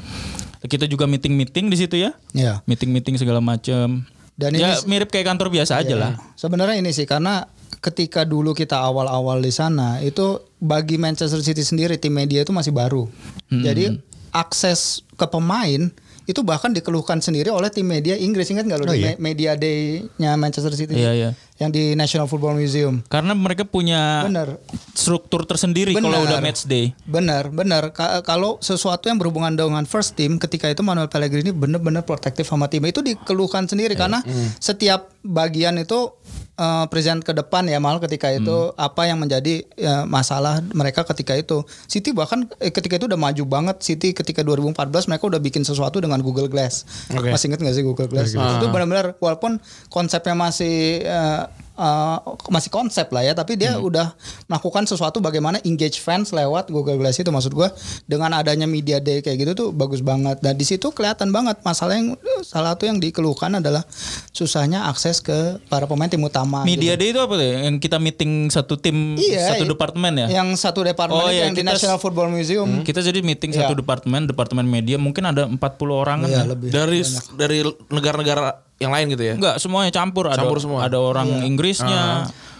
Kita 0.58 0.90
juga 0.90 1.06
meeting-meeting 1.06 1.70
di 1.70 1.76
situ 1.78 1.96
ya. 2.02 2.10
Iya. 2.34 2.66
Meeting-meeting 2.66 3.14
segala 3.14 3.38
macam. 3.38 4.02
Dan 4.38 4.50
ya 4.54 4.74
ini- 4.78 4.86
mirip 4.86 5.10
kayak 5.10 5.26
kantor 5.30 5.50
biasa 5.50 5.82
aja 5.82 5.94
lah. 5.94 6.12
Sebenarnya 6.34 6.78
ini 6.78 6.90
sih 6.90 7.06
karena 7.06 7.46
ketika 7.78 8.26
dulu 8.26 8.54
kita 8.54 8.74
awal-awal 8.78 9.38
di 9.38 9.54
sana 9.54 10.02
itu 10.02 10.42
bagi 10.58 10.98
Manchester 10.98 11.38
City 11.42 11.62
sendiri 11.62 11.94
tim 11.94 12.10
media 12.10 12.42
itu 12.42 12.50
masih 12.50 12.74
baru. 12.74 13.06
Hmm. 13.50 13.62
Jadi 13.62 13.98
akses 14.34 15.02
ke 15.14 15.26
pemain 15.26 15.90
itu 16.28 16.44
bahkan 16.44 16.70
dikeluhkan 16.70 17.18
sendiri 17.18 17.48
oleh 17.48 17.66
tim 17.66 17.82
media 17.82 18.12
Inggris 18.14 18.46
ingat 18.46 18.62
nggak 18.62 18.78
lo 18.78 18.84
Oh, 18.84 18.92
iya? 18.92 19.16
me- 19.16 19.32
media 19.32 19.56
day-nya 19.56 20.36
Manchester 20.36 20.70
City 20.70 20.92
Iya, 20.94 21.10
iya. 21.10 21.30
yang 21.56 21.68
di 21.68 21.92
National 21.92 22.24
Football 22.24 22.54
Museum. 22.54 23.00
Karena 23.02 23.32
mereka 23.32 23.64
punya 23.64 24.22
Bener. 24.22 24.60
struktur 24.92 25.42
tersendiri 25.42 25.90
kalau 25.90 26.20
udah 26.20 26.38
match 26.38 26.64
day. 26.64 26.92
Benar, 27.02 27.48
benar. 27.48 27.90
Ka- 27.90 28.20
kalau 28.20 28.60
sesuatu 28.60 29.08
yang 29.08 29.16
berhubungan 29.16 29.52
dengan 29.52 29.82
first 29.82 30.14
team, 30.14 30.36
ketika 30.36 30.68
itu 30.68 30.80
Manuel 30.80 31.08
Pellegrini 31.08 31.48
benar-benar 31.48 32.04
protektif 32.04 32.44
sama 32.44 32.68
tim 32.68 32.84
itu 32.84 33.00
dikeluhkan 33.00 33.64
sendiri 33.64 33.96
karena 33.96 34.20
setiap 34.58 35.08
bagian 35.20 35.76
itu 35.76 36.12
eh, 36.58 36.84
present 36.90 37.22
ke 37.22 37.30
depan 37.30 37.64
ya 37.70 37.78
mal 37.78 38.02
ketika 38.02 38.28
itu 38.34 38.74
apa 38.74 39.06
yang 39.06 39.22
menjadi 39.22 39.62
eh, 39.78 40.04
masalah 40.04 40.58
mereka 40.74 41.06
ketika 41.06 41.38
itu. 41.38 41.62
City 41.86 42.10
bahkan 42.10 42.50
eh, 42.58 42.74
ketika 42.74 42.98
itu 42.98 43.06
udah 43.06 43.20
maju 43.20 43.44
banget. 43.46 43.80
City 43.80 44.10
ketika 44.10 44.42
2014 44.42 44.74
mereka 45.06 45.24
udah 45.30 45.40
bikin 45.40 45.62
sesuatu 45.62 46.02
dengan 46.02 46.18
Google 46.20 46.50
Glass. 46.50 46.82
Oke. 47.14 47.30
Masih 47.30 47.54
inget 47.54 47.62
gak 47.62 47.76
sih 47.78 47.84
Google 47.86 48.10
Glass? 48.10 48.34
Itu 48.34 48.66
benar-benar 48.68 49.14
walaupun 49.22 49.62
konsepnya 49.88 50.34
masih 50.34 51.06
eh, 51.06 51.42
uh, 51.78 52.18
masih 52.48 52.68
konsep 52.68 53.06
lah 53.08 53.22
ya, 53.22 53.32
tapi 53.32 53.54
dia 53.54 53.78
udah 53.78 54.12
melakukan 54.44 54.84
sesuatu 54.84 55.18
bagaimana 55.18 55.62
engage 55.62 55.96
fans 55.96 56.30
lewat 56.30 56.68
Google 56.68 56.98
Glass 56.98 57.16
itu 57.16 57.30
maksud 57.30 57.50
gua 57.50 57.70
dengan 58.04 58.34
adanya 58.34 58.66
media 58.66 58.98
day 58.98 59.22
kayak 59.22 59.38
gitu 59.38 59.52
tuh 59.54 59.68
bagus 59.70 60.02
banget. 60.02 60.42
Dan 60.42 60.52
di 60.52 60.66
situ 60.66 60.90
kelihatan 60.90 61.30
banget 61.30 61.62
masalah 61.62 61.94
yang 61.94 62.18
salah 62.42 62.74
satu 62.74 62.84
yang 62.84 62.98
dikeluhkan 62.98 63.54
adalah 63.54 63.86
susahnya 64.30 64.86
akses 64.86 65.18
ke 65.18 65.62
para 65.66 65.86
pemain 65.86 66.06
tim 66.06 66.20
utama. 66.20 66.62
Media 66.62 66.94
gitu. 66.94 67.00
Day 67.00 67.08
itu 67.10 67.20
apa 67.20 67.34
tuh? 67.34 67.46
Yang 67.46 67.76
kita 67.78 67.96
meeting 67.96 68.32
satu 68.48 68.74
tim 68.74 69.14
Iya, 69.14 69.54
satu 69.54 69.64
i- 69.64 69.70
departemen 69.70 70.12
ya? 70.16 70.26
Yang 70.34 70.48
satu 70.58 70.82
departemen 70.82 71.22
Oh, 71.22 71.30
itu 71.30 71.34
iya, 71.34 71.42
yang 71.46 71.54
di 71.54 71.62
kita- 71.62 71.72
National 71.72 71.98
Football 71.98 72.28
Museum. 72.28 72.68
Kita 72.82 72.98
jadi 72.98 73.22
meeting 73.22 73.54
Iya. 73.54 73.64
satu 73.64 73.78
departemen, 73.78 74.26
departemen 74.26 74.66
media 74.66 74.98
mungkin 74.98 75.22
ada 75.22 75.46
40 75.46 75.94
orang 75.94 76.26
kan 76.26 76.30
Iya, 76.30 76.42
ya? 76.42 76.44
lebih. 76.50 76.68
Dari 76.70 76.98
dari 77.36 77.58
negara-negara 77.88 78.66
yang 78.78 78.90
lain 78.90 79.10
gitu 79.10 79.22
ya. 79.22 79.34
Enggak, 79.34 79.58
semuanya 79.58 79.90
campur. 79.90 80.30
Ada, 80.30 80.38
Campur 80.38 80.58
semua. 80.58 80.86
ada 80.86 80.96
orang 80.96 81.26
Iya. 81.28 81.42
Inggrisnya. 81.44 82.02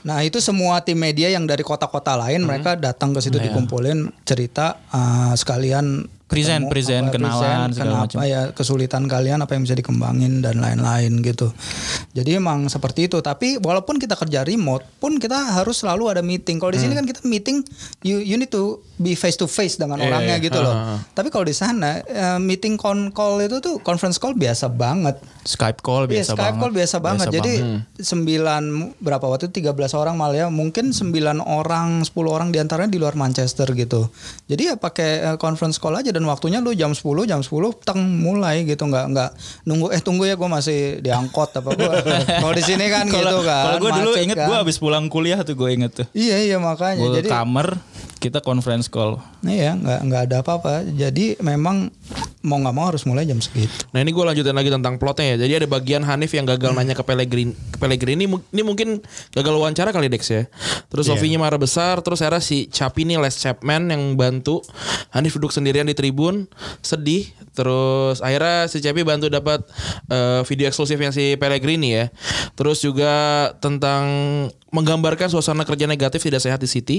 Nah 0.02 0.18
itu 0.22 0.38
semua 0.38 0.82
tim 0.82 0.94
media 0.94 1.30
yang 1.30 1.46
dari 1.46 1.62
kota-kota 1.62 2.14
lain 2.14 2.42
Hmm. 2.42 2.50
mereka 2.50 2.74
datang 2.74 3.14
ke 3.14 3.20
situ 3.20 3.38
Iya. 3.38 3.50
dikumpulin 3.50 4.10
cerita 4.22 4.82
uh, 4.90 5.30
sekalian 5.32 6.06
Present, 6.28 6.60
ketemu, 6.60 6.70
present, 6.70 7.04
apa, 7.04 7.14
kenalan, 7.14 7.68
segala 7.68 7.88
kenapa 7.90 8.04
macam. 8.04 8.18
ya 8.22 8.40
kesulitan 8.52 9.02
kalian 9.04 9.38
apa 9.40 9.50
yang 9.50 9.64
bisa 9.64 9.72
dikembangin 9.72 10.38
dan 10.38 10.56
lain-lain 10.56 11.18
gitu. 11.20 11.48
Jadi 12.12 12.30
emang 12.32 12.68
seperti 12.68 13.08
itu. 13.08 13.18
Tapi 13.18 13.56
walaupun 13.56 13.96
kita 13.96 14.12
kerja 14.12 14.42
remote 14.42 14.84
pun 14.98 15.16
kita 15.16 15.34
harus 15.54 15.80
selalu 15.80 16.10
ada 16.10 16.20
meeting. 16.20 16.56
Kalau 16.56 16.68
di 16.68 16.78
sini 16.78 16.92
kan 16.92 17.02
kita 17.02 17.24
meeting 17.24 17.64
you 18.02 18.20
you 18.20 18.36
need 18.36 18.48
to 18.48 18.62
be 18.96 19.14
face 19.14 19.34
to 19.34 19.46
face 19.46 19.74
dengan 19.74 19.96
Hmm. 19.96 20.04
Eh, 20.04 20.08
orangnya 20.10 20.36
gitu 20.38 20.58
loh. 20.58 20.70
ah. 20.70 20.98
Tapi 21.08 21.28
kalau 21.28 21.42
di 21.42 21.52
sana 21.52 21.98
eh, 21.98 22.36
meeting 22.38 22.76
con 22.76 23.08
call 23.08 23.40
itu 23.40 23.58
tuh 23.58 23.80
conference 23.80 24.16
call 24.16 24.32
biasa 24.32 24.68
banget. 24.68 25.16
Skype 25.42 25.80
call 25.80 26.04
Iya 26.04 26.20
biasa 26.20 26.30
Skype 26.30 26.44
banget. 26.44 26.60
call 26.60 26.72
biasa 26.72 26.96
banget. 26.98 27.26
Jadi 27.30 27.54
sembilan 27.98 28.62
berapa 28.98 29.24
waktu 29.24 29.48
itu 29.48 29.64
13 29.64 29.72
orang 29.94 30.14
malah 30.14 30.36
ya 30.36 30.46
mungkin 30.48 30.92
sembilan 30.92 31.40
orang 31.40 32.04
10 32.04 32.12
orang 32.26 32.48
di 32.48 32.58
antaranya 32.58 32.88
di 32.88 32.96
luar 32.96 33.14
Manchester 33.14 33.64
gitu. 33.72 34.12
Jadi 34.44 34.62
ya 34.66 34.74
pakai 34.76 35.10
eh, 35.24 35.36
conference 35.36 35.76
call 35.76 35.96
aja 35.96 36.10
dan 36.18 36.26
waktunya 36.26 36.58
lu 36.58 36.74
jam 36.74 36.90
10 36.90 37.30
jam 37.30 37.38
10 37.38 37.86
teng 37.86 38.02
mulai 38.02 38.66
gitu 38.66 38.90
nggak 38.90 39.06
nggak 39.14 39.30
nunggu 39.70 39.94
eh 39.94 40.02
tunggu 40.02 40.26
ya 40.26 40.34
gue 40.34 40.50
masih 40.50 40.98
diangkot 40.98 41.62
apa 41.62 41.70
gue. 41.78 41.94
Kalau 42.42 42.54
di 42.58 42.64
sini 42.66 42.90
kan 42.90 43.06
Kalau 43.06 43.22
gitu 43.22 43.38
kan. 43.46 43.62
kalau 43.70 43.78
gue 43.78 43.90
dulu 44.02 44.10
inget 44.18 44.34
kan. 44.34 44.50
gue 44.50 44.56
abis 44.58 44.76
pulang 44.82 45.06
kuliah 45.06 45.38
tuh 45.46 45.54
gue 45.54 45.70
inget 45.70 45.94
tuh. 45.94 46.06
Iya 46.10 46.42
iya 46.42 46.56
makanya 46.58 46.98
Gue 47.06 47.22
jadi 47.22 47.30
kamar 47.30 47.78
kita 48.18 48.42
conference 48.42 48.90
call. 48.90 49.22
Iya 49.46 49.78
nggak 49.78 50.00
nggak 50.10 50.22
ada 50.26 50.36
apa-apa. 50.42 50.82
Jadi 50.90 51.38
memang 51.38 51.94
mau 52.48 52.56
nggak 52.56 52.74
mau 52.74 52.88
harus 52.88 53.04
mulai 53.04 53.28
jam 53.28 53.36
segitu. 53.36 53.70
Nah 53.92 54.00
ini 54.00 54.10
gue 54.10 54.24
lanjutin 54.24 54.56
lagi 54.56 54.72
tentang 54.72 54.96
plotnya 54.96 55.36
ya. 55.36 55.46
Jadi 55.46 55.52
ada 55.64 55.66
bagian 55.68 56.02
Hanif 56.02 56.32
yang 56.32 56.48
gagal 56.48 56.72
nanya 56.72 56.96
ke 56.96 57.04
Pellegrini. 57.04 57.52
Ke 57.52 57.76
Pellegrini 57.76 58.24
Mu- 58.24 58.44
ini 58.50 58.62
mungkin 58.64 59.04
gagal 59.36 59.52
wawancara 59.52 59.92
kali 59.92 60.08
Dex 60.08 60.32
ya. 60.32 60.48
Terus 60.88 61.12
Sofinya 61.12 61.44
marah 61.44 61.60
besar. 61.60 62.00
Terus 62.00 62.24
era 62.24 62.40
si 62.40 62.72
Capi 62.72 63.04
nih 63.04 63.20
Les 63.20 63.36
Chapman 63.36 63.92
yang 63.92 64.16
bantu. 64.16 64.64
Hanif 65.12 65.36
duduk 65.36 65.52
sendirian 65.52 65.84
di 65.84 65.92
tribun 65.92 66.48
sedih. 66.80 67.28
Terus 67.52 68.24
akhirnya 68.24 68.70
si 68.72 68.80
Capi 68.80 69.04
bantu 69.04 69.28
dapat 69.28 69.62
eh, 70.08 70.40
video 70.48 70.72
eksklusifnya 70.72 71.12
si 71.12 71.36
Pellegrini 71.36 71.92
ya. 71.92 72.04
Terus 72.56 72.80
juga 72.80 73.52
tentang 73.60 74.08
menggambarkan 74.68 75.32
suasana 75.32 75.64
kerja 75.64 75.88
negatif 75.88 76.20
tidak 76.20 76.44
sehat 76.44 76.60
di 76.60 76.68
City. 76.68 76.96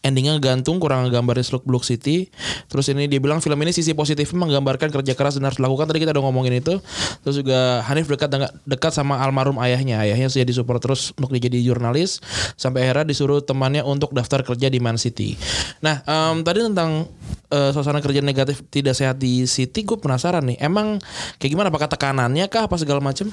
Endingnya 0.00 0.36
gantung 0.40 0.80
kurang 0.80 1.06
gambarin 1.12 1.44
seluk 1.44 1.62
beluk 1.68 1.84
City. 1.84 2.32
Terus 2.66 2.90
ini 2.90 3.06
dia 3.06 3.20
bilang 3.22 3.38
film 3.44 3.60
ini 3.60 3.70
sisi 3.70 3.92
positifnya 3.92 4.38
menggambarkan 4.40 4.89
kerja 4.90 5.14
keras 5.14 5.38
dan 5.38 5.46
harus 5.48 5.58
dilakukan. 5.58 5.86
Tadi 5.88 5.98
kita 6.02 6.12
udah 6.12 6.24
ngomongin 6.26 6.58
itu. 6.58 6.78
Terus 7.24 7.36
juga 7.40 7.82
Hanif 7.86 8.10
dekat 8.10 8.30
dekat 8.66 8.92
sama 8.92 9.18
almarhum 9.22 9.56
ayahnya. 9.62 10.02
Ayahnya 10.02 10.30
jadi 10.30 10.52
support 10.52 10.82
terus 10.82 11.14
untuk 11.16 11.32
jadi 11.34 11.58
jurnalis 11.62 12.20
sampai 12.58 12.86
akhirnya 12.86 13.10
disuruh 13.10 13.40
temannya 13.40 13.86
untuk 13.86 14.12
daftar 14.12 14.42
kerja 14.44 14.68
di 14.68 14.78
Man 14.82 14.98
City. 14.98 15.38
Nah, 15.80 16.02
em, 16.04 16.42
tadi 16.44 16.66
tentang 16.66 17.08
eh, 17.50 17.70
suasana 17.74 17.98
kerja 18.04 18.20
negatif 18.20 18.62
tidak 18.68 18.94
sehat 18.94 19.18
di 19.18 19.48
City, 19.48 19.82
gue 19.82 19.98
penasaran 19.98 20.44
nih. 20.44 20.58
Emang 20.60 21.00
kayak 21.38 21.50
gimana? 21.50 21.68
Apakah 21.72 21.90
tekanannya 21.90 22.46
kah 22.46 22.66
apa 22.66 22.76
segala 22.78 23.02
macam? 23.02 23.30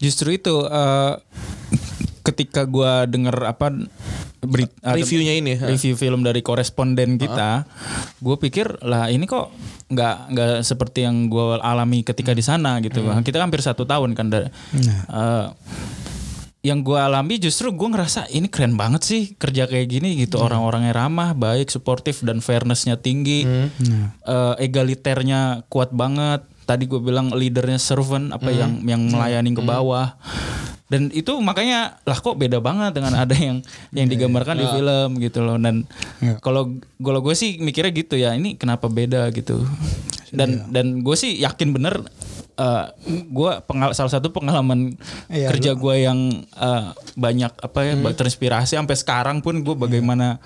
Justru 0.00 0.32
itu 0.32 0.64
eh, 0.64 1.14
ketika 2.24 2.68
gua 2.68 3.08
denger 3.08 3.36
apa 3.48 3.72
beri- 4.42 4.72
Reviewnya 4.96 5.34
ini, 5.34 5.52
review 5.68 5.94
film 5.94 6.20
dari 6.20 6.40
koresponden 6.40 7.16
kita, 7.16 7.64
gue 8.16 8.36
pikir 8.38 8.80
lah 8.82 9.06
ini 9.06 9.24
kok 9.24 9.52
nggak 9.86 10.16
nggak 10.28 10.50
seperti 10.62 11.02
yang 11.02 11.26
gue 11.26 11.58
alami 11.58 12.00
ketika 12.00 12.32
di 12.32 12.40
sana 12.40 12.78
gitu. 12.78 13.00
Kita 13.20 13.36
hampir 13.38 13.60
satu 13.60 13.84
tahun 13.84 14.12
kan. 14.12 14.26
da- 14.28 14.48
eh, 15.06 15.46
yang 16.60 16.80
gue 16.80 16.94
alami 16.94 17.36
justru 17.36 17.68
gue 17.70 17.88
ngerasa 17.88 18.28
ini 18.28 18.44
keren 18.46 18.74
banget 18.74 19.00
sih 19.02 19.22
kerja 19.34 19.64
kayak 19.64 19.88
gini 19.88 20.14
gitu. 20.18 20.36
Orang-orangnya 20.38 20.92
ramah 20.94 21.32
baik 21.32 21.68
suportif 21.68 22.20
dan 22.20 22.38
fairnessnya 22.38 22.96
tinggi. 22.96 23.48
Eh, 24.22 24.54
egaliternya 24.62 25.40
kuat 25.66 25.88
banget. 25.90 26.44
Tadi 26.62 26.84
gue 26.86 27.00
bilang 27.00 27.28
leadernya 27.30 27.76
servant 27.76 28.30
apa 28.30 28.46
yang 28.52 28.72
yang 28.84 29.02
melayani 29.10 29.50
ke 29.50 29.62
bawah 29.64 30.14
dan 30.90 31.06
itu 31.14 31.38
makanya 31.38 32.02
lah 32.02 32.18
kok 32.18 32.34
beda 32.34 32.58
banget 32.58 32.98
dengan 32.98 33.14
ada 33.14 33.30
yang 33.30 33.62
yang 33.94 34.10
digambarkan 34.10 34.58
di 34.58 34.66
film 34.66 35.22
gitu 35.22 35.46
loh. 35.46 35.54
Dan 35.54 35.86
kalau 36.42 36.74
kalau 36.98 37.22
gue 37.22 37.34
sih 37.38 37.62
mikirnya 37.62 37.94
gitu 37.94 38.18
ya 38.18 38.34
ini 38.34 38.58
kenapa 38.58 38.90
beda 38.90 39.30
gitu. 39.30 39.62
Dan 40.34 40.66
dan 40.74 41.06
gue 41.06 41.14
sih 41.14 41.38
yakin 41.38 41.70
bener 41.70 42.02
eh 42.60 42.84
gue 43.24 43.52
pengal 43.64 43.96
salah 43.96 44.12
satu 44.12 44.28
pengalaman 44.28 44.92
Iya, 45.26 45.48
kerja 45.48 45.72
gue 45.72 45.94
yang 45.96 46.18
eh, 46.44 46.84
banyak 47.16 47.52
apa 47.56 47.78
ya 47.82 47.94
terinspirasi 48.12 48.76
sampai 48.76 48.92
sekarang 48.94 49.40
pun 49.40 49.64
gue 49.64 49.72
bagaimana 49.72 50.36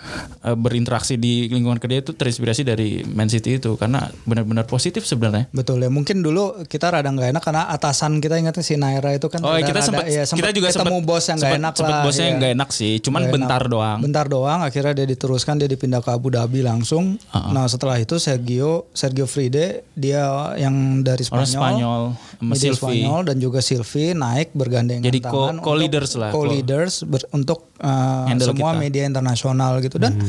eh, 0.41 0.55
berinteraksi 0.55 1.19
di 1.19 1.51
lingkungan 1.51 1.77
kerja 1.77 2.01
itu 2.01 2.15
terinspirasi 2.15 2.63
dari 2.63 3.03
Man 3.03 3.27
City 3.27 3.59
itu 3.59 3.75
karena 3.75 4.07
benar-benar 4.23 4.65
positif 4.65 5.03
sebenarnya. 5.03 5.51
Betul 5.51 5.83
ya. 5.83 5.91
Mungkin 5.91 6.23
dulu 6.23 6.63
kita 6.65 6.95
rada 6.95 7.11
nggak 7.11 7.35
enak 7.35 7.43
karena 7.43 7.67
atasan 7.69 8.23
kita 8.23 8.39
ingatnya 8.39 8.63
si 8.63 8.79
Naira 8.79 9.11
itu 9.11 9.27
kan. 9.27 9.43
Oh 9.43 9.51
rada- 9.51 9.67
kita 9.67 9.81
sempat 9.83 10.05
ya, 10.07 10.23
kita 10.23 10.51
juga 10.55 10.69
ketemu 10.71 11.03
bos 11.03 11.25
yang 11.27 11.39
nggak 11.41 11.59
enak 11.59 11.75
lah. 11.77 12.03
bosnya 12.07 12.25
yang 12.25 12.31
iya. 12.31 12.39
nggak 12.39 12.53
enak 12.55 12.71
sih, 12.71 12.93
cuman 13.01 13.21
Nggak 13.21 13.35
bentar 13.35 13.61
enak. 13.61 13.73
doang. 13.73 13.99
Bentar 13.99 14.27
doang. 14.29 14.61
Akhirnya 14.63 14.95
dia 14.95 15.07
diteruskan 15.09 15.59
dia 15.59 15.67
dipindah 15.67 15.99
ke 15.99 16.11
Abu 16.13 16.31
Dhabi 16.31 16.63
langsung. 16.63 17.19
Nah 17.33 17.67
setelah 17.67 17.99
itu 17.99 18.21
Sergio 18.21 18.87
Sergio 18.93 19.27
Fride 19.27 19.83
dia 19.97 20.55
yang 20.55 21.01
dari 21.01 21.25
Orang 21.27 21.49
Spanyol. 21.49 22.03
Spanyol 22.11 22.43
sama 22.43 22.55
Silvi. 22.55 22.77
Spanyol 22.77 23.21
dan 23.23 23.37
juga 23.39 23.59
Silvi 23.59 24.05
naik 24.13 24.49
bergandengan 24.53 25.03
Jadi 25.03 25.19
co- 25.21 25.31
tangan 25.49 25.57
co-leaders 25.59 26.11
untuk- 26.11 26.21
lah, 26.21 26.31
co-leaders 26.31 26.95
ber- 27.03 27.29
untuk 27.31 27.59
uh, 27.79 28.27
Handle 28.27 28.49
semua 28.49 28.71
kita. 28.71 28.81
media 28.81 29.03
internasional 29.05 29.73
gitu. 29.79 29.97
Dan 29.97 30.21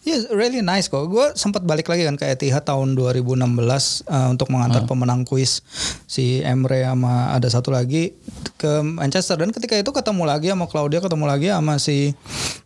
ya 0.00 0.16
really 0.30 0.60
nice 0.60 0.86
kok. 0.86 1.04
Gue 1.04 1.30
sempat 1.34 1.62
balik 1.62 1.86
lagi 1.86 2.02
kan 2.02 2.14
ke 2.14 2.26
Etihad 2.26 2.62
tahun 2.62 2.94
2016 2.94 3.36
uh, 4.04 4.28
untuk 4.28 4.48
mengantar 4.48 4.82
pemenang 4.84 5.22
kuis 5.22 5.62
si 6.04 6.40
Emre 6.40 6.82
sama 6.82 7.30
ada 7.30 7.46
satu 7.46 7.68
lagi 7.68 8.16
ke 8.54 8.70
Manchester. 8.80 9.36
Dan 9.36 9.50
ketika 9.50 9.74
itu 9.74 9.90
ketemu 9.90 10.22
lagi 10.24 10.48
sama 10.48 10.64
Claudia 10.64 10.98
ketemu 10.98 11.24
lagi 11.24 11.48
sama 11.48 11.76
si 11.76 12.12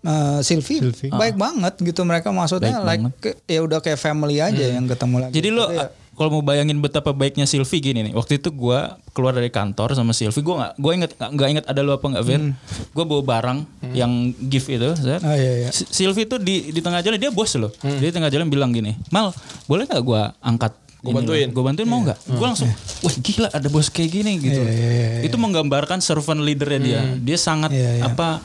uh, 0.03 0.39
Silvi 0.41 0.81
baik 1.11 1.35
banget 1.35 1.75
gitu 1.79 2.03
mereka 2.03 2.31
maksudnya. 2.31 2.79
Baik 2.79 2.87
like 2.87 3.05
ke- 3.19 3.37
ya 3.47 3.61
udah 3.61 3.79
kayak 3.79 3.97
family 3.97 4.39
aja 4.39 4.65
yang 4.71 4.85
ketemu 4.85 5.17
lagi. 5.21 5.33
Jadi 5.33 5.49
lo 5.49 5.67
ya- 5.69 5.91
kalau 6.15 6.31
mau 6.31 6.43
bayangin 6.43 6.79
betapa 6.79 7.11
baiknya 7.11 7.45
Silvi 7.45 7.79
gini 7.81 8.01
nih. 8.03 8.13
Waktu 8.13 8.39
itu 8.39 8.49
gua 8.49 8.97
keluar 9.11 9.31
dari 9.31 9.49
kantor 9.49 9.93
sama 9.93 10.11
Silvi, 10.11 10.41
gua 10.41 10.55
nggak 10.57 10.73
gua 10.77 10.93
inget 10.93 11.11
nggak 11.15 11.49
inget 11.51 11.65
ada 11.65 11.81
lo 11.81 11.93
apa 11.93 12.07
nggak 12.09 12.25
Vin. 12.25 12.43
Gua 12.91 13.05
bawa 13.05 13.23
barang 13.23 13.59
yang 13.91 14.13
gift 14.41 14.69
itu. 14.69 14.91
Zat. 14.95 15.21
Hmm. 15.21 15.29
Oh, 15.29 15.37
iya, 15.37 15.53
iya. 15.61 15.69
Si- 15.71 15.87
Silvi 15.87 16.25
tuh 16.25 16.39
di 16.39 16.71
di 16.71 16.81
tengah 16.81 16.99
jalan 16.99 17.17
dia 17.17 17.29
bos 17.29 17.53
loh. 17.55 17.71
Dia 17.77 18.09
di 18.09 18.15
tengah 18.15 18.29
jalan 18.29 18.47
bilang 18.47 18.71
gini, 18.71 18.95
"Mal, 19.09 19.31
boleh 19.65 19.85
nggak 19.85 20.01
gua 20.01 20.33
angkat 20.39 20.73
Gua 21.05 21.21
bantuin. 21.21 21.53
Gue 21.53 21.61
bantuin 21.61 21.85
mau 21.85 22.01
nggak? 22.01 22.17
Gue 22.33 22.47
langsung, 22.49 22.71
wah 23.05 23.15
gila 23.15 23.53
ada 23.53 23.69
bos 23.69 23.93
kayak 23.93 24.09
gini 24.11 24.41
gitu. 24.41 24.57
Iya, 24.57 24.73
iya, 24.73 24.89
iya, 24.89 25.09
Itu 25.21 25.37
menggambarkan 25.37 26.01
servant 26.01 26.41
leadernya 26.41 26.81
dia. 26.81 27.01
Dia 27.21 27.37
sangat 27.37 27.77
Iya, 27.77 28.01
iya. 28.01 28.03
apa 28.09 28.41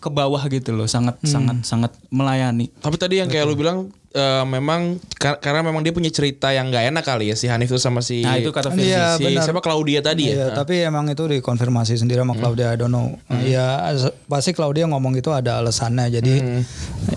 ke 0.00 0.08
bawah 0.08 0.40
gitu 0.46 0.72
loh, 0.72 0.84
sangat 0.84 1.20
sangat 1.22 1.60
sangat 1.60 1.92
melayani. 2.08 2.72
Tapi 2.74 2.96
tadi 2.96 3.20
yang 3.20 3.28
kayak 3.28 3.44
lu 3.44 3.52
bilang 3.52 3.78
eh, 4.10 4.44
memang 4.44 4.96
kar- 5.12 5.36
karena 5.38 5.60
memang 5.60 5.80
dia 5.80 5.92
punya 5.92 6.08
cerita 6.08 6.50
yang 6.50 6.66
nggak 6.66 6.88
enak 6.88 7.04
kali 7.04 7.28
ya 7.28 7.36
si 7.36 7.46
Hanif 7.46 7.68
itu 7.68 7.76
sama 7.76 8.00
si 8.00 8.20
Nah, 8.20 8.34
itu 8.34 8.48
kata 8.48 8.72
Firzi. 8.72 8.88
Iya, 8.88 9.14
si 9.14 9.28
benar. 9.28 9.44
siapa 9.44 9.60
Claudia 9.60 10.00
tadi 10.00 10.32
Iya, 10.32 10.50
ya. 10.50 10.56
tapi 10.56 10.80
emang 10.80 11.04
itu 11.06 11.20
dikonfirmasi 11.22 11.94
sendiri 11.94 12.18
sama 12.18 12.32
Claudia. 12.32 12.72
I 12.72 12.76
don't 12.76 12.88
know. 12.88 13.20
Iya, 13.30 13.66
as- 13.86 14.10
pasti 14.24 14.50
Claudia 14.50 14.88
ngomong 14.88 15.14
itu 15.14 15.28
ada 15.28 15.60
alasannya. 15.60 16.08
Jadi, 16.10 16.34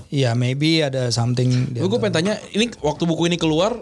ya 0.09 0.31
maybe 0.33 0.83
ada 0.83 1.07
something. 1.09 1.71
Gue 1.71 1.97
pengen 1.97 2.13
tanya, 2.13 2.33
ini 2.51 2.67
waktu 2.79 3.03
buku 3.03 3.25
ini 3.25 3.35
keluar 3.35 3.79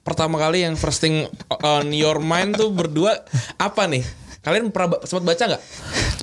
pertama 0.00 0.38
kali 0.38 0.62
yang 0.62 0.74
first 0.74 1.02
thing 1.02 1.26
on 1.60 1.90
your 1.90 2.18
mind 2.18 2.54
tuh 2.54 2.70
berdua 2.70 3.20
apa 3.56 3.84
nih? 3.84 4.06
Kalian 4.40 4.72
pernah 4.72 4.96
sempat 5.02 5.24
baca 5.26 5.44
nggak? 5.46 5.62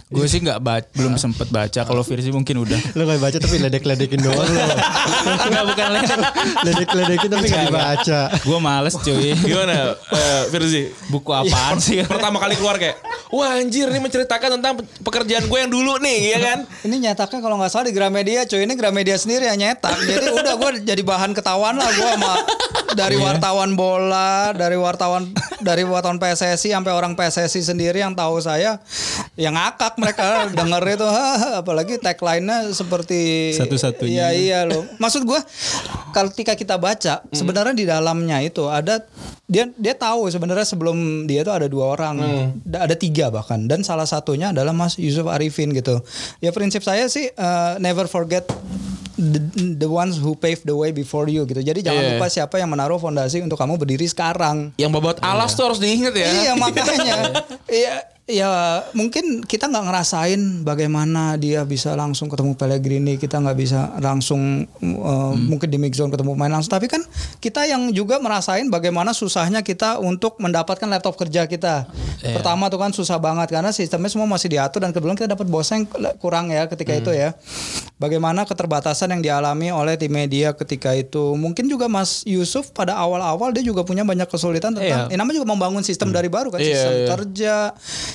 Gue 0.07 0.23
sih 0.23 0.39
nggak 0.39 0.63
baca, 0.63 0.87
belum 0.95 1.19
sempet 1.19 1.51
baca. 1.51 1.83
Kalau 1.83 1.99
Firzi 1.99 2.31
mungkin 2.31 2.63
udah. 2.63 2.79
Lu 2.95 3.03
gak 3.03 3.19
baca 3.19 3.37
tapi 3.37 3.59
ledek-ledekin 3.59 4.23
doang 4.23 4.39
lu. 4.39 4.55
Enggak 5.51 5.63
bukan 5.67 5.87
ledek. 5.91 6.19
Ledek-ledekin 6.63 7.27
tapi 7.27 7.45
gak 7.45 7.63
dibaca. 7.67 8.19
Gue 8.39 8.59
males 8.63 8.95
cuy. 8.95 9.35
Gimana, 9.35 9.99
eh, 9.99 10.41
Firzi? 10.47 10.95
Buku 11.11 11.35
apaan 11.35 11.83
sih? 11.83 11.99
Pertama 12.07 12.39
kali 12.39 12.55
keluar 12.55 12.79
kayak, 12.79 12.95
wah 13.35 13.59
anjir 13.59 13.91
ini 13.91 13.99
menceritakan 13.99 14.55
tentang 14.55 14.79
pe- 14.79 14.87
pekerjaan 15.03 15.43
gue 15.43 15.59
yang 15.59 15.67
dulu 15.67 15.99
nih 15.99 16.17
ya 16.31 16.39
kan 16.39 16.59
Ini 16.87 16.95
nyetaknya 17.03 17.43
kalau 17.43 17.59
nggak 17.59 17.67
salah 17.67 17.91
di 17.91 17.93
Gramedia 17.93 18.47
cuy. 18.47 18.63
Ini 18.63 18.73
Gramedia 18.79 19.19
sendiri 19.19 19.43
yang 19.43 19.59
nyetak. 19.59 19.91
Jadi 20.07 20.31
udah 20.31 20.55
gue 20.55 20.69
jadi 20.87 21.01
bahan 21.03 21.35
ketahuan 21.35 21.75
lah 21.75 21.89
gue 21.91 22.07
sama 22.15 22.33
dari 22.95 23.19
wartawan 23.19 23.75
bola, 23.75 24.55
dari 24.55 24.79
wartawan 24.79 25.27
dari 25.59 25.83
wartawan 25.83 26.15
PSSI 26.15 26.71
sampai 26.71 26.95
orang 26.95 27.11
PSSI 27.11 27.59
sendiri 27.59 27.99
yang 27.99 28.15
tahu 28.15 28.39
saya 28.39 28.79
yang 29.35 29.51
ngakak 29.51 29.96
mereka 29.97 30.25
denger 30.47 30.83
itu 30.93 31.03
"Hah, 31.03 31.59
apalagi 31.59 31.97
tagline-nya 31.97 32.69
seperti 32.71 33.51
Satu-satunya. 33.51 34.13
Iya 34.13 34.27
iya 34.31 34.59
loh. 34.63 34.85
Maksud 34.97 35.21
gue 35.23 35.39
ketika 36.13 36.53
kita 36.53 36.75
baca 36.75 37.25
sebenarnya 37.29 37.73
di 37.73 37.83
dalamnya 37.83 38.37
itu 38.39 38.65
ada 38.65 39.01
dia 39.43 39.65
dia 39.73 39.93
tahu 39.93 40.27
sebenarnya 40.27 40.63
sebelum 40.63 40.97
dia 41.23 41.41
itu 41.41 41.49
ada 41.49 41.65
dua 41.65 41.91
orang, 41.91 42.15
Da- 42.61 42.83
ada 42.83 42.93
tiga 42.93 43.27
bahkan 43.27 43.63
dan 43.63 43.81
salah 43.81 44.05
satunya 44.05 44.49
adalah 44.49 44.71
Mas 44.71 44.95
Yusuf 44.95 45.25
Arifin 45.25 45.71
gitu. 45.71 45.99
Ya 46.37 46.49
prinsip 46.49 46.81
saya 46.81 47.05
sih 47.07 47.29
uh, 47.31 47.75
never 47.77 48.05
forget 48.05 48.43
the, 49.15 49.39
the 49.75 49.87
ones 49.87 50.15
who 50.15 50.33
paved 50.33 50.61
the 50.63 50.73
way 50.73 50.91
before 50.91 51.25
you 51.25 51.41
gitu. 51.43 51.57
Jadi 51.59 51.81
jangan 51.81 52.01
Iya. 52.01 52.11
lupa 52.13 52.27
siapa 52.27 52.55
yang 52.55 52.69
menaruh 52.69 52.97
fondasi 52.97 53.39
untuk 53.39 53.55
kamu 53.55 53.77
berdiri 53.77 54.05
sekarang. 54.05 54.75
yang 54.75 54.91
babat 54.91 55.17
alas 55.19 55.53
tuh 55.53 55.65
harus 55.65 55.79
diingat 55.79 56.13
ya 56.13 56.27
Iya 56.27 56.51
makanya. 56.53 57.15
Iya 57.69 57.93
ya 58.27 58.83
mungkin 58.91 59.47
kita 59.47 59.71
nggak 59.71 59.87
ngerasain 59.87 60.67
bagaimana 60.67 61.39
dia 61.39 61.63
bisa 61.63 61.95
langsung 61.95 62.27
ketemu 62.27 62.59
Pellegrini, 62.59 63.15
kita 63.15 63.39
nggak 63.39 63.57
bisa 63.57 63.95
langsung 64.03 64.67
uh, 64.83 65.31
mungkin 65.31 65.71
di 65.71 65.79
mix 65.79 65.95
zone 65.95 66.11
ketemu 66.11 66.35
main 66.35 66.51
langsung. 66.51 66.75
Tapi 66.75 66.91
kan 66.91 66.99
kita 67.39 67.63
yang 67.63 67.87
juga 67.95 68.19
merasain 68.19 68.67
bagaimana 68.67 69.15
susahnya 69.15 69.63
kita 69.63 70.03
untuk 70.03 70.35
mendapatkan 70.43 70.85
laptop 70.91 71.15
kerja 71.15 71.47
kita. 71.47 71.87
Pertama 72.19 72.67
tuh 72.67 72.83
kan 72.83 72.91
susah 72.91 73.15
banget 73.15 73.47
karena 73.47 73.71
sistemnya 73.71 74.11
semua 74.11 74.27
masih 74.27 74.51
diatur 74.51 74.83
dan 74.83 74.91
kebetulan 74.91 75.15
kita 75.15 75.31
dapat 75.31 75.47
bosnya 75.47 75.81
yang 75.81 75.87
kurang 76.19 76.51
ya 76.51 76.67
ketika 76.67 76.91
itu 76.91 77.15
ya. 77.15 77.31
Bagaimana 77.97 78.43
keterbatasan 78.43 79.09
yang 79.15 79.21
dialami 79.23 79.71
oleh 79.73 79.95
tim 79.95 80.11
media 80.11 80.53
ketika 80.53 80.93
itu. 80.93 81.33
Mungkin 81.33 81.65
juga 81.65 81.87
Mas 81.87 82.27
Yusuf 82.27 82.69
pada 82.75 82.93
awal-awal 82.93 83.55
dia 83.55 83.63
juga 83.63 83.81
punya 83.87 84.03
banyak 84.03 84.27
kesulitan 84.27 84.75
tentang 84.75 85.09
Iya. 85.09 85.09
ini 85.09 85.17
namanya 85.17 85.41
juga 85.41 85.49
membangun 85.49 85.81
sistem 85.81 86.13
dari 86.13 86.29
baru 86.29 86.53
kan 86.53 86.61
Iya, 86.61 86.69
sistem 86.77 86.93
iya. 86.93 87.07
kerja, 87.09 87.55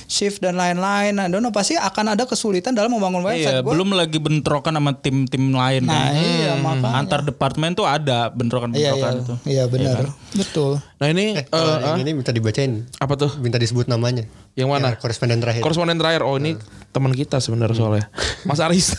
shift 0.05 0.39
dan 0.39 0.53
lain-lain. 0.53 1.15
Don't 1.27 1.39
know 1.39 1.49
pasti 1.49 1.73
akan 1.73 2.13
ada 2.13 2.23
kesulitan 2.23 2.71
dalam 2.71 2.89
membangun 2.89 3.21
Iya, 3.23 3.29
website. 3.51 3.55
Gua- 3.61 3.73
belum 3.73 3.89
lagi 3.91 4.17
bentrokan 4.17 4.73
sama 4.73 4.91
tim-tim 4.95 5.49
lain 5.49 5.83
Nah, 5.83 5.93
kan. 5.93 6.11
iya, 6.13 6.51
makanya. 6.55 6.93
Antar 6.95 7.19
departemen 7.21 7.73
tuh 7.73 7.83
ada 7.83 8.27
Iya 8.27 8.33
bentrokan-bentrokan 8.33 9.11
iya. 9.11 9.19
itu. 9.19 9.33
Iya 9.45 9.63
benar. 9.67 10.03
Betul. 10.33 10.71
nah 10.97 11.07
ini 11.07 11.35
Eh, 11.35 11.77
yang 11.83 11.99
ini 11.99 12.11
minta 12.13 12.31
dibacain. 12.31 12.87
apa 12.95 13.13
tuh 13.15 13.31
Minta 13.37 13.57
disebut 13.57 13.85
namanya. 13.85 14.23
Yang 14.53 14.69
mana? 14.69 14.87
Ya, 14.93 14.97
koresponden 15.01 15.41
terakhir. 15.41 15.61
koresponden 15.65 15.97
terakhir. 15.97 16.21
Oh 16.21 16.37
ini 16.37 16.53
teman 16.93 17.09
kita 17.09 17.41
sebenarnya 17.41 17.73
soalnya. 17.73 18.05
Mas 18.45 18.61
Aris. 18.61 18.93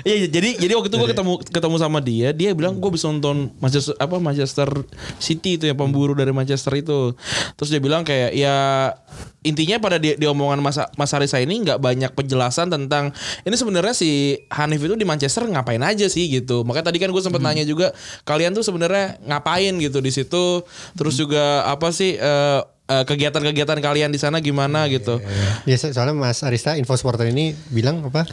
Iya 0.00 0.32
jadi 0.32 0.56
jadi 0.56 0.72
waktu 0.74 0.88
itu 0.88 0.96
gue 0.96 1.10
ketemu 1.12 1.32
ketemu 1.44 1.76
sama 1.76 2.00
dia 2.00 2.32
dia 2.32 2.56
bilang 2.56 2.80
gue 2.80 2.90
bisa 2.90 3.06
nonton 3.06 3.52
Manchester 3.60 3.92
apa 4.00 4.16
Manchester 4.16 4.68
City 5.20 5.60
itu 5.60 5.68
ya 5.68 5.76
pemburu 5.76 6.16
dari 6.16 6.32
Manchester 6.32 6.72
itu. 6.74 7.14
Terus 7.54 7.68
dia 7.68 7.78
bilang 7.78 8.02
kayak 8.02 8.32
ya 8.32 8.56
intinya 9.44 9.76
pada 9.76 10.00
di, 10.00 10.16
di 10.16 10.26
omongan 10.26 10.64
Mas 10.64 10.80
Mas 10.96 11.12
Aris 11.12 11.36
ini 11.36 11.62
nggak 11.68 11.78
banyak 11.78 12.10
penjelasan 12.16 12.72
tentang 12.72 13.12
ini 13.44 13.54
sebenarnya 13.54 13.92
si 13.92 14.40
Hanif 14.48 14.80
itu 14.80 14.96
di 14.96 15.04
Manchester 15.04 15.46
ngapain 15.46 15.84
aja 15.84 16.08
sih 16.08 16.32
gitu. 16.32 16.64
Makanya 16.64 16.90
tadi 16.90 16.98
kan 16.98 17.12
gue 17.12 17.22
sempat 17.22 17.44
nanya 17.44 17.62
juga 17.68 17.92
kalian 18.24 18.56
tuh 18.56 18.64
sebenarnya 18.64 19.20
ngapain 19.28 19.76
gitu 19.78 20.00
di 20.00 20.10
situ? 20.10 20.64
Terus 20.96 21.14
juga 21.20 21.68
apa 21.68 21.92
sih 21.92 22.16
eh, 22.16 22.60
kegiatan-kegiatan 23.00 23.78
kalian 23.78 24.10
di 24.10 24.18
sana 24.18 24.38
gimana 24.38 24.84
gitu 24.86 25.22
Ya 25.62 25.76
so- 25.76 25.88
soalnya 25.88 26.12
Mas 26.12 26.40
Arista 26.40 26.74
info 26.74 26.92
supporter 26.92 27.26
ini 27.26 27.52
bilang 27.68 28.02
apa? 28.02 28.26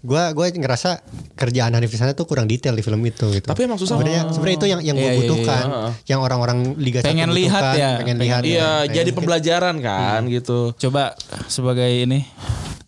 Gua 0.00 0.30
gua 0.30 0.46
ngerasa 0.46 1.00
kerjaan 1.32 1.72
Hanif 1.72 1.88
di 1.88 1.96
sana 1.96 2.12
tuh 2.12 2.24
kurang 2.24 2.44
detail 2.44 2.72
di 2.72 2.80
film 2.80 3.00
itu 3.02 3.30
gitu. 3.30 3.44
Tapi 3.44 3.60
emang 3.62 3.76
susah. 3.76 3.94
Sebenarnya 3.94 4.28
sebenarnya 4.28 4.56
itu 4.56 4.66
yang 4.66 4.80
yang 4.82 4.94
gue 4.94 5.02
Iya, 5.02 5.10
iya, 5.10 5.20
butuhkan, 5.20 5.64
yang 6.04 6.20
orang-orang 6.20 6.58
Liga 6.76 7.00
Pengen 7.00 7.28
1 7.28 7.34
lihat 7.34 7.54
butuhkan, 7.54 7.74
ya. 7.74 7.90
pengen 7.96 8.16
lihat. 8.18 8.40
Iya, 8.42 8.70
ya. 8.82 8.92
jadi 8.92 9.10
pembelajaran 9.10 9.76
kan 9.78 10.20
gitu. 10.26 10.74
Coba 10.76 11.14
sebagai 11.46 11.86
ini 11.88 12.26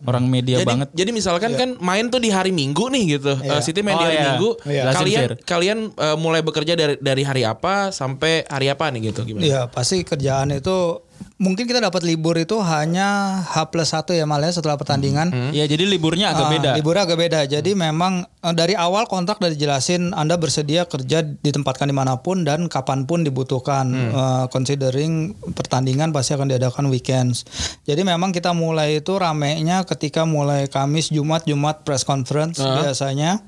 orang 0.05 0.29
media 0.29 0.61
Jadi, 0.61 0.69
banget. 0.69 0.89
jadi 0.93 1.11
misalkan 1.11 1.53
kan 1.55 1.69
main 1.81 2.07
tuh 2.07 2.19
di 2.19 2.29
hari 2.29 2.53
Minggu 2.53 2.93
nih 2.93 3.17
gitu. 3.17 3.33
Eh, 3.39 3.61
City 3.61 3.81
main 3.81 3.97
di 3.97 4.03
Oh, 4.03 4.07
hari 4.07 4.17
iya. 4.17 4.27
Minggu. 4.29 4.51
Iya. 4.63 4.83
Kalian 4.93 5.21
Fair. 5.23 5.33
kalian 5.41 5.79
eh, 5.91 6.17
mulai 6.17 6.41
bekerja 6.41 6.75
dari 6.75 6.95
dari 6.99 7.23
hari 7.23 7.43
apa 7.43 7.89
sampai 7.89 8.45
hari 8.45 8.69
apa 8.69 8.91
nih 8.91 9.11
gitu 9.11 9.25
gimana? 9.25 9.43
Iya 9.43 9.61
pasti 9.67 10.03
kerjaan 10.03 10.53
itu 10.53 11.01
mungkin 11.35 11.67
kita 11.67 11.83
dapat 11.83 12.07
libur 12.07 12.39
itu 12.39 12.57
hanya 12.63 13.41
H 13.43 13.69
plus 13.69 13.91
satu 13.91 14.15
ya 14.15 14.23
malah 14.25 14.49
setelah 14.49 14.79
pertandingan. 14.79 15.51
Iya, 15.51 15.67
jadi 15.67 15.83
liburnya 15.85 16.31
agak 16.31 16.47
Ah, 16.47 16.53
beda. 16.55 16.71
Liburnya 16.79 17.03
agak 17.05 17.19
beda. 17.19 17.41
Jadi 17.45 17.75
memang 17.75 18.23
eh, 18.23 18.55
dari 18.55 18.79
awal 18.79 19.11
kontrak 19.11 19.43
udah 19.43 19.51
dijelasin 19.51 20.15
Anda 20.15 20.39
bersedia 20.39 20.87
kerja 20.87 21.27
ditempatkan 21.27 21.91
di 21.91 21.97
mana 21.97 22.23
pun 22.23 22.47
dan 22.47 22.71
kapan 22.71 23.05
pun 23.05 23.27
dibutuhkan. 23.27 23.87
Eh, 23.93 24.45
considering 24.49 25.35
pertandingan 25.53 26.15
pasti 26.15 26.39
akan 26.39 26.49
diadakan 26.49 26.87
weekends. 26.89 27.43
Jadi 27.83 28.07
memang 28.07 28.31
kita 28.31 28.55
mulai 28.55 29.03
itu 29.03 29.19
ramenya 29.19 29.83
ketika 29.85 30.23
mulai 30.23 30.71
Kamis, 30.71 31.11
Jumat, 31.11 31.45
Jumat 31.45 31.83
press 31.83 32.07
conference 32.07 32.63
biasanya. 32.63 33.43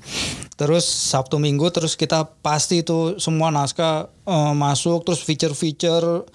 Terus 0.57 0.83
Sabtu 0.83 1.37
Minggu 1.37 1.69
terus 1.69 1.93
kita 1.93 2.25
pasti 2.41 2.81
itu 2.81 3.15
semua 3.21 3.53
naskah 3.53 4.09
eh, 4.27 4.53
masuk 4.53 5.01
terus 5.01 5.23
feature-feature 5.23 6.27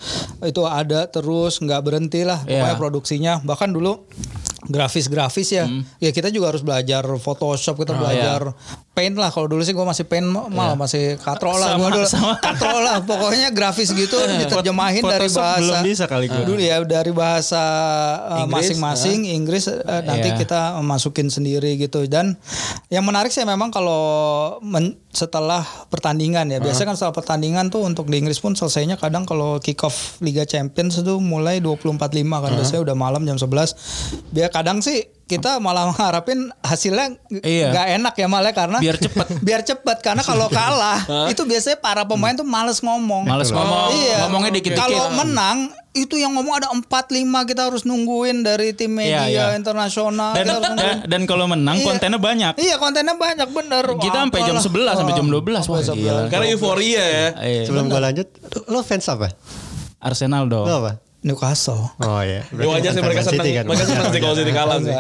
itu 0.43 0.63
ada 0.65 1.07
terus 1.07 1.61
nggak 1.61 1.83
berhenti 1.85 2.25
lah 2.25 2.41
pokoknya 2.43 2.73
Iya. 2.73 2.81
produksinya 2.81 3.33
bahkan 3.45 3.71
dulu 3.71 4.09
grafis-grafis 4.65 5.49
ya. 5.53 5.65
Ya 5.99 6.11
kita 6.11 6.29
juga 6.29 6.51
harus 6.51 6.61
belajar 6.61 7.03
Photoshop 7.17 7.77
kita 7.77 7.93
belajar 7.93 8.55
Paint 8.93 9.17
lah. 9.17 9.29
Kalau 9.29 9.49
dulu 9.49 9.61
sih 9.61 9.73
gue 9.73 9.83
masih 9.83 10.05
Paint 10.05 10.23
malah 10.29 10.77
masih 10.77 11.17
katro 11.17 11.51
lah. 11.53 11.75
Sama- 11.75 11.81
gua 11.81 11.91
dulu 11.93 12.07
sama. 12.07 12.35
katro 12.39 12.77
lah. 12.79 13.01
Pokoknya 13.03 13.49
grafis 13.49 13.91
gitu 13.91 14.15
diterjemahin 14.37 15.01
dari 15.01 15.27
bahasa 15.27 15.57
belum 15.59 15.81
bisa 15.83 16.05
kali 16.07 16.27
gua. 16.29 16.45
dulu 16.45 16.61
ya 16.61 16.77
dari 16.83 17.11
bahasa 17.11 17.63
uh, 18.21 18.45
Inggris, 18.45 18.53
masing-masing 18.71 19.19
Inggris 19.29 19.65
uh, 19.67 19.81
nanti 20.03 20.29
Iya. 20.29 20.39
kita 20.39 20.61
masukin 20.81 21.27
sendiri 21.27 21.75
gitu. 21.77 22.05
Dan 22.05 22.37
yang 22.89 23.03
menarik 23.03 23.29
sih 23.29 23.43
memang 23.43 23.69
kalau 23.69 24.03
men- 24.61 25.01
setelah 25.09 25.61
pertandingan 25.89 26.49
ya. 26.49 26.59
Biasanya 26.59 26.93
kan 26.93 26.97
setelah 26.97 27.13
pertandingan 27.15 27.69
tuh 27.69 27.83
untuk 27.83 28.07
di 28.07 28.17
Inggris 28.17 28.39
pun 28.39 28.53
selesainya 28.53 28.97
kadang 28.97 29.25
kalau 29.25 29.57
kick 29.57 29.81
off 29.83 30.17
Liga 30.19 30.45
Champions 30.45 30.97
itu 30.97 31.17
mulai 31.17 31.59
24.5 31.59 31.89
kan. 32.39 32.53
Biasanya 32.55 32.81
udah 32.83 32.97
malam 32.97 33.23
jam 33.23 33.37
11 33.37 33.73
biar 34.31 34.49
kadang 34.63 34.79
sih 34.79 35.03
kita 35.25 35.59
malah 35.59 35.89
mengharapin 35.89 36.39
hasilnya 36.61 37.19
Iya. 37.33 37.73
nggak 37.73 37.87
enak 37.97 38.15
ya 38.15 38.27
malah 38.27 38.53
karena 38.53 38.79
Biar 38.79 38.95
cepet. 38.97 39.27
biar 39.47 39.61
cepet 39.61 39.97
karena 39.99 40.21
kalau 40.21 40.47
kalah 40.55 41.03
itu 41.27 41.43
biasanya 41.43 41.77
para 41.77 42.05
pemain 42.05 42.31
tuh 42.33 42.45
males 42.45 42.79
ngomong 42.79 43.25
Males 43.25 43.49
ngomong, 43.49 43.91
Iya. 43.91 44.17
ngomongnya 44.23 44.51
dikit-dikit. 44.55 44.79
Kalau 44.79 45.11
menang 45.11 45.59
itu 45.93 46.15
yang 46.15 46.33
ngomong 46.33 46.55
ada 46.55 46.69
4 46.71 46.85
5 46.85 47.19
kita 47.45 47.67
harus 47.67 47.83
nungguin 47.83 48.41
dari 48.41 48.73
tim 48.73 48.93
media 48.93 49.25
Iya, 49.25 49.45
iya. 49.49 49.57
internasional. 49.57 50.33
dan 50.33 50.43
kita 50.43 50.53
harus 50.53 50.65
nungguin. 50.69 50.97
dan, 51.01 51.09
dan 51.13 51.23
kalau 51.25 51.45
menang 51.47 51.77
Iya. 51.77 51.87
kontennya 51.87 52.21
banyak. 52.21 52.53
Iya 52.57 52.75
kontennya 52.77 53.15
banyak 53.15 53.49
bener. 53.49 53.85
Kita 53.95 54.09
Wah, 54.11 54.23
sampai 54.23 54.41
jam 54.43 54.55
apalah. 54.55 54.69
11 54.69 54.95
sampai 54.97 55.15
jam 55.15 55.27
12 55.27 55.65
wah 55.67 55.81
Sampai 55.81 55.97
gila. 55.99 56.23
Karena 56.29 56.47
euforia 56.47 57.03
ya. 57.03 57.27
Iya. 57.41 57.63
Sebelum 57.67 57.89
gua 57.89 58.01
lanjut, 58.03 58.29
lo 58.67 58.81
fans 58.81 59.05
apa? 59.07 59.33
Arsenal 59.99 60.45
dong. 60.47 60.65
Lo 60.65 60.77
apa? 60.79 60.93
Newcastle. 61.23 61.87
Oh 62.03 62.19
iya. 62.19 62.43
Ya 62.51 62.67
wajar 62.67 62.91
sih 62.91 62.99
mereka 62.99 63.23
senang. 63.23 63.47
City 63.47 63.51
kan. 63.55 63.65
Mereka 63.71 63.85
senang 63.87 64.11
sih 64.11 64.19
kalau 64.19 64.35
City 64.35 64.51
kalah 64.51 64.79
sih. 64.83 64.91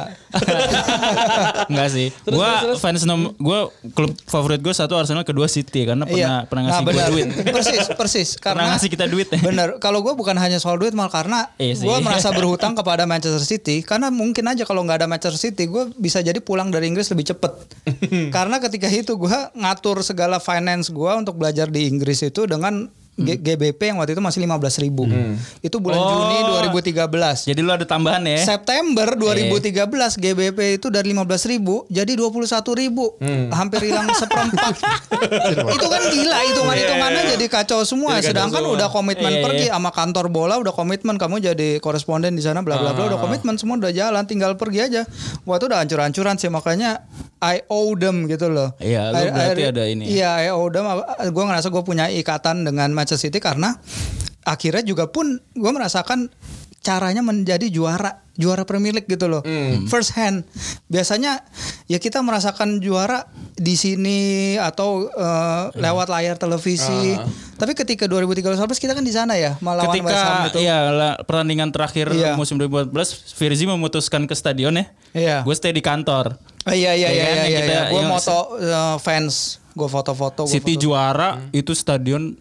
Enggak. 1.67 1.89
Sih. 1.93 2.09
gua 2.25 2.79
fans 2.79 3.03
nom 3.05 3.35
gua 3.37 3.69
klub 3.93 4.15
favorit 4.25 4.63
gue 4.63 4.71
satu 4.71 4.95
Arsenal, 4.97 5.27
kedua 5.27 5.51
City 5.51 5.83
karena 5.85 6.07
pernah 6.07 6.47
pernah 6.47 6.63
ngasih 6.71 6.79
nah, 6.79 6.87
gua 6.87 6.95
benar. 6.95 7.11
duit. 7.11 7.29
Persis, 7.59 7.85
persis. 7.99 8.29
Pernah 8.39 8.55
Karena 8.55 8.63
ngasih 8.79 8.89
kita 8.89 9.07
duit 9.11 9.29
ya. 9.35 9.43
Bener. 9.43 9.69
Kalau 9.83 10.01
gue 10.01 10.15
bukan 10.15 10.39
hanya 10.39 10.63
soal 10.63 10.79
duit, 10.79 10.95
malah 10.95 11.11
karena 11.11 11.51
Iya 11.59 11.75
gue 11.83 11.97
merasa 12.01 12.31
berhutang 12.31 12.79
kepada 12.79 13.03
Manchester 13.03 13.43
City. 13.43 13.83
Karena 13.83 14.15
mungkin 14.15 14.47
aja 14.47 14.63
kalau 14.63 14.87
nggak 14.87 15.05
ada 15.05 15.09
Manchester 15.11 15.51
City, 15.51 15.67
gue 15.67 15.91
bisa 15.99 16.23
jadi 16.23 16.39
pulang 16.39 16.71
dari 16.71 16.87
Inggris 16.87 17.11
lebih 17.11 17.35
cepet. 17.35 17.53
karena 18.31 18.63
ketika 18.63 18.87
itu 18.87 19.19
gue 19.19 19.39
ngatur 19.59 20.07
segala 20.07 20.39
finance 20.39 20.89
gue 20.89 21.13
untuk 21.19 21.35
belajar 21.35 21.67
di 21.67 21.91
Inggris 21.91 22.23
itu 22.23 22.47
dengan 22.47 22.87
G- 23.15 23.37
GBP 23.37 23.81
yang 23.87 23.97
waktu 23.97 24.13
itu 24.13 24.21
masih 24.21 24.41
15.000 24.41 24.57
ribu. 24.81 25.05
Itu 25.61 25.77
bulan 25.79 25.99
Oh. 25.99 26.09
Juni 26.09 26.37
2013. 26.65 27.45
Jadi 27.45 27.61
lu 27.61 27.69
ada 27.69 27.85
tambahan 27.85 28.25
ya. 28.25 28.41
September 28.41 29.05
2013 29.13 29.85
GBP 30.17 30.59
itu 30.77 30.89
dari 30.89 31.13
15.000 31.13 31.21
ribu 31.53 31.85
jadi 31.87 32.09
21.000 32.11 32.73
ribu 32.75 33.13
hampir 33.51 33.85
hilang 33.85 34.09
seperempat 34.17 34.75
itu 35.69 35.87
kan 35.87 36.03
gila 36.09 36.39
hitungan 36.43 36.75
hitungannya 36.75 37.23
jadi 37.31 37.47
kacau 37.47 37.81
semua 37.83 38.17
Jadi 38.17 38.19
kacau 38.19 38.31
sedangkan 38.33 38.63
semua. 38.63 38.75
udah 38.75 38.89
komitmen 38.89 39.29
Iya, 39.29 39.37
iya. 39.37 39.45
pergi 39.45 39.67
sama 39.69 39.91
kantor 39.91 40.27
bola 40.29 40.55
udah 40.57 40.73
komitmen 40.73 41.15
kamu 41.15 41.37
jadi 41.45 41.69
koresponden 41.79 42.33
di 42.33 42.41
sana 42.41 42.61
bla 42.61 42.77
bla 42.77 42.91
bla 42.91 43.05
udah 43.07 43.21
komitmen 43.21 43.55
semua 43.55 43.77
udah 43.79 43.91
jalan 43.91 44.25
tinggal 44.25 44.55
pergi 44.55 44.81
aja 44.83 45.03
gua 45.43 45.57
tuh 45.57 45.69
udah 45.69 45.81
hancur-hancuran 45.81 46.35
sih 46.35 46.49
makanya 46.49 47.05
I 47.39 47.61
owe 47.69 47.93
them 47.93 48.25
gitu 48.25 48.47
loh 48.47 48.73
Iya, 48.79 49.11
berarti 49.11 49.61
I- 49.61 49.69
ada 49.69 49.85
ini. 49.85 50.05
Iya, 50.09 50.31
I 50.41 50.51
owe 50.51 50.71
them. 50.71 50.87
Gue 51.29 51.43
ngerasa 51.43 51.69
gue 51.69 51.83
punya 51.83 52.07
ikatan 52.09 52.63
dengan 52.63 52.95
Manchester 53.03 53.27
City 53.27 53.43
karena 53.43 53.75
akhirnya 54.47 54.87
juga 54.87 55.11
pun 55.11 55.43
gue 55.59 55.73
merasakan 55.75 56.31
caranya 56.83 57.23
menjadi 57.23 57.67
juara 57.67 58.19
juara 58.33 58.65
Premier 58.65 58.91
League 58.91 59.07
gitu 59.07 59.29
loh. 59.29 59.45
First 59.87 60.13
hand. 60.13 60.43
Biasanya 60.87 61.45
ya 61.85 61.97
kita 61.97 62.19
merasakan 62.19 62.81
juara 62.81 63.29
di 63.53 63.75
sini 63.75 64.19
atau 64.57 65.07
eh, 65.07 65.65
lewat 65.75 66.09
layar 66.09 66.35
televisi. 66.37 67.15
Tapi 67.55 67.73
ketika 67.73 68.05
2013 68.05 68.57
kita 68.75 68.93
kan 68.93 69.01
di 69.01 69.13
sana 69.13 69.37
ya, 69.37 69.55
melawan 69.59 69.95
West 69.95 70.17
Ham 70.19 70.43
Ketika 70.43 70.59
itu. 70.59 70.59
ya 70.65 70.79
lah, 70.91 71.13
pertandingan 71.21 71.71
terakhir 71.71 72.11
Iya. 72.11 72.35
musim 72.35 72.57
2014 72.57 72.91
Virzi 73.33 73.65
memutuskan 73.65 74.25
ke 74.25 74.35
stadion 74.35 74.75
ya. 74.75 74.87
Iya. 75.13 75.37
Gue 75.43 75.55
stay 75.55 75.71
di 75.71 75.79
kantor. 75.79 76.35
Oh, 76.63 76.73
iya 76.73 76.95
iya 76.95 77.07
Ya 77.07 77.13
iya 77.13 77.23
kan, 77.23 77.37
iya. 77.37 77.47
iya. 77.47 77.61
kita- 77.61 77.91
Gue 77.91 78.03
moto 78.03 78.39
eh, 78.57 78.97
fans, 78.99 79.35
gue 79.71 79.89
foto-foto. 79.89 80.43
City 80.45 80.75
foto. 80.75 80.83
juara 80.83 81.29
itu 81.51 81.71
stadion 81.71 82.35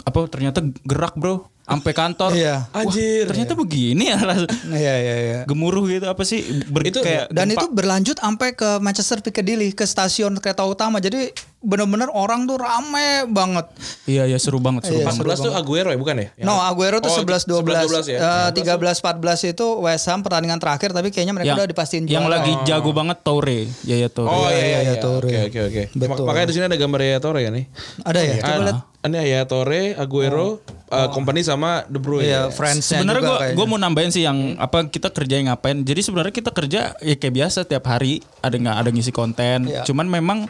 apa 0.00 0.18
ternyata 0.26 0.58
gerak 0.82 1.12
bro 1.14 1.51
sampai 1.64 1.92
kantor. 1.92 2.30
Iya. 2.32 2.66
Wah, 2.66 2.80
Anjir. 2.80 3.24
ternyata 3.24 3.54
begini 3.54 4.04
ya 4.06 4.18
ras- 4.18 4.50
Iya 4.64 4.94
iya 4.96 5.16
iya. 5.16 5.38
gemuruh 5.44 5.86
gitu 5.86 6.04
apa 6.04 6.22
sih 6.22 6.42
ber, 6.64 6.82
Itu- 6.84 7.00
kayak 7.00 7.28
Dan 7.28 7.48
gempa. 7.48 7.56
itu 7.56 7.66
berlanjut 7.68 8.16
sampai 8.16 8.52
ke 8.52 8.78
Manchester 8.78 9.18
Piccadilly 9.20 9.70
ke 9.70 9.82
stasiun 9.82 10.36
kereta 10.36 10.62
utama. 10.62 10.98
Jadi 10.98 11.30
benar-benar 11.58 12.10
orang 12.10 12.42
tuh 12.44 12.58
rame 12.58 13.22
banget. 13.28 13.70
iya 14.04 14.26
ya 14.26 14.34
seru 14.34 14.58
banget 14.58 14.82
seru 14.84 14.98
Iya, 14.98 15.06
banget. 15.06 15.22
14 15.22 15.38
tuh 15.40 15.52
Aguero 15.52 15.88
ya 15.88 15.96
bukan 15.96 16.16
ya? 16.16 16.28
Yang- 16.34 16.44
No, 16.44 16.58
Aguero 16.58 16.98
tuh 16.98 17.06
Oh, 17.08 17.16
11 17.16 17.46
12. 17.46 17.86
11-12 17.86 18.06
ya. 18.08 18.18
Eh, 18.18 18.48
13 18.52 18.98
14 18.98 19.40
itu 19.46 19.66
West 19.78 20.04
Ham 20.04 20.20
pertandingan 20.20 20.58
terakhir 20.58 20.90
tapi 20.90 21.08
kayaknya 21.08 21.32
mereka 21.32 21.48
yang, 21.48 21.58
udah 21.58 21.68
dipastiin 21.68 22.04
yang 22.04 22.26
juara. 22.26 22.42
lagi 22.42 22.52
jago 22.64 22.90
banget 22.90 23.22
Toure 23.22 23.70
Yaya 23.84 24.08
Toure 24.08 24.26
Oh 24.28 24.48
iya 24.48 24.58
iya 24.58 24.66
Iya, 24.66 24.78
iya. 24.82 24.94
Torre. 24.98 25.30
Oke 25.30 25.38
oke 25.48 25.60
oke. 25.64 25.82
Betul. 25.94 26.24
Makanya 26.24 26.46
di 26.48 26.52
sini 26.52 26.64
ada 26.66 26.74
gambar 26.74 27.00
Yaya 27.00 27.20
Torre 27.20 27.40
ya 27.40 27.50
nih. 27.50 27.64
Ada 28.02 28.18
ya? 28.20 28.34
Coba 28.36 28.50
Ah, 28.50 28.58
lihat. 28.60 28.78
Ini 29.02 29.18
ya 29.26 29.42
Torre, 29.50 29.98
Aguero, 29.98 30.62
uh, 30.86 31.10
company 31.10 31.42
sama 31.42 31.82
De 31.90 31.98
Bruyne. 31.98 32.22
Iya, 32.22 32.54
friends-nya 32.54 33.02
Sebenarnya 33.02 33.22
juga 33.26 33.38
gue 33.50 33.58
gue 33.58 33.66
mau 33.66 33.74
nambahin 33.74 34.14
sih 34.14 34.22
yang 34.22 34.54
apa 34.62 34.86
kita 34.86 35.10
kerja 35.10 35.42
yang 35.42 35.50
ngapain. 35.50 35.82
Jadi 35.82 36.06
sebenarnya 36.06 36.30
kita 36.30 36.54
kerja 36.54 36.94
ya 37.02 37.14
kayak 37.18 37.34
biasa 37.34 37.66
tiap 37.66 37.82
hari 37.90 38.22
ada 38.38 38.54
nggak 38.54 38.76
ada 38.78 38.90
ngisi 38.94 39.10
konten. 39.10 39.66
Iya. 39.66 39.82
Cuman 39.82 40.06
memang 40.06 40.46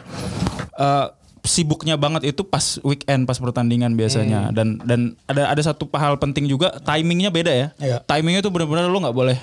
eh, 0.77 1.07
sibuknya 1.43 1.97
banget 1.97 2.29
itu 2.29 2.45
pas 2.45 2.77
weekend 2.85 3.25
pas 3.25 3.35
pertandingan 3.35 3.97
biasanya 3.97 4.47
Hmm. 4.47 4.55
dan 4.55 4.67
dan 4.85 4.99
ada 5.27 5.49
ada 5.51 5.61
satu 5.65 5.89
hal 5.91 6.15
penting 6.15 6.45
juga 6.45 6.77
timingnya 6.85 7.33
beda 7.33 7.51
ya. 7.51 7.67
Iya. 7.81 7.97
Timingnya 8.05 8.45
tuh 8.45 8.53
benar-benar 8.53 8.85
lo 8.85 9.01
nggak 9.01 9.17
boleh 9.17 9.37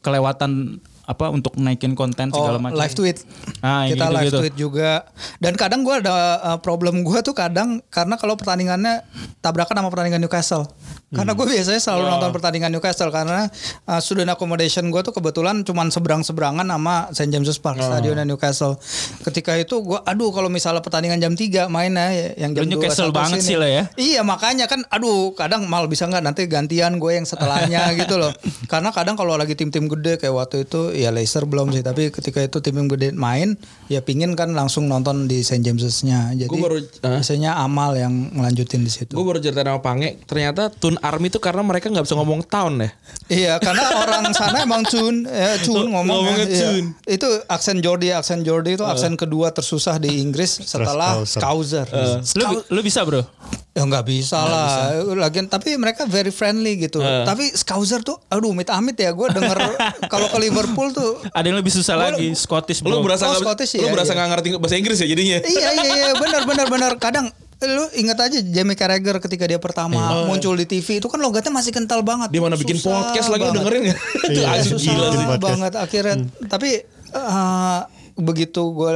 kelewatan 0.00 0.78
apa 1.02 1.28
untuk 1.28 1.58
naikin 1.58 1.92
konten 1.92 2.30
segala 2.30 2.56
Oh, 2.56 2.62
macam. 2.62 2.78
live 2.78 2.94
tweet. 2.94 3.18
Ah, 3.58 3.84
yang 3.84 3.98
kita 3.98 4.06
live 4.06 4.22
gitu-gitu. 4.22 4.38
tweet 4.38 4.56
juga. 4.56 4.90
Dan 5.38 5.58
kadang 5.58 5.82
gue 5.82 5.94
ada 5.98 6.14
uh, 6.38 6.58
problem 6.58 7.02
gue 7.02 7.18
tuh 7.20 7.34
kadang 7.34 7.82
karena 7.90 8.14
kalau 8.14 8.38
pertandingannya 8.38 9.02
tabrakan 9.38 9.82
sama 9.82 9.90
pertandingan 9.90 10.22
Newcastle. 10.22 10.70
Karena 11.12 11.36
gue 11.36 11.44
biasanya 11.44 11.76
selalu 11.76 12.04
nonton 12.08 12.30
pertandingan 12.32 12.72
Newcastle 12.72 13.12
karena 13.12 13.44
uh, 13.84 14.00
student 14.00 14.32
accommodation 14.32 14.88
gue 14.88 15.00
tuh 15.04 15.12
kebetulan 15.12 15.60
cuman 15.60 15.92
seberang-seberangan 15.92 16.64
sama 16.64 17.12
St 17.12 17.28
James's 17.28 17.60
Park 17.60 17.84
stadionnya 17.84 18.24
Newcastle. 18.24 18.80
Ketika 19.20 19.60
itu 19.60 19.84
gue 19.84 20.00
aduh 20.08 20.32
kalau 20.32 20.48
misalnya 20.48 20.80
pertandingan 20.80 21.20
jam 21.20 21.36
3 21.36 21.68
mainnya 21.68 22.32
yang 22.40 22.56
jam 22.56 22.64
Lu 22.64 22.80
Newcastle 22.80 23.12
2 23.12 23.20
banget 23.20 23.44
sih 23.44 23.60
lah 23.60 23.68
ya. 23.68 23.84
Iya 24.00 24.24
makanya 24.24 24.64
kan 24.64 24.88
aduh 24.88 25.36
kadang 25.36 25.68
mal 25.68 25.84
bisa 25.84 26.08
nggak 26.08 26.24
nanti 26.24 26.48
gantian 26.48 26.96
gue 26.96 27.12
yang 27.12 27.28
setelahnya 27.28 27.92
gitu 28.00 28.16
loh. 28.16 28.32
Karena 28.72 28.88
kadang 28.88 29.20
kalau 29.20 29.36
lagi 29.36 29.52
tim-tim 29.52 29.92
gede 29.92 30.16
kayak 30.16 30.32
waktu 30.32 30.64
itu 30.64 30.96
ya 30.96 31.12
Leicester 31.12 31.44
belum 31.44 31.76
sih 31.76 31.84
tapi 31.84 32.08
ketika 32.08 32.40
itu 32.40 32.64
tim-tim 32.64 32.88
gede 32.88 33.12
main 33.12 33.60
ya 33.92 34.00
pingin 34.00 34.32
kan 34.32 34.56
langsung 34.56 34.88
nonton 34.88 35.28
di 35.28 35.44
St 35.44 35.60
James's-nya. 35.60 36.32
Jadi 36.32 36.48
Gua 36.48 36.72
baru 36.72 36.78
biasanya 37.04 37.60
amal 37.60 37.92
yang 38.00 38.32
ngelanjutin 38.32 38.80
di 38.80 38.88
situ. 38.88 39.12
Gue 39.12 39.26
baru 39.28 39.44
cerita 39.44 39.60
sama 39.60 39.84
Pange, 39.84 40.16
ternyata 40.24 40.72
Tun 40.72 41.01
Army 41.02 41.28
itu 41.28 41.42
karena 41.42 41.66
mereka 41.66 41.90
nggak 41.90 42.06
bisa 42.06 42.14
ngomong 42.14 42.46
town 42.46 42.78
ya. 42.78 42.90
Iya 43.26 43.52
karena 43.58 43.82
orang 43.98 44.30
sana 44.30 44.62
emang 44.62 44.86
cun 44.86 45.26
ya, 45.26 45.58
cun 45.60 45.90
ngomong 45.90 46.06
Ngomongnya 46.06 46.46
cun. 46.46 46.84
Itu 47.04 47.26
aksen 47.50 47.82
Jordi 47.82 48.14
aksen 48.14 48.46
Jordi 48.46 48.78
itu 48.78 48.86
aksen 48.86 49.18
kedua 49.18 49.50
tersusah 49.50 49.98
di 49.98 50.22
Inggris 50.22 50.62
setelah 50.62 51.26
Scouser. 51.26 51.86
Scouser. 51.90 52.38
Lu, 52.38 52.62
lu 52.70 52.80
bisa 52.80 53.02
bro? 53.02 53.26
Ya 53.72 53.82
nggak 53.82 54.04
bisa 54.04 54.36
lah. 54.36 54.94
Lagian 55.16 55.48
tapi 55.48 55.74
mereka 55.74 56.04
very 56.06 56.30
friendly 56.30 56.78
gitu. 56.78 57.02
Tapi 57.02 57.50
Scouser 57.50 58.00
tuh 58.00 58.22
aduh 58.30 58.54
mit 58.54 58.70
amit 58.70 58.94
ya 58.94 59.10
gue 59.10 59.26
denger 59.26 59.58
kalau 60.12 60.30
ke 60.30 60.38
Liverpool 60.38 60.94
tuh 60.94 61.18
Ada 61.34 61.50
yang 61.50 61.58
lebih 61.58 61.72
susah 61.72 61.98
lagi 61.98 62.30
Scottish 62.32 62.84
Lu 62.84 63.00
bro. 63.00 63.10
berasa 63.10 63.26
Oh, 63.26 63.34
nggak 63.34 63.42
Scottish 63.42 63.74
lu 63.80 63.88
ya, 63.88 63.92
berasa 63.92 64.12
iya. 64.14 64.24
ngerti 64.28 64.48
bahasa 64.54 64.76
Inggris 64.78 64.98
ya 65.00 65.08
jadinya. 65.08 65.38
iya 65.42 65.68
iya 65.72 65.94
iya 65.98 66.12
benar 66.14 66.42
benar 66.46 66.66
benar 66.70 66.92
kadang 67.00 67.26
lu 67.64 67.84
ingat 67.94 68.18
aja 68.20 68.38
Jamie 68.40 68.72
Carragher 68.72 69.16
ketika 69.18 69.44
dia 69.44 69.56
pertama 69.56 69.96
muncul 70.24 70.54
di 70.54 70.64
TV 70.64 70.98
itu 70.98 71.06
kan 71.06 71.18
logatnya 71.18 71.50
masih 71.50 71.70
kental 71.70 72.00
banget. 72.00 72.28
Dia 72.28 72.40
mana 72.40 72.54
bikin 72.54 72.76
podcast 72.76 73.28
lagi 73.28 73.44
banget. 73.44 73.56
dengerin? 73.58 73.82
Itu 74.24 74.40
Iya, 74.40 74.46
asli 74.52 74.68
susah 74.72 74.82
gila 74.88 75.06
sih. 75.06 75.18
podcast. 75.20 75.42
banget 75.42 75.72
akhirnya 75.74 76.14
tapi 76.46 76.70
eh, 77.08 77.80
begitu 78.14 78.62
gue 78.70 78.90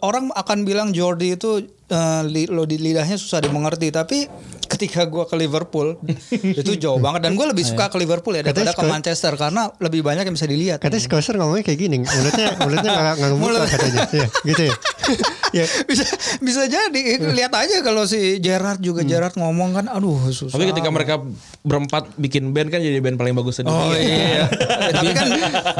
orang 0.00 0.28
akan 0.30 0.58
bilang 0.62 0.88
Jordi 0.90 1.34
itu 1.34 1.62
eh, 1.86 2.22
li- 2.24 2.46
lo 2.46 2.62
di 2.62 2.76
lidahnya 2.76 3.14
susah 3.14 3.38
dimengerti 3.38 3.88
tapi 3.88 4.28
ketika 4.68 5.04
gue 5.04 5.24
ke 5.24 5.34
Liverpool 5.34 5.96
itu 6.60 6.72
jauh 6.76 6.96
banget 6.96 7.24
dan 7.24 7.32
gue 7.32 7.46
lebih 7.46 7.64
suka 7.64 7.88
ke 7.88 7.96
Liverpool 7.96 8.32
ya 8.32 8.42
daripada 8.42 8.70
ke 8.70 8.84
Manchester 8.84 9.32
karena 9.34 9.72
lebih 9.78 10.00
banyak 10.00 10.22
yang 10.22 10.34
bisa 10.34 10.44
dilihat 10.44 10.78
Katanya 10.78 11.02
Scouser 11.02 11.34
ngomongnya 11.34 11.64
kayak 11.64 11.78
gini, 11.78 11.96
mulutnya 11.98 12.48
mulutnya 12.62 12.90
nggak 12.90 13.14
nggak 13.14 13.30
ngebuka 13.30 13.48
Mulut. 13.48 13.66
katanya, 13.66 14.00
Iya, 14.08 14.26
gitu 14.44 14.62
ya. 14.62 14.74
ya. 15.58 15.64
bisa 15.82 16.04
bisa 16.38 16.62
jadi 16.64 17.02
lihat 17.32 17.50
aja 17.50 17.80
kalau 17.80 18.04
si 18.04 18.36
Gerard 18.38 18.78
juga 18.78 19.00
Gerard 19.00 19.32
ngomong 19.34 19.72
kan 19.72 19.88
aduh 19.88 20.28
susah 20.28 20.52
Tapi 20.52 20.68
ketika 20.68 20.88
mereka 20.88 21.14
berempat 21.62 22.12
bikin 22.14 22.52
band 22.52 22.68
kan 22.68 22.78
jadi 22.78 23.00
band 23.00 23.16
paling 23.16 23.32
bagus 23.32 23.56
di 23.56 23.64
dunia. 23.64 23.80
Oh 23.80 23.94
iya. 23.94 24.44
Tapi 24.92 25.10
kan 25.10 25.26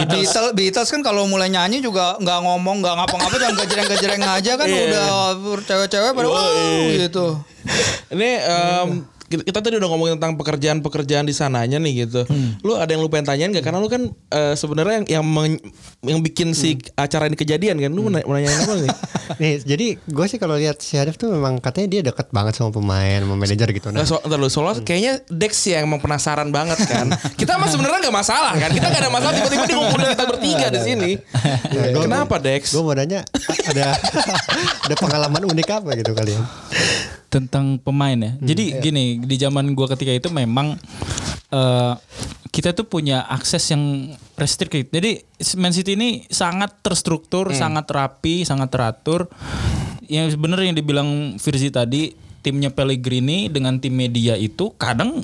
Beatles, 0.08 0.32
Beatles 0.54 0.88
kan 0.88 1.00
kalau 1.00 1.24
mulai 1.24 1.48
nyanyi 1.48 1.78
juga 1.78 2.16
nggak 2.16 2.38
ngomong 2.40 2.80
nggak 2.80 2.94
ngapa-ngapa 2.96 3.36
jangan 3.36 3.56
gejreng-gejreng 3.58 4.22
aja 4.22 4.52
kan 4.54 4.66
Iya. 4.66 4.80
udah 4.86 5.06
cewek-cewek 5.60 6.10
pada 6.10 6.28
wow 6.28 6.48
gitu. 6.94 7.26
Ini 8.08 8.30
em, 8.40 8.77
kita, 9.24 9.42
kita 9.44 9.58
tadi 9.60 9.76
udah 9.76 9.88
ngomongin 9.88 10.16
tentang 10.16 10.34
pekerjaan-pekerjaan 10.34 11.22
di 11.22 11.32
sananya 11.32 11.76
nih 11.76 12.04
gitu. 12.04 12.24
Lu 12.60 12.74
ada 12.74 12.88
yang 12.88 13.00
lu 13.00 13.08
pengen 13.08 13.28
tanyain 13.28 13.50
gak? 13.50 13.60
Karena 13.62 13.76
lu 13.76 13.86
kan 13.86 14.02
eh, 14.08 14.54
sebenarnya 14.54 14.94
yang 14.98 15.20
yang, 15.20 15.24
meng- 15.24 15.60
yang 16.00 16.18
bikin 16.18 16.52
si 16.52 16.68
acara 16.94 17.26
ini 17.26 17.34
kejadian 17.34 17.76
kan. 17.76 17.90
Lu 17.90 18.02
mau 18.02 18.10
nanya- 18.10 18.24
mau 18.24 18.34
nanyain 18.34 18.56
apa 18.58 18.74
nih? 18.78 18.92
Nih, 19.38 19.60
jadi 19.60 19.86
gue 20.00 20.26
sih 20.26 20.36
kalau 20.36 20.56
lihat 20.56 20.80
si 20.80 20.96
Arif 20.96 21.14
tuh 21.14 21.28
memang 21.28 21.60
katanya 21.60 21.88
dia 21.90 22.02
deket 22.02 22.32
banget 22.32 22.56
sama 22.56 22.72
pemain, 22.72 23.20
sama 23.20 23.36
manajer 23.36 23.68
gitu. 23.70 23.92
Nah, 23.92 24.00
Nah, 24.00 24.08
so, 24.08 24.16
ntar 24.18 24.34
lu, 24.34 24.48
soalnya 24.48 24.80
kayaknya 24.80 25.20
Dex 25.28 25.52
sih 25.58 25.76
yang 25.76 25.84
emang 25.84 26.00
penasaran 26.00 26.48
banget 26.48 26.80
kan. 26.82 27.12
Kita 27.36 27.54
mah 27.54 27.68
sebenarnya 27.68 28.08
nggak 28.08 28.16
masalah 28.16 28.56
kan. 28.56 28.72
Kita 28.72 28.88
nggak 28.88 29.02
ada 29.04 29.12
masalah 29.12 29.36
tiba-tiba 29.36 29.64
dia 29.64 29.76
ngomongin 29.76 30.08
kita 30.10 30.24
bertiga 30.26 30.66
di 30.70 30.80
sini. 30.80 31.10
Kenapa 31.94 32.40
Dex? 32.40 32.72
gue 32.72 32.80
mau 32.80 32.96
nanya 32.96 33.20
ada 33.66 33.92
ada 34.88 34.94
pengalaman 34.96 35.44
unik 35.44 35.68
apa 35.74 35.90
gitu 35.94 36.16
kalian? 36.16 36.42
Tentang 37.28 37.76
pemain 37.80 38.16
ya. 38.16 38.32
Jadi 38.40 38.80
gini, 38.80 39.20
di 39.20 39.36
zaman 39.36 39.72
gua 39.76 39.88
ketika 39.92 40.12
itu 40.12 40.28
memang 40.32 40.76
eh, 41.52 41.94
kita 42.48 42.74
tuh 42.74 42.88
punya 42.88 43.28
akses 43.28 43.68
yang 43.70 44.12
restricted. 44.40 44.88
Jadi 44.88 45.22
Man 45.60 45.70
City 45.70 45.94
ini 45.94 46.24
sangat 46.26 46.80
terstruktur, 46.80 47.52
sangat 47.54 47.86
rapi, 47.92 48.42
sangat 48.42 48.72
teratur. 48.72 49.28
Yang 50.08 50.40
bener 50.40 50.64
yang 50.64 50.72
dibilang 50.72 51.36
Virzi 51.36 51.68
tadi, 51.68 52.16
timnya 52.40 52.68
Pellegrini 52.68 53.46
dengan 53.46 53.76
tim 53.76 53.92
media 53.92 54.34
itu 54.34 54.70
kadang 54.74 55.22